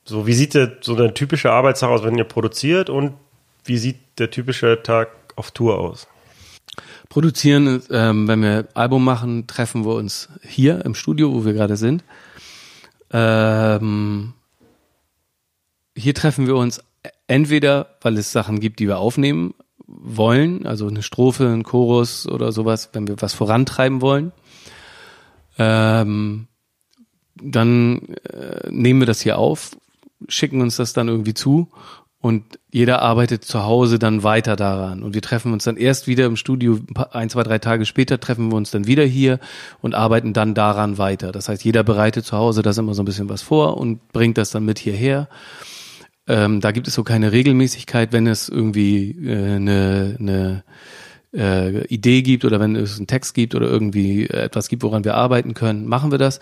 so 0.04 0.28
wie 0.28 0.34
sieht 0.34 0.54
der, 0.54 0.78
so 0.82 0.96
der 0.96 1.14
typische 1.14 1.52
Arbeitstag 1.52 1.90
aus, 1.90 2.04
wenn 2.04 2.18
ihr 2.18 2.24
produziert 2.24 2.90
und 2.90 3.14
wie 3.64 3.78
sieht 3.78 3.98
der 4.18 4.32
typische 4.32 4.82
Tag 4.82 5.10
auf 5.36 5.52
Tour 5.52 5.80
aus? 5.80 6.08
Produzieren, 7.10 7.82
ähm, 7.90 8.28
wenn 8.28 8.42
wir 8.44 8.68
Album 8.76 9.04
machen, 9.04 9.48
treffen 9.48 9.84
wir 9.84 9.96
uns 9.96 10.30
hier 10.44 10.86
im 10.86 10.94
Studio, 10.94 11.34
wo 11.34 11.44
wir 11.44 11.54
gerade 11.54 11.76
sind. 11.76 12.04
Ähm, 13.12 14.34
hier 15.96 16.14
treffen 16.14 16.46
wir 16.46 16.56
uns 16.56 16.84
entweder, 17.28 17.98
weil 18.02 18.18
es 18.18 18.32
Sachen 18.32 18.60
gibt, 18.60 18.80
die 18.80 18.88
wir 18.88 19.00
aufnehmen 19.00 19.56
wollen, 19.88 20.68
also 20.68 20.88
eine 20.88 21.02
Strophe, 21.02 21.48
ein 21.48 21.64
Chorus 21.64 22.28
oder 22.28 22.52
sowas, 22.52 22.90
wenn 22.94 23.08
wir 23.08 23.20
was 23.22 23.34
vorantreiben 23.34 24.02
wollen. 24.02 24.32
Ähm, 25.58 26.48
dann 27.42 28.08
äh, 28.32 28.70
nehmen 28.70 29.02
wir 29.02 29.08
das 29.08 29.22
hier 29.22 29.38
auf, 29.40 29.76
schicken 30.28 30.62
uns 30.62 30.76
das 30.76 30.94
dann 30.94 31.08
irgendwie 31.08 31.34
zu 31.34 31.70
und 32.22 32.60
jeder 32.70 33.02
arbeitet 33.02 33.46
zu 33.46 33.64
Hause 33.64 33.98
dann 33.98 34.24
weiter 34.24 34.58
daran. 34.58 35.04
Und 35.04 35.14
wir 35.14 35.22
treffen 35.22 35.54
uns 35.54 35.64
dann 35.64 35.78
erst 35.78 36.08
wieder 36.08 36.26
im 36.26 36.36
Studio, 36.36 36.80
ein, 37.12 37.30
zwei, 37.30 37.44
drei 37.44 37.60
Tage 37.60 37.86
später 37.86 38.20
treffen 38.20 38.52
wir 38.52 38.58
uns 38.58 38.72
dann 38.72 38.88
wieder 38.88 39.06
hier 39.06 39.40
und 39.82 39.96
arbeiten 39.96 40.34
dann 40.34 40.54
daran 40.54 40.98
weiter. 40.98 41.32
Das 41.32 41.48
heißt, 41.48 41.64
jeder 41.64 41.84
bereitet 41.84 42.26
zu 42.26 42.36
Hause 42.38 42.62
das 42.62 42.78
immer 42.78 42.94
so 42.94 43.04
ein 43.04 43.06
bisschen 43.06 43.30
was 43.30 43.42
vor 43.42 43.78
und 43.78 44.12
bringt 44.12 44.38
das 44.38 44.52
dann 44.52 44.66
mit 44.66 44.80
hierher. 44.80 45.30
Ähm, 46.28 46.60
da 46.60 46.72
gibt 46.72 46.88
es 46.90 46.94
so 46.94 47.04
keine 47.04 47.32
Regelmäßigkeit, 47.32 48.12
wenn 48.12 48.28
es 48.28 48.50
irgendwie 48.50 49.12
äh, 49.12 49.56
eine, 49.56 50.18
eine 50.20 50.64
äh, 51.34 51.86
Idee 51.86 52.22
gibt 52.22 52.46
oder 52.46 52.60
wenn 52.60 52.76
es 52.76 52.98
einen 52.98 53.08
Text 53.08 53.34
gibt 53.34 53.56
oder 53.56 53.68
irgendwie 53.68 54.28
etwas 54.28 54.70
gibt, 54.70 54.84
woran 54.84 55.04
wir 55.04 55.16
arbeiten 55.16 55.54
können, 55.54 55.88
machen 55.88 56.12
wir 56.12 56.18
das. 56.18 56.40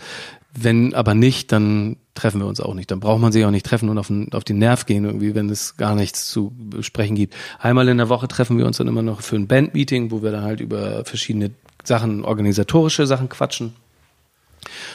Wenn 0.59 0.93
aber 0.95 1.13
nicht, 1.13 1.51
dann 1.51 1.97
treffen 2.15 2.41
wir 2.41 2.47
uns 2.47 2.59
auch 2.59 2.73
nicht. 2.73 2.89
Dann 2.89 2.99
braucht 2.99 3.21
man 3.21 3.31
sich 3.31 3.45
auch 3.45 3.51
nicht 3.51 3.65
treffen 3.65 3.89
und 3.89 3.97
auf 3.97 4.07
den, 4.07 4.33
auf 4.33 4.43
den 4.43 4.57
Nerv 4.57 4.85
gehen, 4.85 5.05
irgendwie, 5.05 5.35
wenn 5.35 5.49
es 5.49 5.77
gar 5.77 5.93
nichts 5.93 6.27
zu 6.29 6.51
besprechen 6.57 7.15
gibt. 7.15 7.35
Einmal 7.59 7.87
in 7.89 7.97
der 7.97 8.09
Woche 8.09 8.27
treffen 8.27 8.57
wir 8.57 8.65
uns 8.65 8.77
dann 8.77 8.87
immer 8.87 9.03
noch 9.03 9.21
für 9.21 9.35
ein 9.35 9.47
Bandmeeting, 9.47 10.09
wo 10.09 10.23
wir 10.23 10.31
dann 10.31 10.43
halt 10.43 10.59
über 10.59 11.05
verschiedene 11.05 11.51
Sachen, 11.83 12.25
organisatorische 12.25 13.05
Sachen 13.05 13.29
quatschen. 13.29 13.73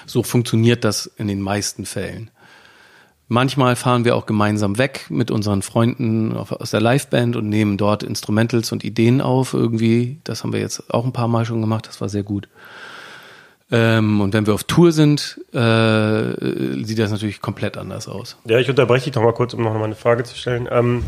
So 0.07 0.23
funktioniert 0.23 0.85
das 0.85 1.11
in 1.17 1.29
den 1.29 1.41
meisten 1.41 1.87
Fällen. 1.87 2.31
Manchmal 3.33 3.77
fahren 3.77 4.05
wir 4.05 4.15
auch 4.15 4.27
gemeinsam 4.27 4.77
weg 4.77 5.07
mit 5.09 5.31
unseren 5.31 5.63
Freunden 5.63 6.37
aus 6.37 6.71
der 6.71 6.83
Liveband 6.83 7.35
und 7.35 7.49
nehmen 7.49 7.79
dort 7.79 8.03
Instrumentals 8.03 8.73
und 8.73 8.85
Ideen 8.85 9.23
auf 9.23 9.55
irgendwie. 9.55 10.19
Das 10.23 10.45
haben 10.45 10.53
wir 10.53 10.61
jetzt 10.61 10.93
auch 10.93 11.07
ein 11.07 11.15
paar 11.15 11.29
Mal 11.29 11.47
schon 11.47 11.63
gemacht. 11.63 11.89
Das 11.89 12.03
war 12.03 12.11
sehr 12.11 12.25
gut. 12.25 12.51
Ähm, 13.71 14.21
und 14.21 14.35
wenn 14.35 14.47
wir 14.47 14.53
auf 14.53 14.65
Tour 14.65 14.93
sind, 14.93 15.41
äh, 15.55 16.85
sieht 16.85 16.99
das 16.99 17.11
natürlich 17.11 17.41
komplett 17.41 17.79
anders 17.79 18.07
aus. 18.07 18.37
Ja, 18.45 18.59
ich 18.59 18.69
unterbreche 18.69 19.05
dich 19.05 19.15
doch 19.15 19.23
mal 19.23 19.33
kurz, 19.33 19.55
um 19.55 19.63
noch 19.63 19.73
mal 19.73 19.85
eine 19.85 19.95
Frage 19.95 20.25
zu 20.25 20.37
stellen. 20.37 20.69
Ähm, 20.71 21.03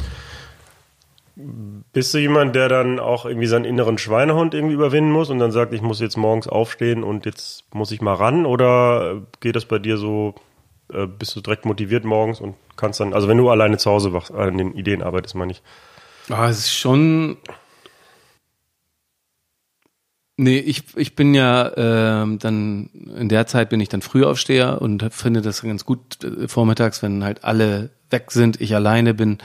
bist 1.92 2.14
du 2.14 2.18
jemand, 2.18 2.56
der 2.56 2.70
dann 2.70 3.00
auch 3.00 3.26
irgendwie 3.26 3.48
seinen 3.48 3.66
inneren 3.66 3.98
Schweinehund 3.98 4.54
irgendwie 4.54 4.72
überwinden 4.72 5.10
muss 5.10 5.28
und 5.28 5.40
dann 5.40 5.52
sagt, 5.52 5.74
ich 5.74 5.82
muss 5.82 6.00
jetzt 6.00 6.16
morgens 6.16 6.48
aufstehen 6.48 7.04
und 7.04 7.26
jetzt 7.26 7.64
muss 7.74 7.90
ich 7.90 8.00
mal 8.00 8.14
ran? 8.14 8.46
Oder 8.46 9.20
geht 9.40 9.56
das 9.56 9.66
bei 9.66 9.78
dir 9.78 9.98
so, 9.98 10.34
äh, 10.93 11.07
bist 11.07 11.35
du 11.37 11.41
direkt 11.41 11.64
motiviert 11.64 12.05
morgens 12.05 12.41
und 12.41 12.55
kannst 12.76 13.01
dann, 13.01 13.14
also 13.14 13.28
wenn 13.28 13.39
du 13.39 13.51
alleine 13.51 13.78
zu 13.78 13.91
Hause 13.91 14.12
wach, 14.12 14.30
an 14.30 14.59
den 14.59 14.74
Ideen 14.74 15.03
arbeitest, 15.03 15.35
meine 15.35 15.53
ich. 15.53 15.62
Ah, 16.30 16.49
es 16.49 16.59
ist 16.59 16.72
schon 16.72 17.37
Nee, 20.37 20.59
ich, 20.59 20.97
ich 20.97 21.14
bin 21.14 21.32
ja 21.32 21.70
ähm, 21.76 22.41
dann, 22.41 22.91
in 23.16 23.28
der 23.28 23.47
Zeit 23.47 23.68
bin 23.70 23.78
ich 23.78 23.89
dann 23.89 24.03
Frühaufsteher 24.03 24.82
und 24.82 25.05
finde 25.12 25.43
das 25.43 25.62
ganz 25.62 25.85
gut 25.85 26.24
äh, 26.24 26.49
vormittags, 26.49 27.03
wenn 27.05 27.22
halt 27.22 27.45
alle 27.45 27.91
weg 28.11 28.32
sind, 28.32 28.61
ich 28.61 28.74
alleine 28.74 29.14
bin, 29.14 29.39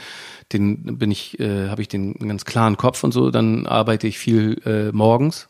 den 0.52 0.98
bin 0.98 1.12
ich, 1.12 1.38
äh, 1.38 1.68
habe 1.68 1.82
ich 1.82 1.86
den 1.86 2.14
ganz 2.14 2.44
klaren 2.44 2.76
Kopf 2.76 3.04
und 3.04 3.12
so, 3.12 3.30
dann 3.30 3.66
arbeite 3.68 4.08
ich 4.08 4.18
viel 4.18 4.60
äh, 4.64 4.90
morgens. 4.90 5.48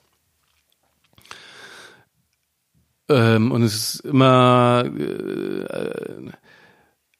Ähm, 3.10 3.50
und 3.50 3.62
es 3.62 3.74
ist 3.74 4.00
immer, 4.04 4.84
äh, 4.86 6.30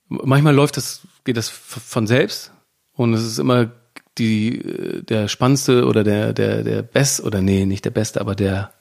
manchmal 0.09 0.55
läuft 0.55 0.77
das, 0.77 1.03
geht 1.25 1.37
das 1.37 1.49
von 1.49 2.07
selbst. 2.07 2.53
Und 2.93 3.13
es 3.13 3.25
ist 3.25 3.39
immer 3.39 3.73
die, 4.19 4.61
äh, 4.61 5.03
der 5.03 5.27
spannendste 5.27 5.87
oder 5.87 6.05
der, 6.05 6.33
der, 6.33 6.63
der 6.63 6.83
best, 6.83 7.23
oder 7.25 7.43
nee, 7.43 7.67
nicht 7.67 7.85
der 7.85 7.91
beste, 7.91 8.21
aber 8.21 8.37
der, 8.37 8.73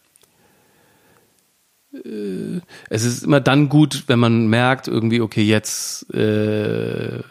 äh, 1.93 2.62
es 2.89 3.05
ist 3.05 3.24
immer 3.24 3.41
dann 3.41 3.70
gut, 3.70 4.03
wenn 4.05 4.20
man 4.20 4.47
merkt, 4.47 4.88
irgendwie, 4.88 5.22
okay, 5.22 5.43
jetzt 5.43 6.14
äh, 6.14 7.24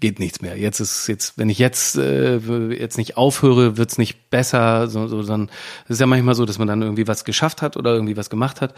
geht 0.00 0.18
nichts 0.18 0.40
mehr. 0.40 0.56
Jetzt 0.56 0.80
ist 0.80 1.06
jetzt, 1.06 1.38
wenn 1.38 1.48
ich 1.48 1.58
jetzt 1.58 1.96
äh, 1.96 2.38
jetzt 2.70 2.98
nicht 2.98 3.16
aufhöre, 3.16 3.76
wird's 3.76 3.98
nicht 3.98 4.30
besser. 4.30 4.88
So, 4.88 5.06
so 5.08 5.22
dann 5.22 5.50
es 5.84 5.90
ist 5.90 6.00
ja 6.00 6.06
manchmal 6.06 6.34
so, 6.34 6.44
dass 6.44 6.58
man 6.58 6.68
dann 6.68 6.82
irgendwie 6.82 7.06
was 7.06 7.24
geschafft 7.24 7.62
hat 7.62 7.76
oder 7.76 7.92
irgendwie 7.92 8.16
was 8.16 8.30
gemacht 8.30 8.60
hat 8.60 8.74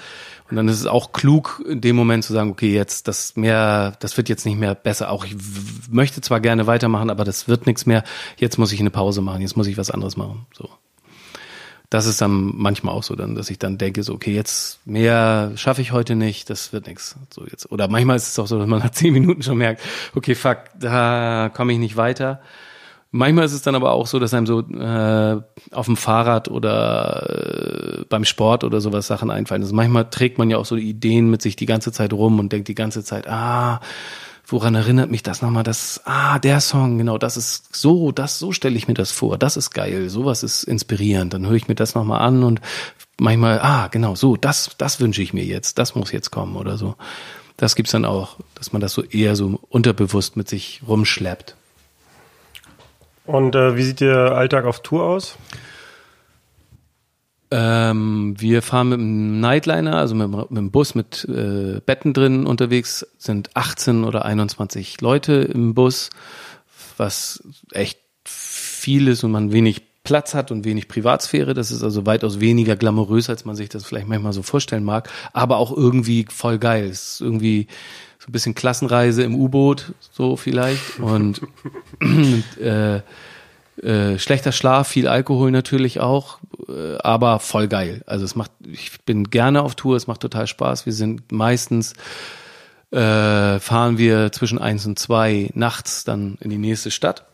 und 0.50 0.56
dann 0.56 0.68
ist 0.68 0.80
es 0.80 0.86
auch 0.86 1.12
klug 1.12 1.62
in 1.68 1.80
dem 1.80 1.96
Moment 1.96 2.24
zu 2.24 2.32
sagen, 2.32 2.50
okay, 2.50 2.72
jetzt 2.74 3.08
das 3.08 3.36
mehr, 3.36 3.94
das 4.00 4.16
wird 4.16 4.28
jetzt 4.28 4.44
nicht 4.44 4.58
mehr 4.58 4.74
besser. 4.74 5.10
Auch 5.10 5.24
ich 5.24 5.36
möchte 5.90 6.20
zwar 6.20 6.40
gerne 6.40 6.66
weitermachen, 6.66 7.10
aber 7.10 7.24
das 7.24 7.48
wird 7.48 7.66
nichts 7.66 7.86
mehr. 7.86 8.04
Jetzt 8.36 8.58
muss 8.58 8.72
ich 8.72 8.80
eine 8.80 8.90
Pause 8.90 9.22
machen. 9.22 9.40
Jetzt 9.42 9.56
muss 9.56 9.66
ich 9.66 9.78
was 9.78 9.90
anderes 9.90 10.16
machen. 10.16 10.46
So 10.52 10.68
das 11.92 12.06
ist 12.06 12.22
dann 12.22 12.54
manchmal 12.56 12.94
auch 12.94 13.02
so, 13.02 13.14
dann, 13.16 13.34
dass 13.34 13.50
ich 13.50 13.58
dann 13.58 13.76
denke, 13.76 14.02
so, 14.02 14.14
okay, 14.14 14.32
jetzt 14.32 14.80
mehr 14.86 15.52
schaffe 15.56 15.82
ich 15.82 15.92
heute 15.92 16.14
nicht, 16.14 16.48
das 16.48 16.72
wird 16.72 16.86
nichts. 16.86 17.16
So 17.28 17.44
jetzt. 17.44 17.70
Oder 17.70 17.86
manchmal 17.86 18.16
ist 18.16 18.28
es 18.28 18.38
auch 18.38 18.46
so, 18.46 18.58
dass 18.58 18.66
man 18.66 18.78
nach 18.78 18.90
zehn 18.92 19.12
Minuten 19.12 19.42
schon 19.42 19.58
merkt, 19.58 19.82
okay, 20.14 20.34
fuck, 20.34 20.60
da 20.80 21.50
komme 21.52 21.74
ich 21.74 21.78
nicht 21.78 21.98
weiter. 21.98 22.40
Manchmal 23.10 23.44
ist 23.44 23.52
es 23.52 23.60
dann 23.60 23.74
aber 23.74 23.92
auch 23.92 24.06
so, 24.06 24.18
dass 24.18 24.32
einem 24.32 24.46
so 24.46 24.60
äh, 24.60 25.42
auf 25.70 25.84
dem 25.84 25.98
Fahrrad 25.98 26.48
oder 26.48 27.98
äh, 28.00 28.04
beim 28.08 28.24
Sport 28.24 28.64
oder 28.64 28.80
sowas 28.80 29.06
Sachen 29.06 29.30
einfallen. 29.30 29.60
Also 29.60 29.74
manchmal 29.74 30.08
trägt 30.08 30.38
man 30.38 30.48
ja 30.48 30.56
auch 30.56 30.64
so 30.64 30.76
Ideen 30.76 31.28
mit 31.28 31.42
sich 31.42 31.56
die 31.56 31.66
ganze 31.66 31.92
Zeit 31.92 32.14
rum 32.14 32.38
und 32.38 32.54
denkt 32.54 32.68
die 32.68 32.74
ganze 32.74 33.04
Zeit, 33.04 33.28
ah, 33.28 33.80
woran 34.52 34.74
erinnert 34.74 35.10
mich 35.10 35.22
das 35.22 35.42
nochmal? 35.42 35.62
Das, 35.62 36.02
ah, 36.04 36.38
der 36.38 36.60
Song, 36.60 36.98
genau, 36.98 37.18
das 37.18 37.36
ist 37.36 37.74
so, 37.74 38.12
das, 38.12 38.38
so 38.38 38.52
stelle 38.52 38.76
ich 38.76 38.86
mir 38.86 38.94
das 38.94 39.10
vor. 39.10 39.38
Das 39.38 39.56
ist 39.56 39.70
geil, 39.70 40.08
sowas 40.10 40.42
ist 40.42 40.64
inspirierend. 40.64 41.34
Dann 41.34 41.46
höre 41.46 41.56
ich 41.56 41.68
mir 41.68 41.74
das 41.74 41.94
nochmal 41.94 42.20
an 42.20 42.44
und 42.44 42.60
manchmal, 43.18 43.60
ah, 43.60 43.88
genau, 43.88 44.14
so, 44.14 44.36
das, 44.36 44.76
das 44.78 45.00
wünsche 45.00 45.22
ich 45.22 45.32
mir 45.32 45.44
jetzt, 45.44 45.78
das 45.78 45.94
muss 45.94 46.12
jetzt 46.12 46.30
kommen 46.30 46.56
oder 46.56 46.76
so. 46.76 46.94
Das 47.56 47.74
gibt's 47.74 47.92
dann 47.92 48.04
auch, 48.04 48.36
dass 48.54 48.72
man 48.72 48.80
das 48.80 48.92
so 48.92 49.02
eher 49.02 49.36
so 49.36 49.58
unterbewusst 49.68 50.36
mit 50.36 50.48
sich 50.48 50.82
rumschleppt. 50.86 51.56
Und 53.24 53.54
äh, 53.54 53.76
wie 53.76 53.82
sieht 53.82 54.00
der 54.00 54.32
Alltag 54.32 54.64
auf 54.64 54.80
Tour 54.82 55.04
aus? 55.04 55.36
Ähm, 57.54 58.34
wir 58.38 58.62
fahren 58.62 58.88
mit 58.88 58.98
einem 58.98 59.40
Nightliner, 59.40 59.96
also 59.96 60.14
mit, 60.14 60.30
mit 60.30 60.50
einem 60.50 60.70
Bus 60.70 60.94
mit 60.94 61.26
äh, 61.28 61.80
Betten 61.84 62.14
drin 62.14 62.46
unterwegs, 62.46 63.06
sind 63.18 63.50
18 63.54 64.04
oder 64.04 64.24
21 64.24 65.02
Leute 65.02 65.34
im 65.34 65.74
Bus, 65.74 66.08
was 66.96 67.42
echt 67.72 68.00
viel 68.24 69.06
ist 69.06 69.22
und 69.22 69.32
man 69.32 69.52
wenig 69.52 69.82
Platz 70.02 70.34
hat 70.34 70.50
und 70.50 70.64
wenig 70.64 70.88
Privatsphäre. 70.88 71.52
Das 71.52 71.70
ist 71.70 71.82
also 71.82 72.06
weitaus 72.06 72.40
weniger 72.40 72.74
glamourös, 72.74 73.28
als 73.28 73.44
man 73.44 73.54
sich 73.54 73.68
das 73.68 73.84
vielleicht 73.84 74.08
manchmal 74.08 74.32
so 74.32 74.42
vorstellen 74.42 74.82
mag, 74.84 75.10
aber 75.34 75.58
auch 75.58 75.76
irgendwie 75.76 76.24
voll 76.30 76.58
geil. 76.58 76.86
Es 76.86 77.12
ist 77.12 77.20
irgendwie 77.20 77.66
so 78.18 78.28
ein 78.28 78.32
bisschen 78.32 78.54
Klassenreise 78.54 79.24
im 79.24 79.34
U-Boot, 79.34 79.92
so 80.10 80.36
vielleicht. 80.36 81.00
Und 81.00 81.42
äh, 82.58 83.00
äh, 83.80 84.18
schlechter 84.18 84.52
Schlaf, 84.52 84.88
viel 84.88 85.08
Alkohol 85.08 85.50
natürlich 85.50 86.00
auch, 86.00 86.38
äh, 86.68 86.96
aber 86.98 87.38
voll 87.38 87.68
geil. 87.68 88.02
Also 88.06 88.24
es 88.24 88.34
macht, 88.34 88.50
ich 88.66 89.00
bin 89.04 89.30
gerne 89.30 89.62
auf 89.62 89.74
Tour, 89.74 89.96
es 89.96 90.06
macht 90.06 90.20
total 90.20 90.46
Spaß. 90.46 90.86
Wir 90.86 90.92
sind 90.92 91.32
meistens 91.32 91.94
äh, 92.90 93.58
fahren 93.58 93.96
wir 93.96 94.32
zwischen 94.32 94.58
eins 94.58 94.84
und 94.84 94.98
zwei 94.98 95.50
nachts 95.54 96.04
dann 96.04 96.36
in 96.40 96.50
die 96.50 96.58
nächste 96.58 96.90
Stadt. 96.90 97.24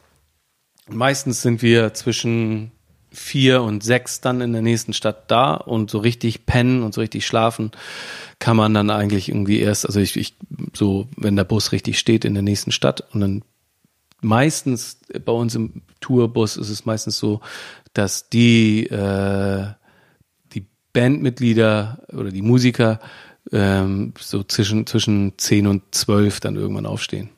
Meistens 0.89 1.43
sind 1.43 1.63
wir 1.63 1.93
zwischen 1.95 2.71
vier 3.11 3.63
und 3.63 3.83
sechs 3.83 4.21
dann 4.21 4.41
in 4.41 4.53
der 4.53 4.63
nächsten 4.63 4.93
Stadt 4.93 5.31
da 5.31 5.55
und 5.55 5.91
so 5.91 5.99
richtig 5.99 6.47
pennen 6.47 6.83
und 6.83 6.95
so 6.95 7.01
richtig 7.01 7.27
schlafen 7.27 7.73
kann 8.39 8.57
man 8.57 8.75
dann 8.75 8.91
eigentlich 8.91 9.29
irgendwie 9.29 9.61
erst, 9.61 9.87
also 9.87 9.99
ich, 9.99 10.17
ich 10.17 10.37
so, 10.75 11.09
wenn 11.17 11.37
der 11.37 11.45
Bus 11.45 11.73
richtig 11.73 11.99
steht 11.99 12.25
in 12.25 12.35
der 12.35 12.43
nächsten 12.43 12.71
Stadt 12.71 13.03
und 13.13 13.21
dann 13.21 13.43
meistens 14.21 15.01
bei 15.25 15.33
uns 15.33 15.55
im 15.55 15.83
Tourbus 16.01 16.57
ist 16.57 16.71
es 16.71 16.87
meistens 16.87 17.19
so, 17.19 17.41
dass 17.93 18.29
die, 18.29 18.87
äh, 18.87 19.67
die 20.53 20.67
Bandmitglieder 20.93 22.03
oder 22.13 22.31
die 22.31 22.43
Musiker 22.43 23.01
ähm, 23.53 24.13
so 24.19 24.43
zwischen, 24.43 24.87
zwischen 24.87 25.37
10 25.37 25.67
und 25.67 25.83
12 25.93 26.41
dann 26.41 26.57
irgendwann 26.57 26.87
aufstehen. 26.87 27.31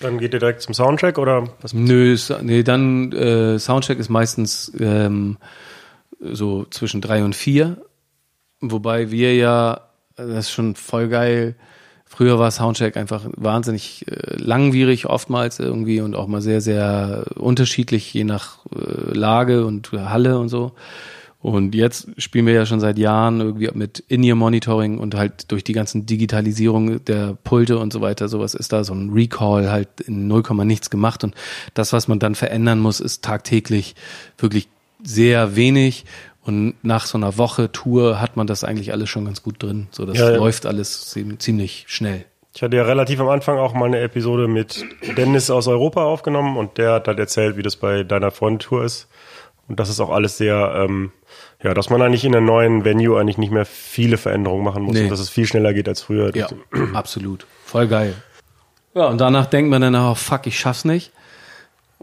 Dann 0.00 0.18
geht 0.18 0.32
ihr 0.32 0.40
direkt 0.40 0.62
zum 0.62 0.74
Soundcheck 0.74 1.18
oder 1.18 1.48
was? 1.60 1.72
Nö, 1.72 2.16
nee, 2.42 2.62
dann 2.62 3.12
äh, 3.12 3.58
Soundcheck 3.58 3.98
ist 3.98 4.08
meistens 4.08 4.72
ähm, 4.78 5.38
so 6.20 6.64
zwischen 6.64 7.00
drei 7.00 7.24
und 7.24 7.34
vier. 7.34 7.84
Wobei 8.60 9.10
wir 9.10 9.34
ja, 9.34 9.88
das 10.16 10.46
ist 10.46 10.50
schon 10.50 10.74
voll 10.74 11.08
geil, 11.08 11.54
Früher 12.16 12.38
war 12.38 12.52
Soundcheck 12.52 12.96
einfach 12.96 13.24
wahnsinnig 13.36 14.06
äh, 14.06 14.36
langwierig 14.36 15.06
oftmals 15.06 15.58
irgendwie 15.58 16.00
und 16.00 16.14
auch 16.14 16.28
mal 16.28 16.40
sehr, 16.40 16.60
sehr 16.60 17.24
unterschiedlich, 17.34 18.14
je 18.14 18.22
nach 18.22 18.58
äh, 18.66 19.12
Lage 19.12 19.66
und 19.66 19.90
Halle 19.90 20.38
und 20.38 20.48
so. 20.48 20.72
Und 21.40 21.74
jetzt 21.74 22.08
spielen 22.16 22.46
wir 22.46 22.54
ja 22.54 22.66
schon 22.66 22.78
seit 22.78 22.98
Jahren 22.98 23.40
irgendwie 23.40 23.68
mit 23.74 23.98
In-Ear-Monitoring 24.06 24.98
und 24.98 25.16
halt 25.16 25.50
durch 25.50 25.64
die 25.64 25.72
ganzen 25.72 26.06
Digitalisierung 26.06 27.04
der 27.04 27.36
Pulte 27.42 27.78
und 27.78 27.92
so 27.92 28.00
weiter, 28.00 28.28
sowas 28.28 28.54
ist 28.54 28.72
da 28.72 28.84
so 28.84 28.94
ein 28.94 29.10
Recall 29.10 29.68
halt 29.68 30.00
in 30.00 30.28
0, 30.28 30.42
nichts 30.64 30.90
gemacht. 30.90 31.24
Und 31.24 31.34
das, 31.74 31.92
was 31.92 32.06
man 32.06 32.20
dann 32.20 32.36
verändern 32.36 32.78
muss, 32.78 33.00
ist 33.00 33.24
tagtäglich 33.24 33.96
wirklich 34.38 34.68
sehr 35.02 35.56
wenig 35.56 36.04
und 36.44 36.74
nach 36.82 37.06
so 37.06 37.16
einer 37.16 37.38
Woche 37.38 37.72
Tour 37.72 38.20
hat 38.20 38.36
man 38.36 38.46
das 38.46 38.64
eigentlich 38.64 38.92
alles 38.92 39.08
schon 39.08 39.24
ganz 39.24 39.42
gut 39.42 39.62
drin. 39.62 39.88
So, 39.90 40.04
das 40.04 40.18
ja, 40.18 40.30
ja. 40.30 40.36
läuft 40.36 40.66
alles 40.66 41.14
ziemlich 41.38 41.84
schnell. 41.88 42.26
Ich 42.54 42.62
hatte 42.62 42.76
ja 42.76 42.84
relativ 42.84 43.18
am 43.18 43.28
Anfang 43.28 43.58
auch 43.58 43.74
mal 43.74 43.86
eine 43.86 44.00
Episode 44.00 44.46
mit 44.46 44.84
Dennis 45.16 45.50
aus 45.50 45.66
Europa 45.66 46.04
aufgenommen 46.04 46.56
und 46.56 46.78
der 46.78 46.92
hat 46.92 47.08
halt 47.08 47.18
erzählt, 47.18 47.56
wie 47.56 47.62
das 47.62 47.76
bei 47.76 48.04
deiner 48.04 48.30
Freundetour 48.30 48.84
ist. 48.84 49.08
Und 49.66 49.80
das 49.80 49.88
ist 49.88 49.98
auch 49.98 50.10
alles 50.10 50.36
sehr, 50.36 50.74
ähm, 50.76 51.10
ja, 51.62 51.72
dass 51.74 51.88
man 51.88 52.02
eigentlich 52.02 52.24
in 52.24 52.36
einem 52.36 52.46
neuen 52.46 52.84
Venue 52.84 53.18
eigentlich 53.18 53.38
nicht 53.38 53.50
mehr 53.50 53.64
viele 53.64 54.18
Veränderungen 54.18 54.62
machen 54.62 54.82
muss 54.82 54.94
nee. 54.94 55.04
und 55.04 55.10
dass 55.10 55.20
es 55.20 55.30
viel 55.30 55.46
schneller 55.46 55.72
geht 55.72 55.88
als 55.88 56.02
früher. 56.02 56.36
Ja, 56.36 56.46
absolut. 56.92 57.46
Voll 57.64 57.88
geil. 57.88 58.14
Ja, 58.94 59.06
und 59.06 59.20
danach 59.20 59.46
denkt 59.46 59.70
man 59.70 59.80
dann, 59.80 59.94
oh 59.96 60.14
fuck, 60.14 60.46
ich 60.46 60.58
schaff's 60.58 60.84
nicht. 60.84 61.10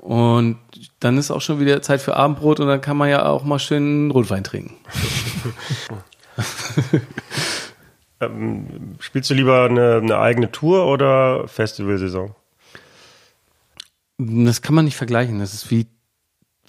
Und 0.01 0.57
dann 0.99 1.17
ist 1.17 1.29
auch 1.29 1.41
schon 1.41 1.59
wieder 1.59 1.81
Zeit 1.81 2.01
für 2.01 2.15
Abendbrot 2.15 2.59
und 2.59 2.67
dann 2.67 2.81
kann 2.81 2.97
man 2.97 3.09
ja 3.09 3.27
auch 3.27 3.43
mal 3.43 3.59
schön 3.59 4.09
Rotwein 4.11 4.43
trinken. 4.43 4.75
Ähm, 8.21 8.97
spielst 8.99 9.31
du 9.31 9.33
lieber 9.33 9.65
eine, 9.65 9.95
eine 9.95 10.19
eigene 10.19 10.51
Tour 10.51 10.85
oder 10.85 11.47
Festivalsaison? 11.47 12.35
Das 14.19 14.61
kann 14.61 14.75
man 14.75 14.85
nicht 14.85 14.95
vergleichen. 14.95 15.39
Das 15.39 15.55
ist 15.55 15.71
wie, 15.71 15.87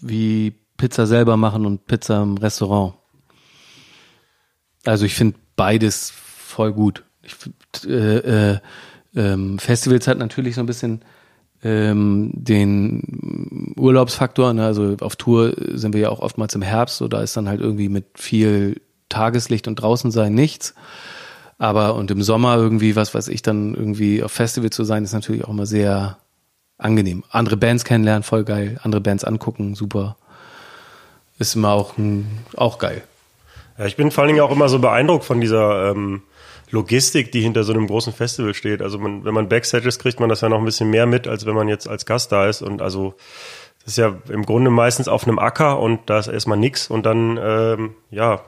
wie 0.01 0.55
Pizza 0.79 1.07
selber 1.07 1.37
machen 1.37 1.67
und 1.67 1.87
Pizza 1.87 2.23
im 2.23 2.39
Restaurant. 2.39 2.95
Also 4.85 5.05
ich 5.05 5.15
finde 5.15 5.39
beides 5.55 6.11
voll 6.11 6.73
gut. 6.73 7.05
Ich, 7.23 7.37
äh, 7.87 8.53
äh, 8.55 8.59
ähm, 9.15 9.59
Festivals 9.59 10.09
hat 10.09 10.17
natürlich 10.19 10.55
so 10.55 10.63
ein 10.63 10.67
bisschen 10.67 11.05
ähm, 11.63 12.31
den 12.35 13.75
Urlaubsfaktor. 13.77 14.53
Ne? 14.53 14.65
Also 14.65 14.97
auf 15.01 15.17
Tour 15.17 15.55
sind 15.75 15.95
wir 15.95 16.01
ja 16.01 16.09
auch 16.11 16.21
oftmals 16.21 16.55
im 16.55 16.63
Herbst, 16.63 16.99
so 16.99 17.09
da 17.09 17.23
ist 17.23 17.37
dann 17.37 17.49
halt 17.49 17.61
irgendwie 17.61 17.89
mit 17.89 18.07
viel 18.15 18.81
Tageslicht 19.09 19.69
und 19.69 19.77
draußen 19.77 20.11
sein 20.11 20.35
nichts. 20.35 20.75
Aber 21.59 21.95
und 21.95 22.11
im 22.11 22.23
Sommer 22.23 22.57
irgendwie, 22.57 22.97
was 22.97 23.15
weiß 23.15 23.29
ich, 23.29 23.43
dann 23.43 23.75
irgendwie 23.75 24.23
auf 24.23 24.33
Festival 24.33 24.71
zu 24.71 24.83
sein, 24.85 25.05
ist 25.05 25.13
natürlich 25.13 25.45
auch 25.45 25.51
immer 25.51 25.67
sehr 25.67 26.19
angenehm. 26.79 27.23
Andere 27.31 27.57
Bands 27.57 27.85
kennenlernen, 27.85 28.25
voll 28.25 28.43
geil. 28.43 28.81
Andere 28.83 29.01
Bands 29.01 29.23
angucken, 29.23 29.75
super. 29.77 30.17
Ist 31.39 31.55
immer 31.55 31.71
auch, 31.71 31.95
auch 32.57 32.79
geil. 32.79 33.03
Ja, 33.79 33.87
ich 33.87 33.97
bin 33.97 34.11
vor 34.11 34.23
allen 34.23 34.35
Dingen 34.35 34.41
auch 34.41 34.51
immer 34.51 34.69
so 34.69 34.81
beeindruckt 34.81 35.25
von 35.25 35.41
dieser 35.41 35.91
ähm, 35.91 36.23
Logistik, 36.73 37.31
die 37.31 37.41
hinter 37.41 37.63
so 37.63 37.73
einem 37.73 37.87
großen 37.87 38.13
Festival 38.13 38.55
steht. 38.55 38.83
Also 38.83 38.99
man, 38.99 39.25
wenn 39.25 39.35
man 39.35 39.49
Backstage 39.49 39.87
ist, 39.87 40.01
kriegt 40.01 40.19
man 40.19 40.29
das 40.29 40.41
ja 40.41 40.49
noch 40.49 40.59
ein 40.59 40.65
bisschen 40.65 40.91
mehr 40.91 41.07
mit, 41.07 41.29
als 41.29 41.47
wenn 41.47 41.55
man 41.55 41.69
jetzt 41.69 41.87
als 41.87 42.07
Gast 42.07 42.33
da 42.33 42.49
ist. 42.49 42.63
Und 42.63 42.83
also 42.83 43.15
das 43.85 43.93
ist 43.93 43.99
ja 43.99 44.17
im 44.29 44.45
Grunde 44.45 44.71
meistens 44.71 45.07
auf 45.07 45.25
einem 45.25 45.39
Acker 45.39 45.79
und 45.79 46.01
da 46.07 46.19
ist 46.19 46.29
erstmal 46.29 46.59
nix 46.59 46.89
und 46.89 47.07
dann 47.07 47.39
ähm, 47.41 47.95
ja 48.11 48.43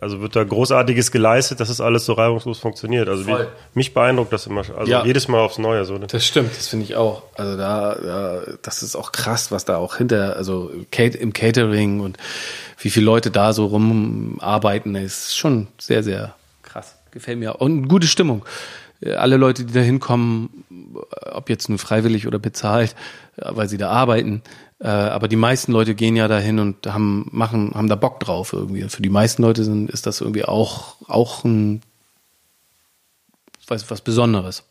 also 0.00 0.20
wird 0.20 0.36
da 0.36 0.44
Großartiges 0.44 1.10
geleistet, 1.10 1.60
dass 1.60 1.68
es 1.68 1.80
alles 1.80 2.04
so 2.04 2.12
reibungslos 2.12 2.58
funktioniert. 2.58 3.08
Also 3.08 3.26
wie, 3.26 3.34
mich 3.74 3.94
beeindruckt 3.94 4.32
das 4.32 4.46
immer, 4.46 4.62
also 4.76 4.90
ja. 4.90 5.04
jedes 5.04 5.28
Mal 5.28 5.40
aufs 5.40 5.58
Neue. 5.58 5.84
So, 5.84 5.96
ne? 5.96 6.06
Das 6.06 6.24
stimmt, 6.24 6.56
das 6.56 6.68
finde 6.68 6.84
ich 6.84 6.96
auch. 6.96 7.22
Also 7.34 7.56
da, 7.56 7.96
ja, 8.04 8.54
das 8.62 8.82
ist 8.82 8.96
auch 8.96 9.12
krass, 9.12 9.50
was 9.50 9.64
da 9.64 9.76
auch 9.76 9.96
hinter, 9.96 10.36
also 10.36 10.70
im 10.70 11.32
Catering 11.32 12.00
und 12.00 12.18
wie 12.78 12.90
viele 12.90 13.06
Leute 13.06 13.30
da 13.30 13.52
so 13.52 13.66
rumarbeiten, 13.66 14.94
ist 14.94 15.36
schon 15.36 15.68
sehr, 15.78 16.02
sehr. 16.02 16.34
Gefällt 17.16 17.38
mir. 17.38 17.62
Und 17.62 17.88
gute 17.88 18.06
Stimmung. 18.06 18.44
Alle 19.16 19.38
Leute, 19.38 19.64
die 19.64 19.72
da 19.72 19.80
hinkommen, 19.80 20.64
ob 21.32 21.48
jetzt 21.48 21.70
nur 21.70 21.78
freiwillig 21.78 22.26
oder 22.26 22.38
bezahlt, 22.38 22.94
weil 23.36 23.70
sie 23.70 23.78
da 23.78 23.88
arbeiten, 23.88 24.42
äh, 24.80 24.88
aber 24.88 25.28
die 25.28 25.36
meisten 25.36 25.72
Leute 25.72 25.94
gehen 25.94 26.14
ja 26.14 26.28
dahin 26.28 26.58
und 26.58 26.86
haben, 26.86 27.26
machen, 27.32 27.72
haben 27.74 27.88
da 27.88 27.96
Bock 27.96 28.20
drauf 28.20 28.52
irgendwie. 28.52 28.82
für 28.90 29.00
die 29.00 29.08
meisten 29.08 29.40
Leute 29.40 29.64
sind, 29.64 29.88
ist 29.88 30.06
das 30.06 30.20
irgendwie 30.20 30.44
auch, 30.44 30.96
auch 31.08 31.42
ein, 31.44 31.80
was, 33.66 33.90
was 33.90 34.02
Besonderes. 34.02 34.64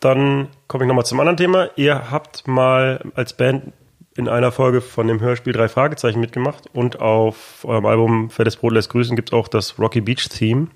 Dann 0.00 0.48
komme 0.66 0.84
ich 0.84 0.88
nochmal 0.88 1.04
zum 1.04 1.20
anderen 1.20 1.36
Thema. 1.36 1.68
Ihr 1.76 2.10
habt 2.10 2.48
mal 2.48 3.04
als 3.14 3.34
Band 3.34 3.74
in 4.20 4.28
einer 4.28 4.52
Folge 4.52 4.82
von 4.82 5.08
dem 5.08 5.18
Hörspiel 5.20 5.54
drei 5.54 5.66
Fragezeichen 5.66 6.20
mitgemacht 6.20 6.64
und 6.74 7.00
auf 7.00 7.64
eurem 7.64 7.86
Album 7.86 8.28
Fettes 8.28 8.56
Brot 8.56 8.74
lässt 8.74 8.90
grüßen 8.90 9.16
gibt 9.16 9.30
es 9.30 9.32
auch 9.32 9.48
das 9.48 9.78
Rocky 9.78 10.02
Beach 10.02 10.28
Theme. 10.28 10.68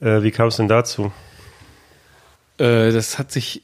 Äh, 0.00 0.22
wie 0.22 0.32
kam 0.32 0.48
es 0.48 0.56
denn 0.56 0.66
dazu? 0.66 1.12
Äh, 2.58 2.90
das 2.90 3.20
hat 3.20 3.30
sich 3.30 3.62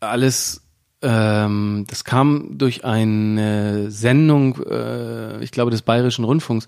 alles 0.00 0.67
ähm, 1.00 1.84
das 1.88 2.02
kam 2.02 2.58
durch 2.58 2.84
eine 2.84 3.88
Sendung, 3.90 4.58
äh, 4.64 5.42
ich 5.44 5.52
glaube, 5.52 5.70
des 5.70 5.82
Bayerischen 5.82 6.24
Rundfunks, 6.24 6.66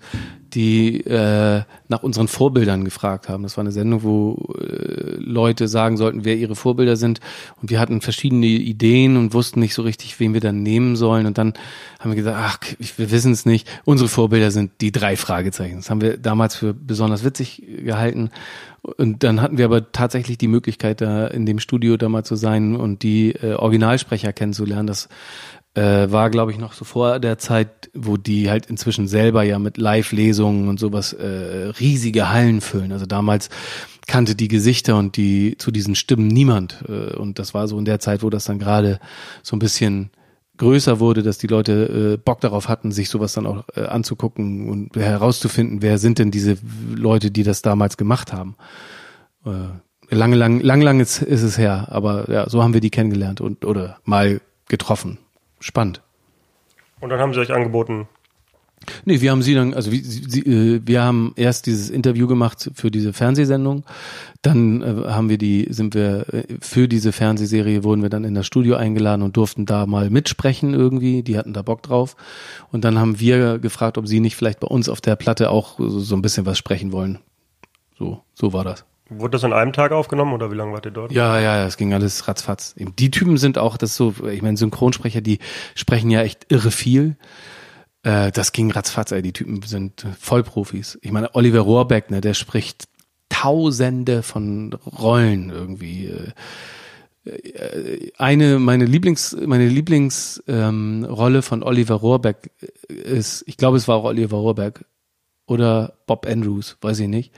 die 0.53 1.01
äh, 1.01 1.63
nach 1.89 2.03
unseren 2.03 2.29
Vorbildern 2.29 2.85
gefragt 2.85 3.27
haben. 3.27 3.43
Das 3.43 3.57
war 3.57 3.63
eine 3.63 3.73
Sendung, 3.73 4.03
wo 4.03 4.55
äh, 4.57 5.17
Leute 5.17 5.67
sagen 5.67 5.97
sollten, 5.97 6.23
wer 6.23 6.37
ihre 6.37 6.55
Vorbilder 6.55 6.95
sind. 6.95 7.19
Und 7.61 7.71
wir 7.71 7.79
hatten 7.81 7.99
verschiedene 7.99 8.45
Ideen 8.45 9.17
und 9.17 9.33
wussten 9.33 9.59
nicht 9.59 9.73
so 9.73 9.81
richtig, 9.81 10.17
wen 10.21 10.33
wir 10.33 10.41
dann 10.41 10.63
nehmen 10.63 10.95
sollen. 10.95 11.25
Und 11.25 11.37
dann 11.37 11.53
haben 11.99 12.11
wir 12.11 12.15
gesagt, 12.15 12.37
ach, 12.39 12.59
wir 12.97 13.11
wissen 13.11 13.33
es 13.33 13.45
nicht. 13.45 13.67
Unsere 13.83 14.07
Vorbilder 14.07 14.51
sind 14.51 14.71
die 14.79 14.93
drei 14.93 15.17
Fragezeichen. 15.17 15.77
Das 15.77 15.89
haben 15.89 15.99
wir 15.99 16.17
damals 16.17 16.55
für 16.55 16.73
besonders 16.73 17.25
witzig 17.25 17.63
gehalten. 17.83 18.29
Und 18.83 19.23
dann 19.23 19.41
hatten 19.41 19.57
wir 19.57 19.65
aber 19.65 19.91
tatsächlich 19.91 20.37
die 20.37 20.47
Möglichkeit, 20.47 21.01
da 21.01 21.27
in 21.27 21.45
dem 21.45 21.59
Studio 21.59 21.97
da 21.97 22.09
mal 22.09 22.23
zu 22.23 22.35
sein 22.35 22.75
und 22.75 23.03
die 23.03 23.31
äh, 23.33 23.53
Originalsprecher 23.53 24.33
kennenzulernen. 24.33 24.87
Das 24.87 25.07
äh, 25.75 26.11
war, 26.11 26.29
glaube 26.29 26.51
ich, 26.51 26.57
noch 26.57 26.73
so 26.73 26.83
vor 26.83 27.19
der 27.19 27.37
Zeit, 27.37 27.91
wo 27.93 28.17
die 28.17 28.49
halt 28.49 28.65
inzwischen 28.65 29.07
selber 29.07 29.43
ja 29.43 29.59
mit 29.59 29.77
Live-Lesungen 29.77 30.67
und 30.67 30.79
sowas 30.79 31.13
äh, 31.13 31.71
riesige 31.79 32.29
Hallen 32.29 32.59
füllen. 32.59 32.91
Also 32.91 33.05
damals 33.05 33.49
kannte 34.07 34.35
die 34.35 34.47
Gesichter 34.47 34.97
und 34.97 35.15
die 35.15 35.55
zu 35.57 35.71
diesen 35.71 35.95
Stimmen 35.95 36.27
niemand. 36.27 36.83
Äh, 36.89 37.15
und 37.15 37.37
das 37.37 37.53
war 37.53 37.67
so 37.67 37.77
in 37.77 37.85
der 37.85 37.99
Zeit, 37.99 38.23
wo 38.23 38.29
das 38.31 38.45
dann 38.45 38.59
gerade 38.59 38.99
so 39.43 39.55
ein 39.55 39.59
bisschen 39.59 40.09
größer 40.61 40.99
wurde, 40.99 41.23
dass 41.23 41.39
die 41.39 41.47
Leute 41.47 42.13
äh, 42.13 42.17
Bock 42.17 42.39
darauf 42.39 42.69
hatten, 42.69 42.91
sich 42.91 43.09
sowas 43.09 43.33
dann 43.33 43.47
auch 43.47 43.65
äh, 43.75 43.81
anzugucken 43.81 44.69
und 44.69 44.95
herauszufinden, 44.95 45.81
wer 45.81 45.97
sind 45.97 46.19
denn 46.19 46.29
diese 46.29 46.57
Leute, 46.95 47.31
die 47.31 47.41
das 47.41 47.63
damals 47.63 47.97
gemacht 47.97 48.31
haben. 48.31 48.55
Äh, 49.43 50.15
lange, 50.15 50.35
lang, 50.35 50.59
lang, 50.59 50.81
lang 50.81 50.99
ist, 50.99 51.23
ist 51.23 51.41
es 51.41 51.57
her, 51.57 51.87
aber 51.89 52.29
ja, 52.29 52.47
so 52.47 52.61
haben 52.61 52.75
wir 52.75 52.79
die 52.79 52.91
kennengelernt 52.91 53.41
und 53.41 53.65
oder 53.65 53.97
mal 54.05 54.39
getroffen 54.67 55.17
spannend. 55.59 56.01
Und 56.99 57.09
dann 57.09 57.19
haben 57.19 57.33
sie 57.33 57.39
euch 57.39 57.51
angeboten. 57.51 58.07
Nee, 59.05 59.21
wir 59.21 59.31
haben 59.31 59.41
sie 59.41 59.53
dann, 59.53 59.73
also 59.73 59.91
wir, 59.91 60.01
sie, 60.03 60.41
äh, 60.41 60.81
wir 60.83 61.03
haben 61.03 61.33
erst 61.35 61.65
dieses 61.65 61.89
Interview 61.89 62.27
gemacht 62.27 62.71
für 62.73 62.89
diese 62.89 63.13
Fernsehsendung, 63.13 63.83
dann 64.41 64.81
äh, 64.81 65.09
haben 65.09 65.29
wir 65.29 65.37
die, 65.37 65.67
sind 65.69 65.93
wir 65.93 66.25
äh, 66.33 66.43
für 66.59 66.87
diese 66.87 67.11
Fernsehserie 67.11 67.83
wurden 67.83 68.01
wir 68.01 68.09
dann 68.09 68.23
in 68.23 68.33
das 68.33 68.47
Studio 68.47 68.75
eingeladen 68.75 69.21
und 69.21 69.37
durften 69.37 69.65
da 69.65 69.85
mal 69.85 70.09
mitsprechen 70.09 70.73
irgendwie. 70.73 71.21
Die 71.21 71.37
hatten 71.37 71.53
da 71.53 71.61
Bock 71.61 71.83
drauf. 71.83 72.15
Und 72.71 72.83
dann 72.83 72.99
haben 72.99 73.19
wir 73.19 73.59
gefragt, 73.59 73.97
ob 73.97 74.07
sie 74.07 74.19
nicht 74.19 74.35
vielleicht 74.35 74.59
bei 74.59 74.67
uns 74.67 74.89
auf 74.89 75.01
der 75.01 75.15
Platte 75.15 75.51
auch 75.51 75.75
so, 75.77 76.15
ein 76.15 76.21
bisschen 76.21 76.45
was 76.45 76.57
sprechen 76.57 76.91
wollen. 76.91 77.19
So, 77.97 78.21
so 78.33 78.51
war 78.53 78.63
das. 78.63 78.85
Wurde 79.09 79.31
das 79.31 79.43
an 79.43 79.53
einem 79.53 79.73
Tag 79.73 79.91
aufgenommen 79.91 80.33
oder 80.33 80.51
wie 80.51 80.55
lange 80.55 80.71
wart 80.71 80.85
ihr 80.85 80.91
dort? 80.91 81.11
Ja, 81.11 81.39
ja, 81.39 81.65
es 81.65 81.77
ging 81.77 81.93
alles 81.93 82.27
ratzfatz. 82.27 82.75
Die 82.77 83.11
Typen 83.11 83.37
sind 83.37 83.57
auch, 83.57 83.77
das 83.77 83.95
so, 83.95 84.15
ich 84.31 84.41
meine, 84.41 84.57
Synchronsprecher, 84.57 85.21
die 85.21 85.39
sprechen 85.75 86.09
ja 86.09 86.21
echt 86.21 86.45
irre 86.49 86.71
viel. 86.71 87.17
Äh, 88.03 88.31
das 88.31 88.51
ging 88.51 88.71
ratzfatz, 88.71 89.11
ey. 89.11 89.21
Die 89.21 89.33
Typen 89.33 89.61
sind 89.63 90.05
Vollprofis. 90.19 90.99
Ich 91.01 91.11
meine, 91.11 91.35
Oliver 91.35 91.61
Rohrbeck, 91.61 92.11
ne, 92.11 92.21
der 92.21 92.33
spricht 92.33 92.87
tausende 93.29 94.23
von 94.23 94.73
Rollen 94.73 95.49
irgendwie. 95.49 96.07
Äh, 96.07 96.31
eine, 98.17 98.57
meine 98.57 98.85
Lieblings, 98.85 99.37
meine 99.45 99.67
Lieblingsrolle 99.67 101.37
ähm, 101.37 101.43
von 101.43 101.61
Oliver 101.61 101.95
Rohrbeck 101.95 102.49
ist, 102.87 103.43
ich 103.45 103.57
glaube, 103.57 103.77
es 103.77 103.87
war 103.87 103.97
auch 103.97 104.05
Oliver 104.05 104.37
Rohrbeck 104.37 104.85
oder 105.45 105.93
Bob 106.07 106.25
Andrews, 106.25 106.77
weiß 106.81 106.99
ich 107.01 107.07
nicht. 107.07 107.31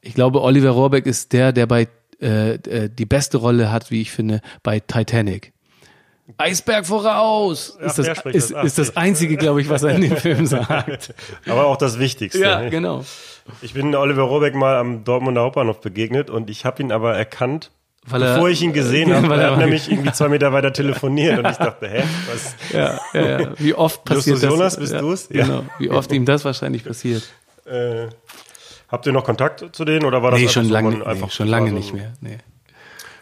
Ich 0.00 0.14
glaube, 0.14 0.40
Oliver 0.40 0.70
Rohrbeck 0.70 1.04
ist 1.04 1.34
der, 1.34 1.52
der 1.52 1.66
bei 1.66 1.88
äh, 2.20 2.54
äh, 2.54 2.88
die 2.88 3.04
beste 3.04 3.36
Rolle 3.36 3.70
hat, 3.70 3.90
wie 3.90 4.00
ich 4.00 4.10
finde, 4.10 4.40
bei 4.62 4.80
Titanic. 4.80 5.52
Eisberg 6.38 6.86
voraus! 6.86 7.78
Ach, 7.80 7.86
ist, 7.86 7.98
das, 7.98 8.08
ist, 8.24 8.52
das. 8.52 8.64
ist 8.64 8.78
das 8.78 8.96
Einzige, 8.96 9.36
glaube 9.36 9.60
ich, 9.60 9.68
was 9.68 9.82
er 9.82 9.94
in 9.94 10.02
dem 10.02 10.16
Film 10.16 10.46
sagt. 10.46 11.14
Aber 11.46 11.66
auch 11.66 11.76
das 11.76 11.98
Wichtigste. 11.98 12.40
Ja, 12.40 12.60
ne? 12.60 12.70
genau. 12.70 13.04
Ich 13.62 13.74
bin 13.74 13.94
Oliver 13.94 14.22
Rohrbeck 14.22 14.54
mal 14.54 14.76
am 14.76 15.04
Dortmunder 15.04 15.42
Hauptbahnhof 15.42 15.80
begegnet 15.80 16.30
und 16.30 16.50
ich 16.50 16.64
habe 16.64 16.82
ihn 16.82 16.90
aber 16.90 17.16
erkannt, 17.16 17.70
weil 18.04 18.20
er, 18.22 18.34
bevor 18.34 18.48
ich 18.48 18.60
ihn 18.60 18.72
gesehen 18.72 19.14
habe. 19.14 19.28
Weil 19.28 19.38
er 19.38 19.52
hat 19.52 19.58
nämlich 19.58 19.88
irgendwie 19.88 20.10
zwei 20.10 20.28
Meter 20.28 20.52
weiter 20.52 20.72
telefoniert 20.72 21.38
und 21.38 21.48
ich 21.48 21.56
dachte, 21.56 21.88
hä, 21.88 22.02
was? 22.28 22.56
Ja, 22.72 22.98
ja, 23.12 23.40
ja. 23.40 23.52
Wie 23.56 23.72
oft 23.72 24.04
passiert 24.04 24.38
Justus 24.38 24.50
Jonas, 24.50 24.76
bist 24.76 24.92
ja, 24.94 25.00
du's? 25.00 25.28
Ja. 25.30 25.44
Genau. 25.44 25.64
Wie 25.78 25.90
oft 25.90 26.10
ihm 26.10 26.24
das 26.24 26.44
wahrscheinlich 26.44 26.84
passiert. 26.84 27.22
Äh, 27.66 28.08
Habt 28.88 29.06
ihr 29.06 29.12
noch 29.12 29.24
Kontakt 29.24 29.64
zu 29.74 29.84
denen 29.84 30.04
oder 30.04 30.22
war 30.22 30.30
das 30.30 30.40
nee, 30.40 30.48
schon 30.48 30.68
lange, 30.68 31.04
einfach 31.04 31.26
nee, 31.26 31.32
schon 31.32 31.48
lange 31.48 31.70
so 31.70 31.76
nicht 31.76 31.92
mehr. 31.92 32.12
Nee. 32.20 32.38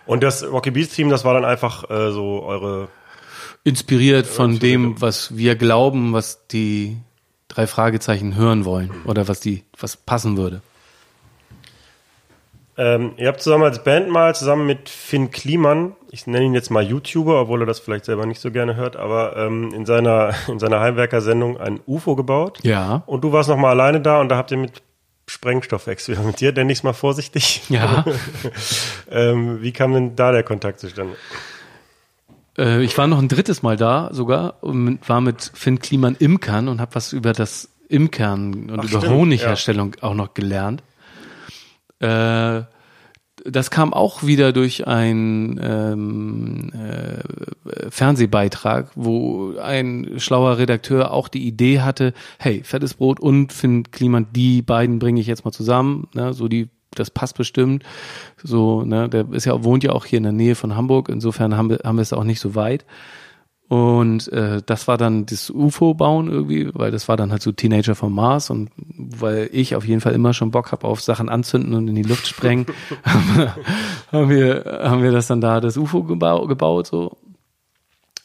Und 0.07 0.23
das 0.23 0.45
Rocky 0.45 0.71
Beats 0.71 0.95
Team, 0.95 1.09
das 1.09 1.25
war 1.25 1.35
dann 1.35 1.45
einfach 1.45 1.89
äh, 1.91 2.13
so 2.13 2.43
eure 2.43 2.89
inspiriert 3.65 4.27
von 4.27 4.59
dem, 4.59 5.01
was 5.01 5.37
wir 5.37 5.57
glauben, 5.57 6.13
was 6.13 6.47
die 6.49 6.99
drei 7.49 7.67
Fragezeichen 7.67 8.37
hören 8.37 8.65
wollen 8.67 8.91
oder 9.07 9.27
was 9.27 9.41
die 9.41 9.65
was 9.79 9.97
passen 9.97 10.37
würde. 10.37 10.61
Ähm, 12.77 13.13
ihr 13.17 13.29
habt 13.29 13.41
zusammen 13.41 13.65
als 13.65 13.85
Band 13.85 14.11
mal 14.11 14.35
zusammen 14.35 14.67
mit 14.67 14.89
Finn 14.89 15.31
Kliman, 15.31 15.95
ich 16.11 16.27
nenne 16.27 16.45
ihn 16.45 16.55
jetzt 16.55 16.71
mal 16.71 16.83
YouTuber, 16.83 17.43
obwohl 17.43 17.63
er 17.63 17.67
das 17.67 17.79
vielleicht 17.79 18.05
selber 18.05 18.27
nicht 18.27 18.41
so 18.41 18.51
gerne 18.51 18.77
hört, 18.77 18.97
aber 18.97 19.37
ähm, 19.37 19.73
in 19.73 19.87
seiner 19.87 20.35
in 20.49 20.59
seiner 20.59 20.81
Heimwerker-Sendung 20.81 21.59
ein 21.59 21.81
UFO 21.87 22.17
gebaut. 22.17 22.59
Ja. 22.63 23.03
Und 23.07 23.23
du 23.25 23.33
warst 23.33 23.49
noch 23.49 23.57
mal 23.57 23.71
alleine 23.71 24.01
da 24.01 24.21
und 24.21 24.29
da 24.29 24.37
habt 24.37 24.51
ihr 24.51 24.59
mit 24.59 24.83
Sprengstoff 25.27 25.87
experimentiert, 25.87 26.57
nenne 26.57 26.73
ich 26.73 26.79
es 26.79 26.83
mal 26.83 26.93
vorsichtig. 26.93 27.63
Ja. 27.69 28.05
ähm, 29.11 29.63
wie 29.63 29.73
kam 29.73 29.93
denn 29.93 30.17
da 30.17 30.33
der 30.33 30.43
Kontakt 30.43 30.81
zustande? 30.81 31.17
Äh, 32.59 32.83
ich 32.83 32.97
war 32.99 33.07
noch 33.07 33.19
ein 33.19 33.29
drittes 33.29 33.63
Mal 33.63 33.77
da 33.77 34.11
sogar 34.13 34.63
und 34.63 35.09
war 35.09 35.21
mit 35.21 35.51
Finn 35.55 35.79
Kliman 35.79 36.17
Imkern 36.17 36.69
und 36.69 36.81
habe 36.81 36.95
was 36.95 37.13
über 37.13 37.33
das 37.33 37.71
Imkern 37.89 38.71
und 38.71 38.81
Ach, 38.81 38.85
über 38.85 39.01
stimmt, 39.01 39.09
Honigherstellung 39.09 39.97
auch 40.01 40.15
noch 40.15 40.35
gelernt. 40.35 40.83
Äh, 42.01 42.63
das 43.45 43.71
kam 43.71 43.93
auch 43.93 44.23
wieder 44.23 44.53
durch 44.53 44.87
einen 44.87 45.61
ähm, 45.63 46.71
äh, 46.73 47.91
Fernsehbeitrag, 47.91 48.91
wo 48.95 49.55
ein 49.59 50.15
schlauer 50.17 50.59
Redakteur 50.59 51.13
auch 51.13 51.29
die 51.29 51.47
Idee 51.47 51.81
hatte, 51.81 52.15
hey, 52.39 52.63
fettes 52.65 52.95
Brot 52.95 53.21
und 53.21 53.53
Finn 53.53 53.91
Kliman, 53.91 54.27
die 54.35 54.63
beiden 54.63 54.99
bringe 54.99 55.21
ich 55.21 55.27
jetzt 55.27 55.45
mal 55.45 55.53
zusammen, 55.53 56.09
ne, 56.15 56.33
so 56.33 56.49
die 56.49 56.69
das 56.95 57.11
passt 57.11 57.37
bestimmt. 57.37 57.83
So, 58.43 58.83
ne, 58.83 59.09
der 59.09 59.27
ist 59.33 59.47
ja 59.47 59.65
wohnt 59.65 59.83
ja 59.83 59.93
auch 59.93 60.07
hier 60.07 60.19
in 60.19 60.23
der 60.23 60.33
Nähe 60.33 60.55
von 60.55 60.77
Hamburg, 60.77 61.09
insofern 61.09 61.57
haben 61.57 61.71
wir 61.71 61.81
haben 61.85 61.97
wir 61.97 62.03
es 62.03 62.13
auch 62.13 62.25
nicht 62.25 62.41
so 62.41 62.55
weit. 62.55 62.85
Und 63.75 64.33
äh, 64.33 64.63
das 64.65 64.87
war 64.87 64.97
dann 64.97 65.27
das 65.27 65.51
UFO-Bauen 65.51 66.31
irgendwie, 66.31 66.71
weil 66.75 66.93
das 66.93 67.09
war 67.09 67.17
dann 67.17 67.33
halt 67.33 67.43
so 67.43 67.51
Teenager 67.51 67.97
vom 67.97 68.15
Mars 68.15 68.49
und 68.49 68.71
weil 68.77 69.51
ich 69.51 69.75
auf 69.75 69.85
jeden 69.85 70.01
Fall 70.01 70.13
immer 70.13 70.33
schon 70.33 70.53
Bock 70.53 70.71
habe 70.71 70.87
auf 70.87 71.01
Sachen 71.01 71.29
anzünden 71.29 71.75
und 71.75 71.89
in 71.89 71.97
die 71.97 72.05
Luft 72.05 72.29
sprengen, 72.29 72.67
haben 74.13 74.29
wir 74.31 74.81
haben 74.85 75.03
wir 75.03 75.11
das 75.11 75.27
dann 75.27 75.41
da 75.41 75.61
das 75.61 75.77
UFO 75.77 76.05
gebau 76.05 76.47
gebaut 76.47 76.87
so. 76.87 77.17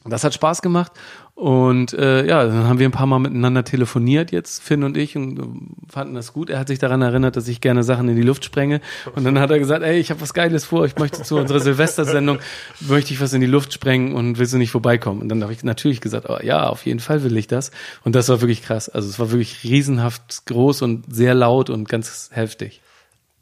Das 0.06 0.24
hat 0.24 0.36
Spaß 0.36 0.62
gemacht 0.62 0.92
und 1.40 1.94
äh, 1.94 2.26
ja, 2.26 2.44
dann 2.44 2.68
haben 2.68 2.80
wir 2.80 2.90
ein 2.90 2.92
paar 2.92 3.06
Mal 3.06 3.20
miteinander 3.20 3.64
telefoniert 3.64 4.34
jetzt, 4.34 4.62
Finn 4.62 4.84
und 4.84 4.98
ich, 4.98 5.16
und 5.16 5.40
äh, 5.40 5.44
fanden 5.90 6.16
das 6.16 6.34
gut. 6.34 6.50
Er 6.50 6.60
hat 6.60 6.68
sich 6.68 6.80
daran 6.80 7.02
erinnert, 7.02 7.38
dass 7.38 7.48
ich 7.48 7.62
gerne 7.62 7.84
Sachen 7.84 8.10
in 8.10 8.18
die 8.18 8.24
Luft 8.24 8.44
sprenge. 8.44 8.82
Und 9.16 9.24
dann 9.24 9.40
hat 9.40 9.50
er 9.50 9.58
gesagt, 9.58 9.82
ey, 9.82 9.98
ich 10.00 10.10
habe 10.10 10.20
was 10.20 10.34
Geiles 10.34 10.66
vor, 10.66 10.84
ich 10.84 10.98
möchte 10.98 11.24
zu 11.24 11.38
unserer 11.38 11.62
Silvestersendung, 11.62 12.40
möchte 12.82 13.14
ich 13.14 13.22
was 13.22 13.32
in 13.32 13.40
die 13.40 13.48
Luft 13.48 13.72
sprengen 13.72 14.16
und 14.16 14.38
willst 14.38 14.52
du 14.52 14.58
nicht 14.58 14.72
vorbeikommen? 14.72 15.22
Und 15.22 15.30
dann 15.30 15.42
habe 15.42 15.54
ich 15.54 15.64
natürlich 15.64 16.02
gesagt, 16.02 16.30
oh, 16.30 16.40
ja, 16.44 16.68
auf 16.68 16.86
jeden 16.86 17.00
Fall 17.00 17.24
will 17.24 17.38
ich 17.38 17.48
das. 17.48 17.72
Und 18.04 18.16
das 18.16 18.28
war 18.28 18.42
wirklich 18.42 18.62
krass. 18.62 18.90
Also 18.90 19.08
es 19.08 19.18
war 19.18 19.32
wirklich 19.32 19.64
riesenhaft 19.64 20.46
groß 20.46 20.82
und 20.82 21.06
sehr 21.08 21.36
laut 21.36 21.70
und 21.70 21.88
ganz 21.88 22.32
heftig. 22.34 22.82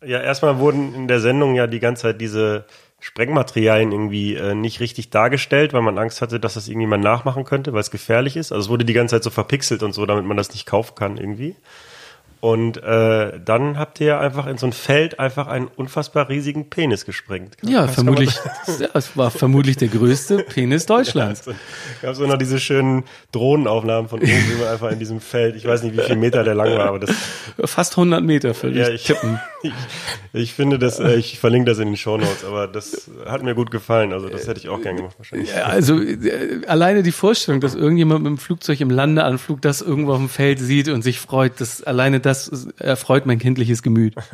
Ja, 0.06 0.22
erstmal 0.22 0.60
wurden 0.60 0.94
in 0.94 1.08
der 1.08 1.20
Sendung 1.20 1.56
ja 1.56 1.66
die 1.66 1.80
ganze 1.80 2.04
Zeit 2.04 2.22
diese 2.22 2.66
Sprengmaterialien 3.08 3.94
irgendwie 3.94 4.36
äh, 4.36 4.54
nicht 4.54 4.82
richtig 4.82 5.10
dargestellt, 5.10 5.72
weil 5.72 5.82
man 5.82 5.98
Angst 5.98 6.22
hatte, 6.22 6.42
dass 6.42 6.56
das 6.56 6.68
irgendjemand 6.68 7.06
nachmachen 7.06 7.46
könnte, 7.46 7.72
weil 7.72 7.80
es 7.80 7.90
gefährlich 7.90 8.36
ist. 8.36 8.52
Also 8.52 8.66
es 8.66 8.70
wurde 8.70 8.84
die 8.84 8.92
ganze 8.92 9.16
Zeit 9.16 9.24
so 9.24 9.30
verpixelt 9.30 9.82
und 9.82 9.94
so, 9.94 10.06
damit 10.06 10.26
man 10.26 10.36
das 10.36 10.52
nicht 10.52 10.66
kaufen 10.66 10.94
kann 10.94 11.16
irgendwie. 11.16 11.56
Und 12.40 12.78
äh, 12.84 13.40
dann 13.44 13.80
habt 13.80 14.00
ihr 14.00 14.20
einfach 14.20 14.46
in 14.48 14.58
so 14.58 14.68
ein 14.68 14.74
Feld 14.74 15.20
einfach 15.20 15.48
einen 15.48 15.68
unfassbar 15.68 16.30
riesigen 16.30 16.70
Penis 16.70 17.06
gesprengt. 17.06 17.58
Ja, 17.64 17.86
kann 17.86 17.94
vermutlich, 17.96 18.36
man- 18.68 18.80
ja, 18.82 18.88
es 18.94 19.18
war 19.18 19.32
vermutlich 19.32 19.78
der 19.78 19.88
größte 19.88 20.40
Penis 20.44 20.86
Deutschlands. 20.86 21.48
Es 21.48 22.02
gab 22.02 22.16
so 22.16 22.28
noch 22.28 22.38
diese 22.38 22.60
schönen 22.60 23.06
Drohnenaufnahmen 23.32 24.10
von 24.10 24.20
oben, 24.20 24.28
wie 24.28 24.62
man 24.62 24.68
einfach 24.68 24.92
in 24.92 25.00
diesem 25.00 25.20
Feld, 25.20 25.56
ich 25.56 25.66
weiß 25.66 25.84
nicht, 25.84 25.98
wie 25.98 26.02
viel 26.02 26.16
Meter 26.16 26.44
der 26.44 26.54
lang 26.56 26.78
war, 26.78 26.90
aber 26.90 27.00
das, 27.00 27.12
Fast 27.66 27.94
100 27.98 28.24
Meter 28.24 28.54
völlig 28.54 28.78
ja, 28.88 28.90
ich, 28.94 29.04
tippen. 29.06 29.40
ich, 29.64 29.72
ich 30.34 30.54
finde 30.54 30.78
das, 30.78 31.00
äh, 31.00 31.16
ich 31.16 31.40
verlinke 31.40 31.72
das 31.72 31.80
in 31.80 31.88
den 31.88 31.98
Shownotes, 31.98 32.46
aber 32.46 32.68
das 32.68 33.10
hat 33.26 33.42
mir 33.44 33.56
gut 33.56 33.72
gefallen, 33.72 34.14
also 34.14 34.30
das 34.30 34.48
hätte 34.48 34.60
ich 34.60 34.70
auch 34.70 34.82
gern 34.82 34.96
gemacht 34.96 35.16
wahrscheinlich. 35.18 35.50
Ja, 35.50 35.64
also 35.64 36.00
äh, 36.00 36.62
alleine 36.68 37.02
die 37.02 37.12
Vorstellung, 37.12 37.62
dass 37.62 37.74
irgendjemand 37.74 38.24
mit 38.24 38.30
dem 38.30 38.38
Flugzeug 38.38 38.80
im 38.82 38.90
Landeanflug 38.92 39.62
das 39.62 39.82
irgendwo 39.82 40.12
auf 40.12 40.20
dem 40.20 40.30
Feld 40.30 40.60
sieht 40.60 40.88
und 40.90 41.02
sich 41.02 41.20
freut, 41.20 41.60
das 41.60 41.82
alleine 41.84 42.20
das 42.28 42.68
erfreut 42.78 43.26
mein 43.26 43.40
kindliches 43.40 43.82
Gemüt. 43.82 44.16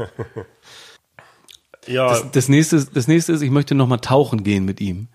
Ja, 1.86 2.08
Das, 2.08 2.32
das 2.32 2.50
nächste, 2.50 2.86
das 2.94 3.08
nächste 3.10 3.34
ist, 3.34 3.42
ich 3.42 3.50
möchte 3.52 3.76
noch 3.76 3.88
mal 3.88 3.98
tauchen 3.98 4.44
gehen 4.46 4.64
mit 4.64 4.80
ihm. 4.80 5.10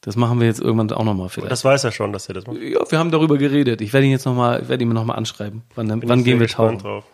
Das 0.00 0.14
machen 0.16 0.38
wir 0.38 0.46
jetzt 0.46 0.60
irgendwann 0.60 0.92
auch 0.92 1.02
noch 1.04 1.14
mal 1.14 1.28
vielleicht. 1.28 1.50
das 1.50 1.64
weiß 1.64 1.82
er 1.82 1.90
schon, 1.90 2.12
dass 2.12 2.28
er 2.28 2.34
das 2.34 2.46
macht. 2.46 2.58
ja, 2.58 2.78
wir 2.88 2.98
haben 3.00 3.10
darüber 3.10 3.36
geredet. 3.38 3.80
Ich 3.80 3.92
werde 3.92 4.06
ihn 4.06 4.12
jetzt 4.12 4.24
noch 4.26 4.34
mal, 4.34 4.62
ich 4.62 4.68
werde 4.68 4.84
ihn 4.84 4.90
noch 4.90 5.04
mal 5.04 5.14
anschreiben. 5.14 5.62
Wann, 5.74 5.88
Bin 5.88 6.08
wann 6.08 6.22
gehen 6.22 6.38
wir 6.38 6.46
tauchen? 6.46 6.78
Drauf. 6.78 7.04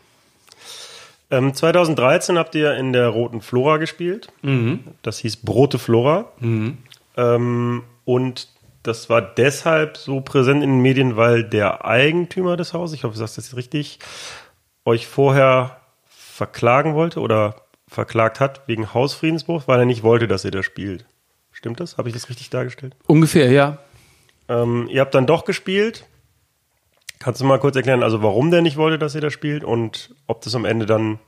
Ähm, 1.31 1.55
2013 1.55 2.37
habt 2.37 2.55
ihr 2.57 2.75
in 2.77 2.93
der 2.93 3.09
Roten 3.09 3.41
Flora 3.41 3.77
gespielt. 3.79 4.29
Mhm. 4.43 4.81
Das 5.03 5.19
hieß 5.19 5.37
Brote 5.37 5.79
Flora. 5.79 6.33
Ähm, 7.17 7.83
und 8.05 8.49
das 8.83 9.09
war 9.09 9.23
deshalb 9.23 9.97
so 9.97 10.21
präsent 10.21 10.63
in 10.63 10.71
den 10.71 10.81
Medien, 10.83 11.17
weil 11.17 11.45
der 11.45 11.85
Eigentümer 11.85 12.57
des 12.57 12.75
Hauses, 12.75 12.97
ich 12.97 13.05
hoffe, 13.05 13.15
du 13.15 13.19
sagst 13.21 13.39
das 13.39 13.47
jetzt 13.47 13.57
richtig, 13.57 13.99
euch 14.85 15.07
vorher 15.07 15.81
verklagen 16.07 16.95
wollte 16.95 17.21
oder 17.21 17.57
verklagt 17.89 18.41
hat 18.41 18.63
wegen 18.67 18.95
Hausfriedensbruch, 18.95 19.65
weil 19.67 19.81
er 19.81 19.85
nicht 19.85 20.03
wollte, 20.03 20.29
dass 20.29 20.45
ihr 20.45 20.51
da 20.51 20.63
spielt. 20.63 21.07
Stimmt 21.53 21.81
das? 21.81 21.99
Habe 21.99 22.09
ich 22.09 22.15
das 22.15 22.29
richtig 22.29 22.51
dargestellt? 22.51 22.97
Ungefähr, 23.07 23.51
ja. 23.51 23.79
Ähm, 24.49 24.89
ihr 24.91 25.01
habt 25.01 25.15
dann 25.15 25.27
doch 25.27 25.45
gespielt. 25.45 26.07
Kannst 27.19 27.41
du 27.41 27.45
mal 27.45 27.59
kurz 27.59 27.77
erklären, 27.77 28.03
also 28.03 28.23
warum 28.23 28.51
der 28.51 28.63
nicht 28.63 28.77
wollte, 28.77 28.99
dass 28.99 29.15
ihr 29.15 29.21
da 29.21 29.31
spielt 29.31 29.63
und 29.63 30.15
ob 30.27 30.41
das 30.41 30.55
am 30.55 30.65
Ende 30.65 30.87
dann, 30.87 31.19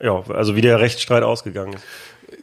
ja, 0.00 0.22
also 0.30 0.56
wie 0.56 0.62
der 0.62 0.80
Rechtsstreit 0.80 1.22
ausgegangen 1.22 1.74
ist? 1.74 1.84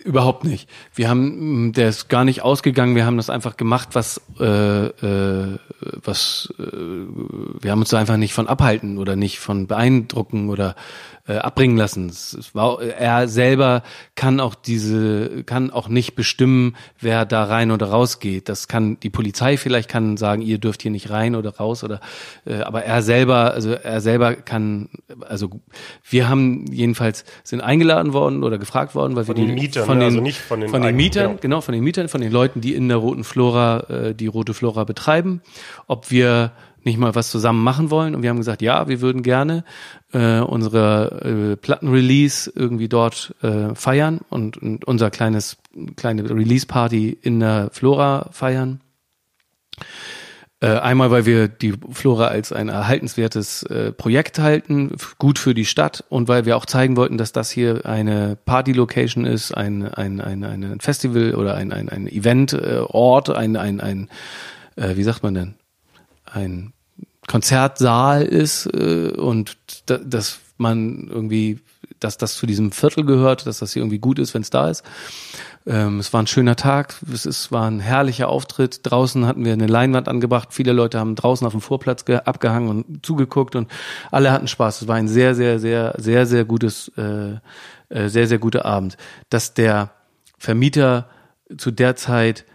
Überhaupt 0.03 0.43
nicht. 0.43 0.69
Wir 0.95 1.09
haben, 1.09 1.67
mh, 1.67 1.71
der 1.73 1.89
ist 1.89 2.09
gar 2.09 2.23
nicht 2.23 2.41
ausgegangen. 2.41 2.95
Wir 2.95 3.05
haben 3.05 3.17
das 3.17 3.29
einfach 3.29 3.57
gemacht, 3.57 3.89
was, 3.93 4.21
äh, 4.39 4.45
äh, 4.87 5.59
was, 6.03 6.53
äh, 6.59 6.63
wir 6.63 7.71
haben 7.71 7.79
uns 7.79 7.89
da 7.89 7.99
einfach 7.99 8.17
nicht 8.17 8.33
von 8.33 8.47
abhalten 8.47 8.97
oder 8.97 9.15
nicht 9.15 9.39
von 9.39 9.67
beeindrucken 9.67 10.49
oder 10.49 10.75
äh, 11.27 11.37
abbringen 11.37 11.77
lassen. 11.77 12.09
Es, 12.09 12.33
es 12.33 12.55
war, 12.55 12.81
er 12.81 13.27
selber 13.27 13.83
kann 14.15 14.39
auch 14.39 14.55
diese, 14.55 15.43
kann 15.43 15.71
auch 15.71 15.87
nicht 15.87 16.15
bestimmen, 16.15 16.75
wer 16.99 17.25
da 17.25 17.43
rein 17.43 17.71
oder 17.71 17.87
raus 17.87 18.19
geht. 18.19 18.49
Das 18.49 18.67
kann 18.67 18.99
die 18.99 19.09
Polizei 19.09 19.57
vielleicht 19.57 19.89
kann 19.89 20.17
sagen, 20.17 20.41
ihr 20.41 20.57
dürft 20.57 20.81
hier 20.81 20.91
nicht 20.91 21.09
rein 21.09 21.35
oder 21.35 21.55
raus 21.57 21.83
oder, 21.83 21.99
äh, 22.45 22.61
aber 22.61 22.83
er 22.83 23.01
selber, 23.01 23.53
also 23.53 23.71
er 23.71 24.01
selber 24.01 24.35
kann, 24.35 24.89
also 25.21 25.49
wir 26.09 26.27
haben 26.27 26.65
jedenfalls 26.71 27.23
sind 27.43 27.61
eingeladen 27.61 28.13
worden 28.13 28.43
oder 28.43 28.57
gefragt 28.57 28.95
worden, 28.95 29.15
weil 29.15 29.27
wir 29.27 29.35
die, 29.35 29.55
Mietern, 29.79 29.85
von 29.85 29.99
den, 29.99 30.05
Also 30.09 30.21
nicht 30.21 30.39
von 30.39 30.59
den 30.59 30.69
von 30.69 30.81
den 30.81 30.95
Mietern, 30.95 31.27
genau. 31.27 31.39
genau, 31.41 31.61
von 31.61 31.73
den 31.73 31.83
Mietern, 31.83 32.07
von 32.07 32.21
den 32.21 32.31
Leuten, 32.31 32.61
die 32.61 32.73
in 32.75 32.87
der 32.87 32.97
Roten 32.97 33.23
Flora 33.23 33.79
äh, 33.89 34.15
die 34.15 34.27
Rote 34.27 34.53
Flora 34.53 34.83
betreiben, 34.83 35.41
ob 35.87 36.11
wir 36.11 36.51
nicht 36.83 36.97
mal 36.97 37.13
was 37.15 37.29
zusammen 37.29 37.63
machen 37.63 37.91
wollen. 37.91 38.15
Und 38.15 38.23
wir 38.23 38.29
haben 38.29 38.37
gesagt, 38.37 38.61
ja, 38.61 38.87
wir 38.87 39.01
würden 39.01 39.23
gerne 39.23 39.63
äh, 40.13 40.39
unsere 40.39 41.51
äh, 41.51 41.55
Plattenrelease 41.55 42.51
irgendwie 42.55 42.89
dort 42.89 43.35
äh, 43.41 43.75
feiern 43.75 44.21
und, 44.29 44.57
und 44.57 44.85
unser 44.85 45.11
kleines 45.11 45.57
kleine 45.95 46.29
Release-Party 46.29 47.17
in 47.21 47.39
der 47.39 47.69
Flora 47.71 48.29
feiern. 48.31 48.81
Äh, 50.63 50.77
einmal, 50.77 51.09
weil 51.09 51.25
wir 51.25 51.47
die 51.47 51.73
Flora 51.91 52.27
als 52.27 52.53
ein 52.53 52.69
erhaltenswertes 52.69 53.63
äh, 53.63 53.91
Projekt 53.91 54.37
halten, 54.37 54.95
gut 55.17 55.39
für 55.39 55.55
die 55.55 55.65
Stadt 55.65 56.03
und 56.09 56.27
weil 56.27 56.45
wir 56.45 56.55
auch 56.55 56.67
zeigen 56.67 56.97
wollten, 56.97 57.17
dass 57.17 57.31
das 57.31 57.49
hier 57.49 57.87
eine 57.87 58.37
Party-Location 58.45 59.25
ist, 59.25 59.57
ein, 59.57 59.87
ein, 59.87 60.21
ein, 60.21 60.43
ein 60.43 60.79
Festival 60.79 61.33
oder 61.33 61.55
ein, 61.55 61.73
ein, 61.73 61.89
ein 61.89 62.07
Event-Ort, 62.07 63.31
ein, 63.31 63.57
ein, 63.57 63.81
ein 63.81 64.07
äh, 64.75 64.95
wie 64.95 65.03
sagt 65.03 65.23
man 65.23 65.33
denn, 65.33 65.55
ein 66.25 66.73
Konzertsaal 67.27 68.21
ist 68.21 68.67
äh, 68.67 69.13
und 69.17 69.57
da, 69.87 69.97
dass 69.97 70.41
man 70.61 71.07
irgendwie, 71.09 71.59
dass 71.99 72.17
das 72.17 72.35
zu 72.35 72.45
diesem 72.45 72.71
Viertel 72.71 73.05
gehört, 73.05 73.45
dass 73.45 73.59
das 73.59 73.73
hier 73.73 73.81
irgendwie 73.81 73.99
gut 73.99 74.19
ist, 74.19 74.33
wenn 74.33 74.41
es 74.41 74.49
da 74.49 74.69
ist. 74.69 74.83
Ähm, 75.67 75.99
es 75.99 76.11
war 76.13 76.23
ein 76.23 76.27
schöner 76.27 76.55
Tag, 76.55 76.95
es 77.13 77.25
ist, 77.25 77.51
war 77.51 77.69
ein 77.69 77.79
herrlicher 77.79 78.29
Auftritt. 78.29 78.79
Draußen 78.83 79.27
hatten 79.27 79.45
wir 79.45 79.53
eine 79.53 79.67
Leinwand 79.67 80.07
angebracht. 80.07 80.49
Viele 80.51 80.71
Leute 80.71 80.99
haben 80.99 81.15
draußen 81.15 81.45
auf 81.45 81.53
dem 81.53 81.61
Vorplatz 81.61 82.05
ge- 82.05 82.21
abgehangen 82.25 82.69
und 82.69 83.05
zugeguckt 83.05 83.55
und 83.55 83.69
alle 84.09 84.31
hatten 84.31 84.47
Spaß. 84.47 84.81
Es 84.81 84.87
war 84.87 84.95
ein 84.95 85.07
sehr, 85.07 85.35
sehr, 85.35 85.59
sehr, 85.59 85.93
sehr, 85.97 86.25
sehr 86.25 86.45
gutes, 86.45 86.91
äh, 86.97 87.33
äh, 87.89 88.07
sehr, 88.07 88.27
sehr 88.27 88.39
guter 88.39 88.65
Abend. 88.65 88.97
Dass 89.29 89.53
der 89.53 89.91
Vermieter 90.39 91.07
zu 91.57 91.69
der 91.69 91.95
Zeit 91.95 92.45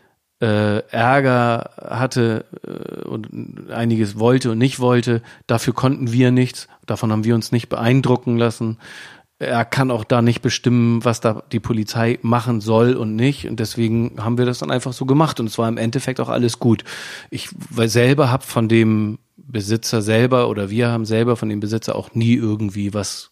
äh, 0.40 0.78
Ärger 0.90 1.70
hatte 1.78 2.44
äh, 2.66 3.06
und 3.06 3.70
einiges 3.70 4.18
wollte 4.18 4.50
und 4.50 4.58
nicht 4.58 4.80
wollte, 4.80 5.22
dafür 5.46 5.72
konnten 5.72 6.12
wir 6.12 6.30
nichts. 6.30 6.68
Davon 6.84 7.10
haben 7.10 7.24
wir 7.24 7.34
uns 7.34 7.52
nicht 7.52 7.68
beeindrucken 7.68 8.36
lassen 8.36 8.78
er 9.38 9.64
kann 9.64 9.90
auch 9.90 10.04
da 10.04 10.22
nicht 10.22 10.40
bestimmen, 10.40 11.04
was 11.04 11.20
da 11.20 11.42
die 11.52 11.60
Polizei 11.60 12.18
machen 12.22 12.60
soll 12.60 12.94
und 12.94 13.16
nicht. 13.16 13.46
Und 13.48 13.60
deswegen 13.60 14.16
haben 14.18 14.38
wir 14.38 14.46
das 14.46 14.60
dann 14.60 14.70
einfach 14.70 14.94
so 14.94 15.04
gemacht. 15.04 15.40
Und 15.40 15.46
es 15.46 15.58
war 15.58 15.68
im 15.68 15.76
Endeffekt 15.76 16.20
auch 16.20 16.30
alles 16.30 16.58
gut. 16.58 16.84
Ich 17.30 17.50
selber 17.74 18.30
habe 18.30 18.44
von 18.44 18.68
dem 18.68 19.18
Besitzer 19.36 20.00
selber 20.00 20.48
oder 20.48 20.70
wir 20.70 20.88
haben 20.88 21.04
selber 21.04 21.36
von 21.36 21.50
dem 21.50 21.60
Besitzer 21.60 21.96
auch 21.96 22.14
nie 22.14 22.34
irgendwie 22.34 22.94
was 22.94 23.30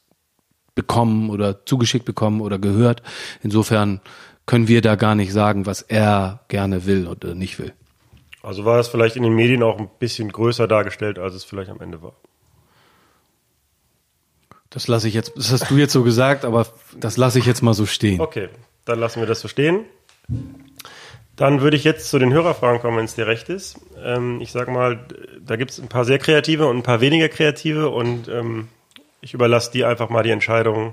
bekommen 0.74 1.30
oder 1.30 1.64
zugeschickt 1.64 2.04
bekommen 2.04 2.42
oder 2.42 2.58
gehört. 2.58 3.02
Insofern 3.42 4.00
können 4.46 4.68
wir 4.68 4.82
da 4.82 4.94
gar 4.96 5.14
nicht 5.14 5.32
sagen, 5.32 5.66
was 5.66 5.82
er 5.82 6.40
gerne 6.48 6.86
will 6.86 7.06
oder 7.06 7.34
nicht 7.34 7.58
will. 7.58 7.72
Also 8.42 8.64
war 8.64 8.76
das 8.76 8.88
vielleicht 8.88 9.16
in 9.16 9.22
den 9.22 9.34
Medien 9.34 9.62
auch 9.62 9.78
ein 9.78 9.88
bisschen 9.98 10.30
größer 10.30 10.68
dargestellt, 10.68 11.18
als 11.18 11.34
es 11.34 11.44
vielleicht 11.44 11.70
am 11.70 11.80
Ende 11.80 12.02
war. 12.02 12.12
Das 14.68 14.86
lasse 14.88 15.08
ich 15.08 15.14
jetzt, 15.14 15.32
das 15.36 15.50
hast 15.52 15.70
du 15.70 15.76
jetzt 15.76 15.92
so 15.92 16.02
gesagt, 16.02 16.44
aber 16.44 16.66
das 16.98 17.16
lasse 17.16 17.38
ich 17.38 17.46
jetzt 17.46 17.62
mal 17.62 17.74
so 17.74 17.86
stehen. 17.86 18.20
Okay, 18.20 18.48
dann 18.84 18.98
lassen 18.98 19.20
wir 19.20 19.26
das 19.26 19.40
so 19.40 19.48
stehen. 19.48 19.84
Dann 21.36 21.62
würde 21.62 21.76
ich 21.76 21.84
jetzt 21.84 22.10
zu 22.10 22.18
den 22.18 22.32
Hörerfragen 22.32 22.80
kommen, 22.80 22.98
wenn 22.98 23.04
es 23.04 23.14
dir 23.14 23.26
recht 23.26 23.48
ist. 23.48 23.80
Ähm, 24.02 24.40
ich 24.40 24.52
sag 24.52 24.68
mal, 24.68 25.06
da 25.40 25.56
gibt 25.56 25.70
es 25.70 25.80
ein 25.80 25.88
paar 25.88 26.04
sehr 26.04 26.18
kreative 26.18 26.66
und 26.66 26.76
ein 26.76 26.82
paar 26.82 27.00
weniger 27.00 27.28
kreative 27.28 27.88
und 27.88 28.28
ähm, 28.28 28.68
ich 29.20 29.32
überlasse 29.32 29.72
dir 29.72 29.88
einfach 29.88 30.10
mal 30.10 30.22
die 30.22 30.30
Entscheidung, 30.30 30.92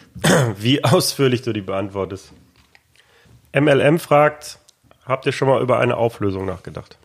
wie 0.58 0.84
ausführlich 0.84 1.42
du 1.42 1.52
die 1.52 1.62
beantwortest. 1.62 2.32
MLM 3.52 3.98
fragt, 3.98 4.58
habt 5.04 5.26
ihr 5.26 5.32
schon 5.32 5.48
mal 5.48 5.62
über 5.62 5.78
eine 5.78 5.96
Auflösung 5.96 6.46
nachgedacht? 6.46 6.96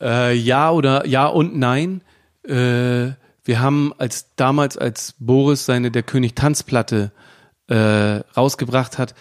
Äh, 0.00 0.34
ja 0.34 0.70
oder 0.70 1.06
ja 1.06 1.26
und 1.26 1.56
nein. 1.56 2.02
Äh, 2.44 3.12
wir 3.44 3.60
haben 3.60 3.92
als 3.98 4.34
damals, 4.36 4.78
als 4.78 5.14
Boris 5.18 5.66
seine 5.66 5.90
Der 5.90 6.02
König 6.02 6.34
Tanzplatte 6.34 7.10
äh, 7.68 8.20
rausgebracht 8.36 8.98
hat, 8.98 9.14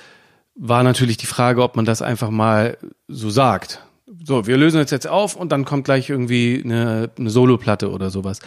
war 0.56 0.84
natürlich 0.84 1.18
die 1.18 1.26
Frage, 1.26 1.64
ob 1.64 1.76
man 1.76 1.86
das 1.86 2.02
einfach 2.02 2.30
mal 2.30 2.78
so 3.08 3.30
sagt. 3.30 3.82
So, 4.24 4.48
wir 4.48 4.58
lösen 4.58 4.82
es 4.82 4.92
jetzt 4.92 5.08
auf 5.08 5.36
und 5.36 5.52
dann 5.52 5.66
kommt 5.66 5.86
gleich 5.86 6.10
irgendwie 6.10 6.62
eine, 6.64 7.10
eine 7.18 7.30
Soloplatte 7.30 7.92
oder 7.92 8.10
sowas. 8.10 8.40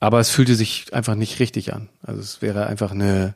Aber 0.00 0.20
es 0.20 0.30
fühlte 0.30 0.54
sich 0.54 0.92
einfach 0.92 1.14
nicht 1.14 1.40
richtig 1.40 1.72
an. 1.72 1.88
Also 2.02 2.20
es 2.20 2.42
wäre 2.42 2.66
einfach 2.66 2.90
eine 2.90 3.34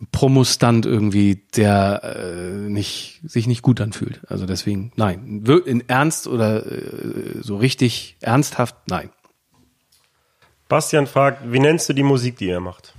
ein 0.00 0.06
Promostand 0.12 0.86
irgendwie, 0.86 1.42
der 1.56 2.02
äh, 2.04 2.68
nicht 2.68 3.20
sich 3.24 3.46
nicht 3.46 3.62
gut 3.62 3.80
anfühlt. 3.80 4.20
Also 4.28 4.46
deswegen 4.46 4.92
nein, 4.96 5.44
in 5.66 5.88
Ernst 5.88 6.26
oder 6.26 6.64
äh, 6.66 7.40
so 7.40 7.56
richtig 7.56 8.16
ernsthaft 8.20 8.76
nein. 8.86 9.10
Bastian 10.68 11.06
fragt, 11.06 11.50
wie 11.50 11.58
nennst 11.58 11.88
du 11.88 11.94
die 11.94 12.02
Musik, 12.02 12.36
die 12.36 12.46
ihr 12.46 12.60
macht? 12.60 12.92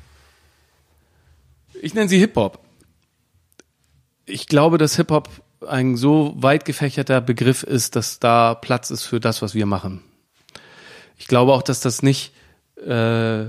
Ich 1.81 1.93
nenne 1.93 2.09
sie 2.09 2.17
Hip 2.17 2.35
Hop. 2.35 2.59
Ich 4.25 4.47
glaube, 4.47 4.77
dass 4.77 4.95
Hip 4.97 5.11
Hop 5.11 5.29
ein 5.65 5.95
so 5.95 6.33
weit 6.37 6.65
gefächerter 6.65 7.21
Begriff 7.21 7.63
ist, 7.63 7.95
dass 7.95 8.19
da 8.19 8.55
Platz 8.55 8.89
ist 8.89 9.03
für 9.05 9.19
das, 9.19 9.41
was 9.41 9.53
wir 9.53 9.65
machen. 9.65 10.03
Ich 11.17 11.27
glaube 11.27 11.53
auch, 11.53 11.61
dass 11.61 11.79
das 11.79 12.01
nicht, 12.01 12.33
äh, 12.77 13.45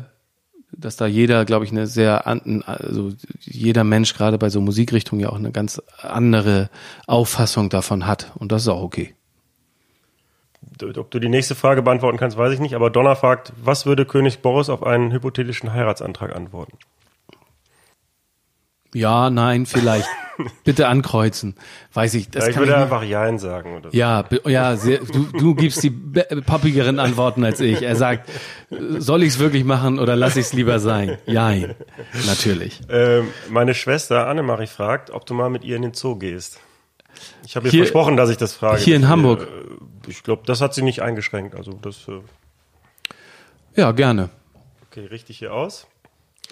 dass 0.80 0.96
da 0.96 1.06
jeder, 1.06 1.44
glaube 1.44 1.64
ich, 1.64 1.70
eine 1.70 1.86
sehr, 1.86 2.26
also 2.26 3.12
jeder 3.40 3.84
Mensch 3.84 4.14
gerade 4.14 4.38
bei 4.38 4.50
so 4.50 4.60
Musikrichtungen 4.60 5.22
ja 5.22 5.30
auch 5.30 5.36
eine 5.36 5.52
ganz 5.52 5.80
andere 6.02 6.70
Auffassung 7.06 7.68
davon 7.68 8.06
hat. 8.06 8.32
Und 8.36 8.52
das 8.52 8.62
ist 8.62 8.68
auch 8.68 8.82
okay. 8.82 9.14
Ob 10.96 11.10
du 11.10 11.18
die 11.18 11.28
nächste 11.28 11.54
Frage 11.54 11.82
beantworten 11.82 12.18
kannst, 12.18 12.36
weiß 12.36 12.52
ich 12.52 12.60
nicht, 12.60 12.74
aber 12.74 12.90
Donner 12.90 13.16
fragt, 13.16 13.52
was 13.62 13.86
würde 13.86 14.06
König 14.06 14.40
Boris 14.40 14.68
auf 14.68 14.82
einen 14.82 15.12
hypothetischen 15.12 15.72
Heiratsantrag 15.72 16.34
antworten? 16.34 16.78
Ja, 18.94 19.30
nein, 19.30 19.66
vielleicht. 19.66 20.08
Bitte 20.64 20.88
ankreuzen. 20.88 21.54
Weiß 21.92 22.14
ich, 22.14 22.30
das 22.30 22.44
Ja, 22.44 22.48
ich 22.50 22.54
kann 22.56 22.62
würde 22.62 22.72
ich 22.72 22.78
einfach 22.78 23.02
Jein 23.02 23.38
sagen. 23.38 23.76
Oder 23.76 23.90
so. 23.90 23.96
Ja, 23.96 24.24
ja, 24.46 24.74
sehr, 24.76 24.98
du, 25.00 25.24
du 25.38 25.54
gibst 25.54 25.82
die 25.82 25.90
poppigeren 25.90 26.98
Antworten 26.98 27.44
als 27.44 27.60
ich. 27.60 27.82
Er 27.82 27.94
sagt, 27.94 28.28
soll 28.70 29.22
ich 29.22 29.30
es 29.34 29.38
wirklich 29.38 29.64
machen 29.64 29.98
oder 29.98 30.16
lass 30.16 30.36
ich 30.36 30.46
es 30.46 30.52
lieber 30.54 30.78
sein? 30.80 31.18
Jein, 31.26 31.74
natürlich. 32.26 32.80
Ähm, 32.88 33.28
meine 33.50 33.74
Schwester 33.74 34.26
Annemarie 34.28 34.66
fragt, 34.66 35.10
ob 35.10 35.26
du 35.26 35.34
mal 35.34 35.50
mit 35.50 35.62
ihr 35.62 35.76
in 35.76 35.82
den 35.82 35.92
Zoo 35.94 36.16
gehst. 36.16 36.58
Ich 37.44 37.54
habe 37.56 37.66
ihr 37.68 37.70
Hier- 37.72 37.82
versprochen, 37.82 38.16
dass 38.16 38.30
ich 38.30 38.38
das 38.38 38.54
frage. 38.54 38.80
hier 38.80 38.96
in 38.96 39.08
Hamburg? 39.08 39.42
Äh, 39.42 40.10
ich 40.10 40.22
glaube, 40.22 40.42
das 40.46 40.62
hat 40.62 40.72
sie 40.74 40.82
nicht 40.82 41.02
eingeschränkt. 41.02 41.54
Also 41.54 41.72
das, 41.74 42.08
äh, 42.08 42.20
Ja, 43.76 43.92
gerne. 43.92 44.30
okay, 44.90 45.04
richtig 45.06 45.38
hier 45.38 45.52
aus. 45.52 45.86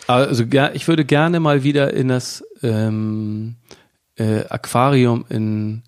Also 0.07 0.44
ger- 0.44 0.72
ich 0.74 0.88
würde 0.88 1.05
gerne 1.05 1.40
mal 1.40 1.62
wieder 1.64 1.92
in 1.92 2.09
das 2.09 2.44
ähm, 2.62 3.57
äh, 4.16 4.44
Aquarium 4.49 5.24
in 5.28 5.82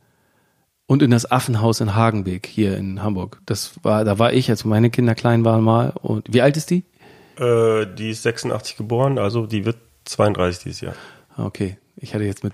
und 0.86 1.02
in 1.02 1.10
das 1.12 1.30
Affenhaus 1.30 1.80
in 1.80 1.94
Hagenbeek 1.94 2.46
hier 2.46 2.76
in 2.76 3.02
Hamburg. 3.02 3.40
Das 3.46 3.72
war, 3.82 4.04
da 4.04 4.18
war 4.18 4.32
ich, 4.32 4.50
als 4.50 4.64
meine 4.64 4.90
Kinder 4.90 5.14
klein 5.14 5.44
waren 5.44 5.62
mal. 5.62 5.90
Und 6.02 6.26
wie 6.32 6.42
alt 6.42 6.56
ist 6.56 6.70
die? 6.70 6.84
Äh, 7.38 7.86
die 7.96 8.10
ist 8.10 8.24
86 8.24 8.76
geboren, 8.76 9.18
also 9.18 9.46
die 9.46 9.64
wird 9.64 9.76
32 10.06 10.64
dieses 10.64 10.80
Jahr. 10.80 10.94
Ah, 11.36 11.44
Okay, 11.44 11.78
ich 11.96 12.12
hatte 12.14 12.24
jetzt 12.24 12.42
mit 12.42 12.52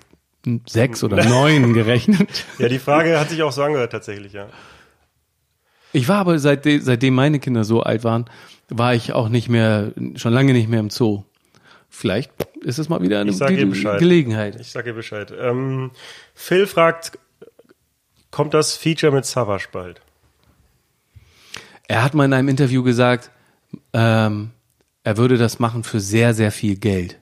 sechs 0.68 1.02
oder 1.02 1.24
neun 1.24 1.72
gerechnet. 1.72 2.28
Ja, 2.58 2.68
die 2.68 2.78
Frage 2.78 3.18
hat 3.18 3.30
sich 3.30 3.42
auch 3.42 3.52
so 3.52 3.62
angehört 3.62 3.90
tatsächlich, 3.90 4.34
ja. 4.34 4.48
Ich 5.92 6.06
war 6.08 6.18
aber 6.18 6.38
seitdem, 6.38 6.82
seitdem 6.82 7.14
meine 7.14 7.38
Kinder 7.40 7.64
so 7.64 7.82
alt 7.82 8.04
waren, 8.04 8.26
war 8.68 8.94
ich 8.94 9.12
auch 9.14 9.28
nicht 9.30 9.48
mehr, 9.48 9.92
schon 10.16 10.32
lange 10.34 10.52
nicht 10.52 10.68
mehr 10.68 10.80
im 10.80 10.90
Zoo. 10.90 11.22
Vielleicht 11.88 12.32
ist 12.62 12.78
es 12.78 12.88
mal 12.88 13.00
wieder 13.00 13.20
eine 13.20 13.30
Ich 13.30 13.36
sag 13.36 13.48
Ge. 13.48 13.64
Gelegenheit. 13.98 14.60
Ich 14.60 14.70
sage 14.70 14.90
ihr 14.90 14.94
Bescheid. 14.94 15.32
Ähm, 15.38 15.90
Phil 16.34 16.66
fragt, 16.66 17.18
kommt 18.30 18.54
das 18.54 18.76
Feature 18.76 19.12
mit 19.12 19.24
Savage 19.24 19.68
bald? 19.72 20.00
Er 21.88 22.02
hat 22.02 22.14
mal 22.14 22.24
in 22.24 22.32
einem 22.32 22.48
Interview 22.48 22.82
gesagt, 22.82 23.30
ähm, 23.92 24.50
er 25.04 25.16
würde 25.16 25.38
das 25.38 25.58
machen 25.58 25.84
für 25.84 26.00
sehr, 26.00 26.34
sehr 26.34 26.50
viel 26.50 26.76
Geld. 26.76 27.18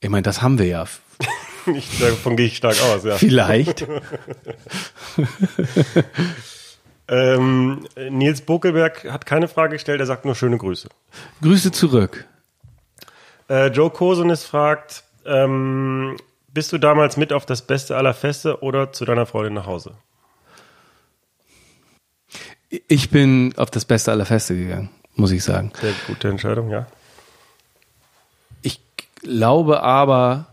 Ich 0.00 0.08
meine, 0.08 0.22
das 0.22 0.40
haben 0.42 0.58
wir 0.58 0.66
ja. 0.66 0.84
Ich, 1.66 1.98
davon 1.98 2.36
gehe 2.36 2.44
ich 2.44 2.58
stark 2.58 2.78
aus, 2.82 3.04
ja. 3.04 3.16
Vielleicht. 3.16 3.86
Ähm, 7.06 7.86
Nils 7.96 8.40
Bokelberg 8.40 9.04
hat 9.10 9.26
keine 9.26 9.48
Frage 9.48 9.74
gestellt, 9.74 10.00
er 10.00 10.06
sagt 10.06 10.24
nur 10.24 10.34
schöne 10.34 10.56
Grüße. 10.56 10.88
Grüße 11.42 11.70
zurück. 11.72 12.24
Äh, 13.48 13.68
Joe 13.68 13.90
Kosenis 13.90 14.44
fragt, 14.44 15.04
ähm, 15.26 16.16
bist 16.48 16.72
du 16.72 16.78
damals 16.78 17.16
mit 17.16 17.32
auf 17.32 17.46
das 17.46 17.62
Beste 17.62 17.96
aller 17.96 18.14
Feste 18.14 18.62
oder 18.62 18.92
zu 18.92 19.04
deiner 19.04 19.26
Freundin 19.26 19.54
nach 19.54 19.66
Hause? 19.66 19.94
Ich 22.88 23.10
bin 23.10 23.54
auf 23.56 23.70
das 23.70 23.84
Beste 23.84 24.12
aller 24.12 24.26
Feste 24.26 24.56
gegangen, 24.56 24.90
muss 25.14 25.30
ich 25.30 25.44
sagen. 25.44 25.72
Sehr 25.80 25.92
gute 26.06 26.28
Entscheidung, 26.28 26.70
ja. 26.70 26.86
Ich 28.62 28.80
glaube 29.20 29.82
aber, 29.82 30.46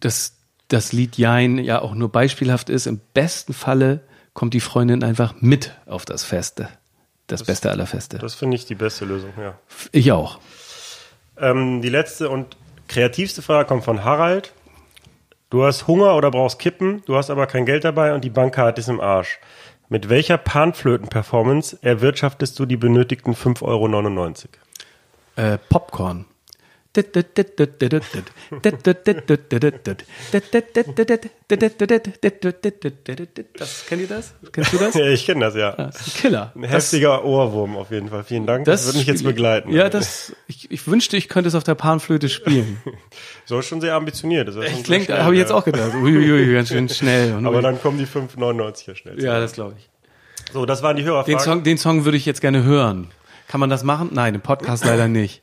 dass 0.00 0.36
das 0.68 0.92
Lied 0.92 1.16
Jein 1.16 1.58
ja 1.58 1.82
auch 1.82 1.94
nur 1.94 2.10
beispielhaft 2.10 2.70
ist. 2.70 2.86
Im 2.86 3.00
besten 3.14 3.52
Falle 3.52 4.00
kommt 4.34 4.54
die 4.54 4.60
Freundin 4.60 5.02
einfach 5.02 5.34
mit 5.40 5.74
auf 5.86 6.04
das 6.04 6.22
Feste. 6.22 6.68
Das, 7.26 7.44
Beste 7.44 7.70
aller 7.70 7.86
Feste. 7.86 8.18
Das 8.18 8.34
finde 8.34 8.56
ich 8.56 8.66
die 8.66 8.74
beste 8.74 9.04
Lösung, 9.04 9.32
ja. 9.38 9.56
ich 9.92 10.10
auch. 10.10 10.40
Ähm, 11.40 11.80
die 11.82 11.88
letzte 11.88 12.28
und 12.28 12.56
kreativste 12.88 13.42
Frage 13.42 13.68
kommt 13.68 13.84
von 13.84 14.04
Harald. 14.04 14.52
Du 15.48 15.64
hast 15.64 15.86
Hunger 15.86 16.14
oder 16.14 16.30
brauchst 16.30 16.58
Kippen, 16.58 17.02
du 17.06 17.16
hast 17.16 17.30
aber 17.30 17.46
kein 17.46 17.66
Geld 17.66 17.84
dabei 17.84 18.14
und 18.14 18.22
die 18.22 18.30
Bankkarte 18.30 18.80
ist 18.80 18.88
im 18.88 19.00
Arsch. 19.00 19.40
Mit 19.88 20.08
welcher 20.08 20.38
Panflöten-Performance 20.38 21.78
erwirtschaftest 21.82 22.56
du 22.58 22.66
die 22.66 22.76
benötigten 22.76 23.34
5,99 23.34 23.64
Euro? 23.64 25.54
Äh, 25.54 25.58
Popcorn. 25.68 26.26
Das 26.92 27.04
kennt 33.86 34.00
ihr 34.00 34.08
das? 34.08 34.34
Kennst 34.50 34.72
du 34.72 34.78
das? 34.78 34.94
Ja, 34.94 35.06
ich 35.06 35.24
kenne 35.24 35.40
das, 35.44 35.54
ja. 35.54 35.70
Das 35.70 36.00
ist 36.00 36.16
ein 36.16 36.20
Killer. 36.20 36.52
Ein 36.56 36.64
heftiger 36.64 37.24
Ohrwurm 37.24 37.76
auf 37.76 37.92
jeden 37.92 38.08
Fall. 38.08 38.24
Vielen 38.24 38.44
Dank. 38.46 38.64
Das, 38.64 38.86
wird 38.86 38.96
mich 38.96 39.06
jetzt 39.06 39.22
begleiten. 39.22 39.70
Ja, 39.72 39.88
das. 39.88 40.34
Ich, 40.48 40.68
ich 40.72 40.84
wünschte, 40.88 41.16
ich 41.16 41.28
könnte 41.28 41.46
es 41.46 41.54
auf 41.54 41.62
der 41.62 41.76
Panflöte 41.76 42.28
spielen. 42.28 42.78
So 43.46 43.58
ist 43.58 43.66
schon 43.66 43.80
sehr 43.80 43.96
ambitioniert. 43.96 44.46
Das 44.46 44.54
denke, 44.54 45.06
schnell, 45.06 45.22
habe 45.24 45.34
ich 45.34 45.40
jetzt 45.40 45.50
auch 45.50 45.64
gedacht. 45.64 45.92
Uiuiui, 45.94 46.54
ganz 46.54 46.68
schön 46.68 46.88
schnell. 46.88 47.34
Und 47.34 47.46
Aber 47.46 47.60
dann 47.62 47.80
kommen 47.80 47.98
die 47.98 48.06
5,99 48.06 48.94
schnell. 48.94 49.20
ja, 49.20 49.40
das 49.40 49.54
glaube 49.54 49.74
ich. 49.76 49.88
So, 50.52 50.66
das 50.66 50.84
waren 50.84 50.96
die 50.96 51.02
Hörerfragen. 51.02 51.36
Den 51.36 51.44
Song, 51.44 51.64
den 51.64 51.78
Song 51.78 52.04
würde 52.04 52.16
ich 52.16 52.26
jetzt 52.26 52.40
gerne 52.40 52.62
hören. 52.62 53.08
Kann 53.48 53.58
man 53.58 53.68
das 53.68 53.82
machen? 53.82 54.10
Nein, 54.12 54.36
im 54.36 54.40
Podcast 54.40 54.84
leider 54.84 55.08
nicht. 55.08 55.42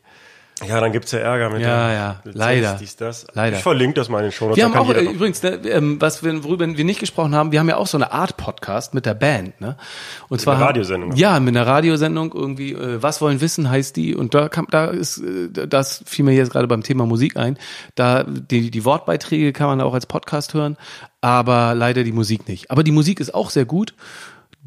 Ja, 0.66 0.80
dann 0.80 0.92
gibt's 0.92 1.12
ja 1.12 1.20
Ärger 1.20 1.50
mit 1.50 1.62
Ja, 1.62 1.88
der 1.88 1.96
ja, 1.96 2.10
Lizenz, 2.24 2.36
leider. 2.36 2.74
Dies, 2.80 2.96
das. 2.96 3.28
Leider. 3.34 3.58
Ich 3.58 3.64
verlinke 3.64 3.96
das 3.96 4.10
mal 4.10 4.20
in 4.20 4.26
den 4.26 4.32
Show 4.32 4.56
Wir 4.56 4.64
haben 4.66 4.76
auch 4.76 4.90
übrigens, 4.90 5.44
ne, 5.44 5.60
ähm, 5.66 6.00
was 6.00 6.24
wir, 6.24 6.44
worüber 6.44 6.66
wir 6.68 6.84
nicht 6.86 7.00
gesprochen 7.00 7.36
haben, 7.36 7.52
wir 7.52 7.60
haben 7.60 7.70
ja 7.70 7.78
auch 7.78 7.88
so 7.88 7.98
eine 7.98 8.12
Art 8.12 8.38
Podcast 8.38 8.94
mit 8.94 9.06
der 9.06 9.14
Band, 9.14 9.60
ne? 9.62 9.78
Und 10.30 10.42
zwar 10.42 10.54
einer 10.56 10.62
haben- 10.62 10.68
Radiosendung. 10.70 11.16
Ja, 11.16 11.40
mit 11.40 11.56
einer 11.56 11.68
Radiosendung 11.68 12.34
irgendwie. 12.34 12.74
Äh, 12.74 13.02
was 13.04 13.22
wollen 13.22 13.42
wissen 13.42 13.70
heißt 13.70 13.96
die 13.96 14.16
und 14.16 14.34
da 14.34 14.50
kam, 14.50 14.68
da 14.72 14.86
ist, 14.86 15.18
äh, 15.20 15.68
das 15.68 16.04
fiel 16.06 16.26
mir 16.26 16.34
jetzt 16.34 16.52
gerade 16.52 16.68
beim 16.68 16.84
Thema 16.84 17.06
Musik 17.06 17.38
ein. 17.38 17.58
Da 17.96 18.24
die 18.24 18.72
die 18.72 18.86
Wortbeiträge 18.86 19.54
kann 19.54 19.68
man 19.68 19.82
auch 19.82 19.94
als 19.94 20.06
Podcast 20.06 20.54
hören, 20.54 20.78
aber 21.22 21.76
leider 21.76 22.04
die 22.04 22.12
Musik 22.12 22.48
nicht. 22.48 22.72
Aber 22.72 22.84
die 22.84 22.92
Musik 22.92 23.20
ist 23.20 23.34
auch 23.34 23.50
sehr 23.50 23.66
gut. 23.66 23.94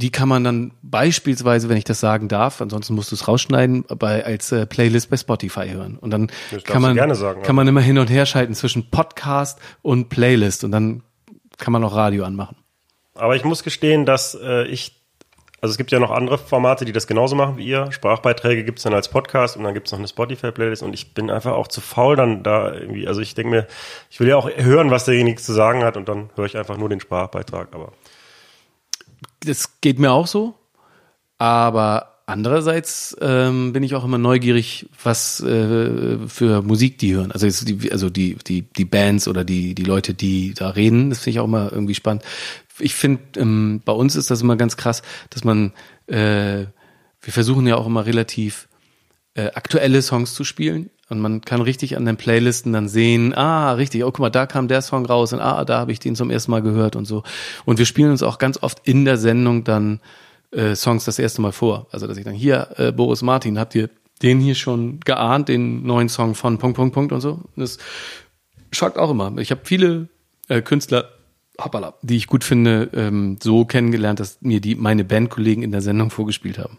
Die 0.00 0.10
kann 0.10 0.28
man 0.28 0.44
dann 0.44 0.72
beispielsweise, 0.82 1.68
wenn 1.68 1.76
ich 1.76 1.84
das 1.84 2.00
sagen 2.00 2.28
darf, 2.28 2.62
ansonsten 2.62 2.94
musst 2.94 3.10
du 3.10 3.16
es 3.16 3.28
rausschneiden, 3.28 3.84
bei, 3.98 4.24
als 4.24 4.50
äh, 4.50 4.64
Playlist 4.64 5.10
bei 5.10 5.18
Spotify 5.18 5.68
hören. 5.68 5.98
Und 5.98 6.10
dann 6.10 6.30
kann 6.64 6.80
man, 6.80 7.14
sagen, 7.14 7.42
kann 7.42 7.54
man 7.54 7.68
immer 7.68 7.82
hin 7.82 7.98
und 7.98 8.08
her 8.08 8.24
schalten 8.24 8.54
zwischen 8.54 8.90
Podcast 8.90 9.58
und 9.82 10.08
Playlist 10.08 10.64
und 10.64 10.72
dann 10.72 11.02
kann 11.58 11.72
man 11.72 11.84
auch 11.84 11.94
Radio 11.94 12.24
anmachen. 12.24 12.56
Aber 13.14 13.36
ich 13.36 13.44
muss 13.44 13.62
gestehen, 13.62 14.06
dass 14.06 14.34
äh, 14.34 14.64
ich 14.68 14.96
Also 15.60 15.72
es 15.72 15.76
gibt 15.76 15.92
ja 15.92 15.98
noch 15.98 16.10
andere 16.10 16.38
Formate, 16.38 16.86
die 16.86 16.92
das 16.92 17.06
genauso 17.06 17.36
machen 17.36 17.58
wie 17.58 17.66
ihr. 17.66 17.92
Sprachbeiträge 17.92 18.64
gibt's 18.64 18.84
dann 18.84 18.94
als 18.94 19.08
Podcast 19.08 19.58
und 19.58 19.64
dann 19.64 19.74
gibt's 19.74 19.92
noch 19.92 19.98
eine 19.98 20.08
Spotify-Playlist 20.08 20.82
und 20.82 20.94
ich 20.94 21.12
bin 21.12 21.30
einfach 21.30 21.52
auch 21.52 21.68
zu 21.68 21.82
faul 21.82 22.16
dann 22.16 22.42
da 22.42 22.72
irgendwie. 22.72 23.06
Also 23.06 23.20
ich 23.20 23.34
denke 23.34 23.50
mir, 23.50 23.66
ich 24.08 24.18
will 24.20 24.28
ja 24.28 24.36
auch 24.36 24.48
hören, 24.48 24.90
was 24.90 25.04
derjenige 25.04 25.38
zu 25.42 25.52
sagen 25.52 25.84
hat 25.84 25.98
und 25.98 26.08
dann 26.08 26.30
höre 26.36 26.46
ich 26.46 26.56
einfach 26.56 26.78
nur 26.78 26.88
den 26.88 27.00
Sprachbeitrag. 27.00 27.68
Aber 27.72 27.92
Das 29.40 29.80
geht 29.80 29.98
mir 29.98 30.12
auch 30.12 30.26
so. 30.26 30.54
Aber 31.38 32.20
andererseits 32.26 33.16
ähm, 33.20 33.72
bin 33.72 33.82
ich 33.82 33.94
auch 33.94 34.04
immer 34.04 34.18
neugierig, 34.18 34.86
was 35.02 35.40
äh, 35.40 36.18
für 36.28 36.62
Musik 36.62 36.98
die 36.98 37.14
hören. 37.14 37.32
Also, 37.32 37.48
die, 37.64 37.90
also 37.90 38.10
die, 38.10 38.36
die, 38.36 38.62
die 38.62 38.84
Bands 38.84 39.26
oder 39.26 39.44
die, 39.44 39.74
die 39.74 39.84
Leute, 39.84 40.14
die 40.14 40.54
da 40.54 40.70
reden, 40.70 41.10
das 41.10 41.20
finde 41.20 41.30
ich 41.30 41.40
auch 41.40 41.46
immer 41.46 41.72
irgendwie 41.72 41.94
spannend. 41.94 42.22
Ich 42.78 42.94
finde, 42.94 43.22
ähm, 43.36 43.82
bei 43.84 43.92
uns 43.92 44.16
ist 44.16 44.30
das 44.30 44.42
immer 44.42 44.56
ganz 44.56 44.76
krass, 44.76 45.02
dass 45.30 45.44
man, 45.44 45.72
äh, 46.06 46.66
wir 47.22 47.32
versuchen 47.32 47.66
ja 47.66 47.76
auch 47.76 47.86
immer 47.86 48.06
relativ 48.06 48.68
äh, 49.34 49.50
aktuelle 49.54 50.02
Songs 50.02 50.34
zu 50.34 50.44
spielen. 50.44 50.90
Und 51.10 51.18
man 51.18 51.40
kann 51.40 51.60
richtig 51.60 51.96
an 51.96 52.04
den 52.04 52.16
Playlisten 52.16 52.72
dann 52.72 52.88
sehen, 52.88 53.34
ah, 53.34 53.72
richtig, 53.72 54.04
oh, 54.04 54.06
guck 54.06 54.20
mal, 54.20 54.30
da 54.30 54.46
kam 54.46 54.68
der 54.68 54.80
Song 54.80 55.04
raus 55.04 55.32
und 55.32 55.40
ah, 55.40 55.64
da 55.64 55.80
habe 55.80 55.90
ich 55.90 55.98
den 55.98 56.14
zum 56.14 56.30
ersten 56.30 56.52
Mal 56.52 56.62
gehört 56.62 56.94
und 56.94 57.04
so. 57.04 57.24
Und 57.64 57.78
wir 57.78 57.84
spielen 57.84 58.12
uns 58.12 58.22
auch 58.22 58.38
ganz 58.38 58.62
oft 58.62 58.86
in 58.86 59.04
der 59.04 59.16
Sendung 59.16 59.64
dann 59.64 60.00
äh, 60.52 60.74
Songs 60.76 61.04
das 61.04 61.18
erste 61.18 61.42
Mal 61.42 61.52
vor. 61.52 61.88
Also, 61.90 62.06
dass 62.06 62.16
ich 62.16 62.24
dann, 62.24 62.34
hier, 62.34 62.68
äh, 62.76 62.92
Boris 62.92 63.22
Martin, 63.22 63.58
habt 63.58 63.74
ihr 63.74 63.90
den 64.22 64.38
hier 64.38 64.54
schon 64.54 65.00
geahnt, 65.00 65.48
den 65.48 65.84
neuen 65.84 66.08
Song 66.08 66.34
von 66.34 66.58
Punkt, 66.58 66.76
Punkt, 66.76 66.94
Punkt 66.94 67.12
und 67.12 67.20
so? 67.20 67.40
Das 67.56 67.78
schockt 68.72 68.98
auch 68.98 69.10
immer. 69.10 69.36
Ich 69.38 69.50
habe 69.50 69.62
viele 69.64 70.08
äh, 70.48 70.62
Künstler, 70.62 71.08
hoppala, 71.60 71.94
die 72.02 72.16
ich 72.16 72.26
gut 72.26 72.44
finde, 72.44 72.90
ähm, 72.94 73.38
so 73.42 73.64
kennengelernt, 73.64 74.20
dass 74.20 74.40
mir 74.42 74.60
die 74.60 74.74
meine 74.74 75.04
Bandkollegen 75.04 75.62
in 75.62 75.72
der 75.72 75.82
Sendung 75.82 76.10
vorgespielt 76.10 76.58
haben. 76.58 76.78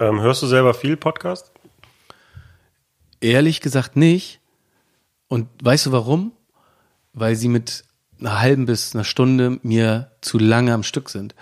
ähm, 0.00 0.20
hörst 0.20 0.42
du 0.42 0.46
selber 0.46 0.74
viel 0.74 0.96
Podcast? 0.96 1.52
Ehrlich 3.20 3.60
gesagt 3.60 3.96
nicht. 3.96 4.40
Und 5.28 5.48
weißt 5.62 5.86
du 5.86 5.92
warum? 5.92 6.32
Weil 7.12 7.36
sie 7.36 7.48
mit 7.48 7.84
einer 8.20 8.40
halben 8.40 8.66
bis 8.66 8.94
einer 8.94 9.04
Stunde 9.04 9.58
mir 9.62 10.10
zu 10.20 10.38
lange 10.38 10.72
am 10.72 10.82
Stück 10.82 11.10
sind. 11.10 11.34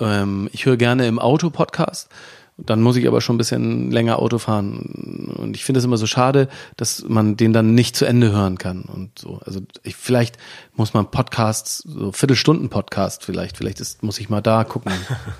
Ähm, 0.00 0.48
ich 0.52 0.66
höre 0.66 0.76
gerne 0.76 1.06
im 1.06 1.18
Auto 1.18 1.50
Podcast. 1.50 2.08
Dann 2.56 2.82
muss 2.82 2.94
ich 2.94 3.08
aber 3.08 3.20
schon 3.20 3.34
ein 3.34 3.38
bisschen 3.38 3.90
länger 3.90 4.20
Auto 4.20 4.38
fahren. 4.38 5.34
Und 5.36 5.56
ich 5.56 5.64
finde 5.64 5.80
es 5.80 5.84
immer 5.84 5.96
so 5.96 6.06
schade, 6.06 6.48
dass 6.76 7.04
man 7.08 7.36
den 7.36 7.52
dann 7.52 7.74
nicht 7.74 7.96
zu 7.96 8.04
Ende 8.04 8.30
hören 8.30 8.58
kann. 8.58 8.82
Und 8.82 9.18
so. 9.18 9.40
Also 9.44 9.60
ich, 9.82 9.96
vielleicht 9.96 10.36
muss 10.76 10.94
man 10.94 11.10
Podcasts, 11.10 11.78
so 11.78 12.12
Viertelstunden-Podcast 12.12 13.24
vielleicht, 13.24 13.56
vielleicht 13.56 13.80
ist, 13.80 14.04
muss 14.04 14.20
ich 14.20 14.28
mal 14.28 14.40
da 14.40 14.62
gucken. 14.62 14.92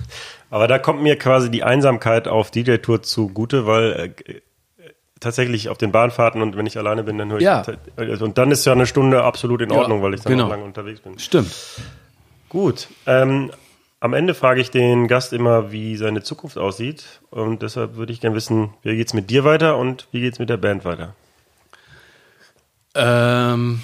Aber 0.50 0.66
da 0.66 0.80
kommt 0.80 1.02
mir 1.02 1.16
quasi 1.16 1.52
die 1.52 1.62
Einsamkeit 1.62 2.26
auf 2.26 2.50
DJ-Tour 2.50 3.02
zugute, 3.02 3.64
weil 3.64 4.14
äh, 4.26 4.40
tatsächlich 5.24 5.68
auf 5.68 5.78
den 5.78 5.90
Bahnfahrten 5.90 6.40
und 6.40 6.56
wenn 6.56 6.66
ich 6.66 6.78
alleine 6.78 7.02
bin, 7.02 7.18
dann 7.18 7.30
höre 7.30 7.38
ich. 7.38 7.44
Ja. 7.44 7.64
Und 7.96 8.38
dann 8.38 8.50
ist 8.50 8.64
ja 8.64 8.72
eine 8.72 8.86
Stunde 8.86 9.24
absolut 9.24 9.60
in 9.60 9.70
Ja, 9.70 9.76
Ordnung, 9.76 10.02
weil 10.02 10.14
ich 10.14 10.20
dann 10.20 10.32
genau. 10.32 10.44
noch 10.44 10.50
lange 10.50 10.64
unterwegs 10.64 11.00
bin. 11.00 11.18
Stimmt. 11.18 11.52
Gut. 12.48 12.88
Ähm, 13.06 13.50
am 14.00 14.12
Ende 14.12 14.34
frage 14.34 14.60
ich 14.60 14.70
den 14.70 15.08
Gast 15.08 15.32
immer, 15.32 15.72
wie 15.72 15.96
seine 15.96 16.22
Zukunft 16.22 16.58
aussieht. 16.58 17.20
Und 17.30 17.62
deshalb 17.62 17.96
würde 17.96 18.12
ich 18.12 18.20
gerne 18.20 18.36
wissen, 18.36 18.74
wie 18.82 18.96
geht's 18.96 19.14
mit 19.14 19.30
dir 19.30 19.44
weiter 19.44 19.76
und 19.78 20.06
wie 20.12 20.20
geht's 20.20 20.38
mit 20.38 20.50
der 20.50 20.58
Band 20.58 20.84
weiter? 20.84 21.14
Ähm, 22.94 23.80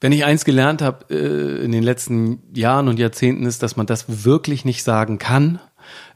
wenn 0.00 0.12
ich 0.12 0.24
eins 0.24 0.44
gelernt 0.44 0.82
habe 0.82 1.06
äh, 1.08 1.64
in 1.64 1.72
den 1.72 1.82
letzten 1.82 2.42
Jahren 2.54 2.88
und 2.88 2.98
Jahrzehnten 2.98 3.46
ist, 3.46 3.62
dass 3.62 3.76
man 3.76 3.86
das 3.86 4.24
wirklich 4.24 4.64
nicht 4.66 4.84
sagen 4.84 5.18
kann. 5.18 5.58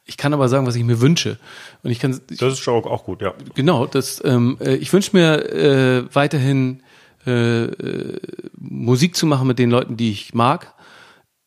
Ich 0.09 0.17
kann 0.17 0.33
aber 0.33 0.49
sagen, 0.49 0.67
was 0.67 0.75
ich 0.75 0.85
mir 0.85 1.03
wünsche. 1.03 1.39
Und 1.83 1.91
ich 1.91 2.01
kann, 2.01 2.19
Das 2.29 2.55
ist 2.55 2.61
schon 2.61 2.83
auch 2.83 3.05
gut, 3.05 3.21
ja. 3.21 3.35
genau, 3.55 3.85
das, 3.85 4.23
ähm, 4.25 4.57
äh, 4.59 4.75
ich 4.77 4.91
wünsche 4.93 5.11
mir 5.15 5.53
äh, 5.53 6.15
weiterhin 6.15 6.83
äh, 7.27 7.65
äh, 7.65 8.21
Musik 8.57 9.17
zu 9.17 9.27
machen 9.27 9.47
mit 9.47 9.59
den 9.59 9.71
Leuten, 9.71 9.99
die 9.99 10.11
ich 10.11 10.33
mag. 10.33 10.73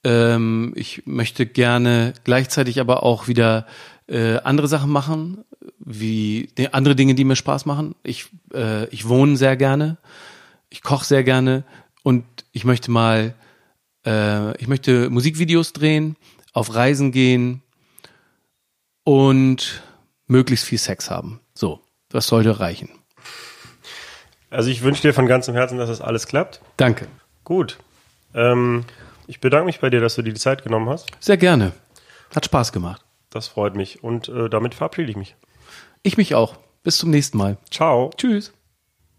Ähm, 0.03 0.74
ich 0.76 1.07
möchte 1.07 1.47
gerne 1.47 2.14
gleichzeitig 2.24 2.80
aber 2.80 3.01
auch 3.01 3.28
wieder 3.28 3.66
äh, 4.07 4.38
andere 4.38 4.68
Sachen 4.68 4.91
machen, 4.91 5.43
wie 5.80 6.49
ne, 6.55 6.72
andere 6.72 6.95
Dinge, 6.95 7.16
die 7.16 7.24
mir 7.24 7.36
Spaß 7.36 7.66
machen. 7.66 7.95
Ich, 8.03 8.28
äh, 8.53 8.86
ich 8.89 9.07
wohne 9.07 9.38
sehr 9.38 9.57
gerne, 9.57 9.97
ich 10.70 10.84
koche 10.84 11.05
sehr 11.05 11.24
gerne 11.24 11.64
und 12.03 12.26
ich 12.51 12.64
möchte 12.64 12.91
mal, 12.91 13.34
äh, 14.05 14.55
ich 14.57 14.68
möchte 14.68 15.09
Musikvideos 15.09 15.74
drehen, 15.74 16.16
auf 16.53 16.76
Reisen 16.76 17.12
gehen 17.12 17.64
und 19.04 19.84
möglichst 20.28 20.66
viel 20.66 20.78
Sex 20.78 21.10
haben. 21.10 21.41
So, 21.54 21.82
das 22.10 22.28
sollte 22.28 22.60
reichen. 22.60 22.89
Also 24.49 24.70
ich 24.70 24.84
wünsche 24.84 25.02
dir 25.02 25.14
von 25.14 25.28
ganzem 25.28 25.56
Herzen, 25.56 25.78
dass 25.78 25.89
das 25.89 26.02
alles 26.02 26.28
klappt. 26.28 26.62
Danke. 26.78 27.08
Gut. 27.43 27.78
Ähm, 28.34 28.86
ich 29.28 29.39
bedanke 29.39 29.66
mich 29.66 29.80
bei 29.80 29.89
dir, 29.89 30.02
dass 30.02 30.16
du 30.16 30.22
dir 30.22 30.34
die 30.34 30.39
Zeit 30.39 30.64
genommen 30.64 30.89
hast. 30.89 31.10
Sehr 31.20 31.38
gerne. 31.38 31.72
Hat 32.36 32.45
Spaß 32.45 32.72
gemacht. 32.72 33.02
Das 33.30 33.47
freut 33.47 33.76
mich. 33.76 34.04
Und 34.04 34.28
äh, 34.30 34.49
damit 34.49 34.76
verabschiede 34.76 35.10
ich 35.10 35.18
mich. 35.18 35.36
Ich 36.04 36.18
mich 36.18 36.36
auch. 36.36 36.58
Bis 36.84 36.97
zum 36.97 37.12
nächsten 37.12 37.38
Mal. 37.38 37.58
Ciao. 37.70 38.12
Tschüss. 38.18 38.52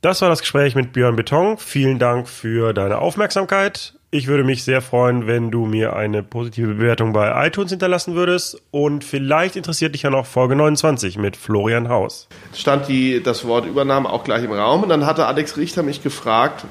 Das 0.03 0.20
war 0.20 0.28
das 0.28 0.41
Gespräch 0.41 0.74
mit 0.74 0.93
Björn 0.93 1.16
Beton. 1.16 1.57
Vielen 1.59 1.99
Dank 1.99 2.28
für 2.28 2.72
deine 2.72 2.99
Aufmerksamkeit. 2.99 3.95
Ich 4.15 4.27
würde 4.27 4.45
mich 4.45 4.63
sehr 4.63 4.83
freuen, 4.83 5.27
wenn 5.27 5.51
du 5.51 5.65
mir 5.65 5.97
eine 5.97 6.23
positive 6.23 6.75
Bewertung 6.75 7.15
bei 7.15 7.47
iTunes 7.47 7.71
hinterlassen 7.71 8.15
würdest. 8.15 8.61
Und 8.71 9.05
vielleicht 9.05 9.57
interessiert 9.57 9.95
dich 9.95 10.03
ja 10.03 10.11
noch 10.11 10.27
Folge 10.27 10.55
29 10.55 11.17
mit 11.17 11.35
Florian 11.35 11.89
Haus. 11.89 12.29
stand 12.55 12.89
die, 12.89 13.23
das 13.23 13.47
Wort 13.47 13.65
Übernahme 13.65 14.11
auch 14.11 14.23
gleich 14.23 14.45
im 14.45 14.53
Raum 14.53 14.83
und 14.83 14.91
dann 14.91 15.07
hatte 15.07 15.25
Alex 15.25 15.57
Richter 15.57 15.83
mich 15.83 16.03
gefragt, 16.03 16.67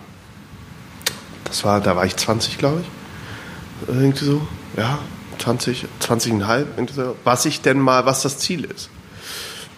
das 1.45 1.65
war, 1.65 1.81
da 1.81 1.95
war 1.95 2.05
ich 2.05 2.15
20, 2.15 2.59
glaube 2.59 2.81
ich, 2.81 3.87
irgendwie 3.87 4.23
so, 4.23 4.47
ja, 4.77 4.99
20, 5.39 5.87
20,5, 5.99 6.65
irgendwie 6.75 6.93
so, 6.93 7.15
was 7.23 7.45
ich 7.45 7.61
denn 7.61 7.79
mal, 7.79 8.05
was 8.05 8.21
das 8.21 8.37
Ziel 8.37 8.65
ist. 8.65 8.91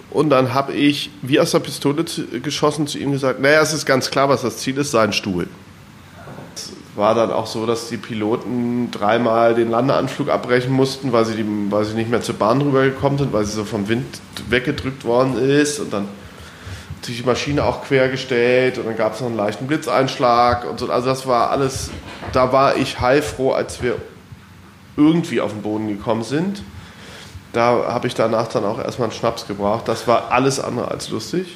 Und 0.09 0.31
dann 0.31 0.53
habe 0.53 0.73
ich 0.73 1.11
wie 1.21 1.39
aus 1.39 1.51
der 1.51 1.59
Pistole 1.59 2.03
geschossen 2.43 2.87
zu 2.87 2.99
ihm 2.99 3.13
gesagt, 3.13 3.39
naja, 3.39 3.61
es 3.61 3.71
ist 3.71 3.85
ganz 3.85 4.11
klar, 4.11 4.27
was 4.27 4.41
das 4.41 4.57
Ziel 4.57 4.77
ist, 4.77 4.91
sein 4.91 5.13
Stuhl. 5.13 5.47
War 6.95 7.15
dann 7.15 7.31
auch 7.31 7.47
so, 7.47 7.65
dass 7.65 7.89
die 7.89 7.97
Piloten 7.97 8.91
dreimal 8.91 9.55
den 9.55 9.71
Landeanflug 9.71 10.29
abbrechen 10.29 10.71
mussten, 10.71 11.11
weil 11.11 11.25
sie, 11.25 11.35
die, 11.35 11.45
weil 11.71 11.85
sie 11.85 11.95
nicht 11.95 12.09
mehr 12.09 12.21
zur 12.21 12.35
Bahn 12.35 12.61
rübergekommen 12.61 13.17
sind, 13.17 13.33
weil 13.33 13.45
sie 13.45 13.53
so 13.53 13.63
vom 13.63 13.87
Wind 13.89 14.05
weggedrückt 14.49 15.03
worden 15.03 15.37
ist. 15.37 15.79
Und 15.79 15.91
dann 15.91 16.03
hat 16.03 17.05
sich 17.05 17.17
die 17.17 17.23
Maschine 17.23 17.63
auch 17.63 17.83
quergestellt 17.83 18.77
und 18.77 18.85
dann 18.85 18.95
gab 18.95 19.15
es 19.15 19.21
noch 19.21 19.27
einen 19.27 19.37
leichten 19.37 19.65
Blitzeinschlag 19.65 20.69
und 20.69 20.79
so. 20.79 20.87
Also 20.89 21.07
das 21.09 21.25
war 21.25 21.49
alles, 21.49 21.89
da 22.31 22.53
war 22.53 22.77
ich 22.77 22.99
heilfroh, 22.99 23.53
als 23.53 23.81
wir 23.81 23.95
irgendwie 24.95 25.41
auf 25.41 25.51
den 25.51 25.63
Boden 25.63 25.87
gekommen 25.87 26.23
sind. 26.23 26.61
Da 27.53 27.85
habe 27.87 28.07
ich 28.07 28.15
danach 28.15 28.47
dann 28.47 28.65
auch 28.65 28.79
erstmal 28.79 29.09
einen 29.09 29.17
Schnaps 29.17 29.47
gebraucht. 29.47 29.87
Das 29.87 30.07
war 30.07 30.31
alles 30.31 30.59
andere 30.59 30.89
als 30.89 31.09
lustig. 31.09 31.55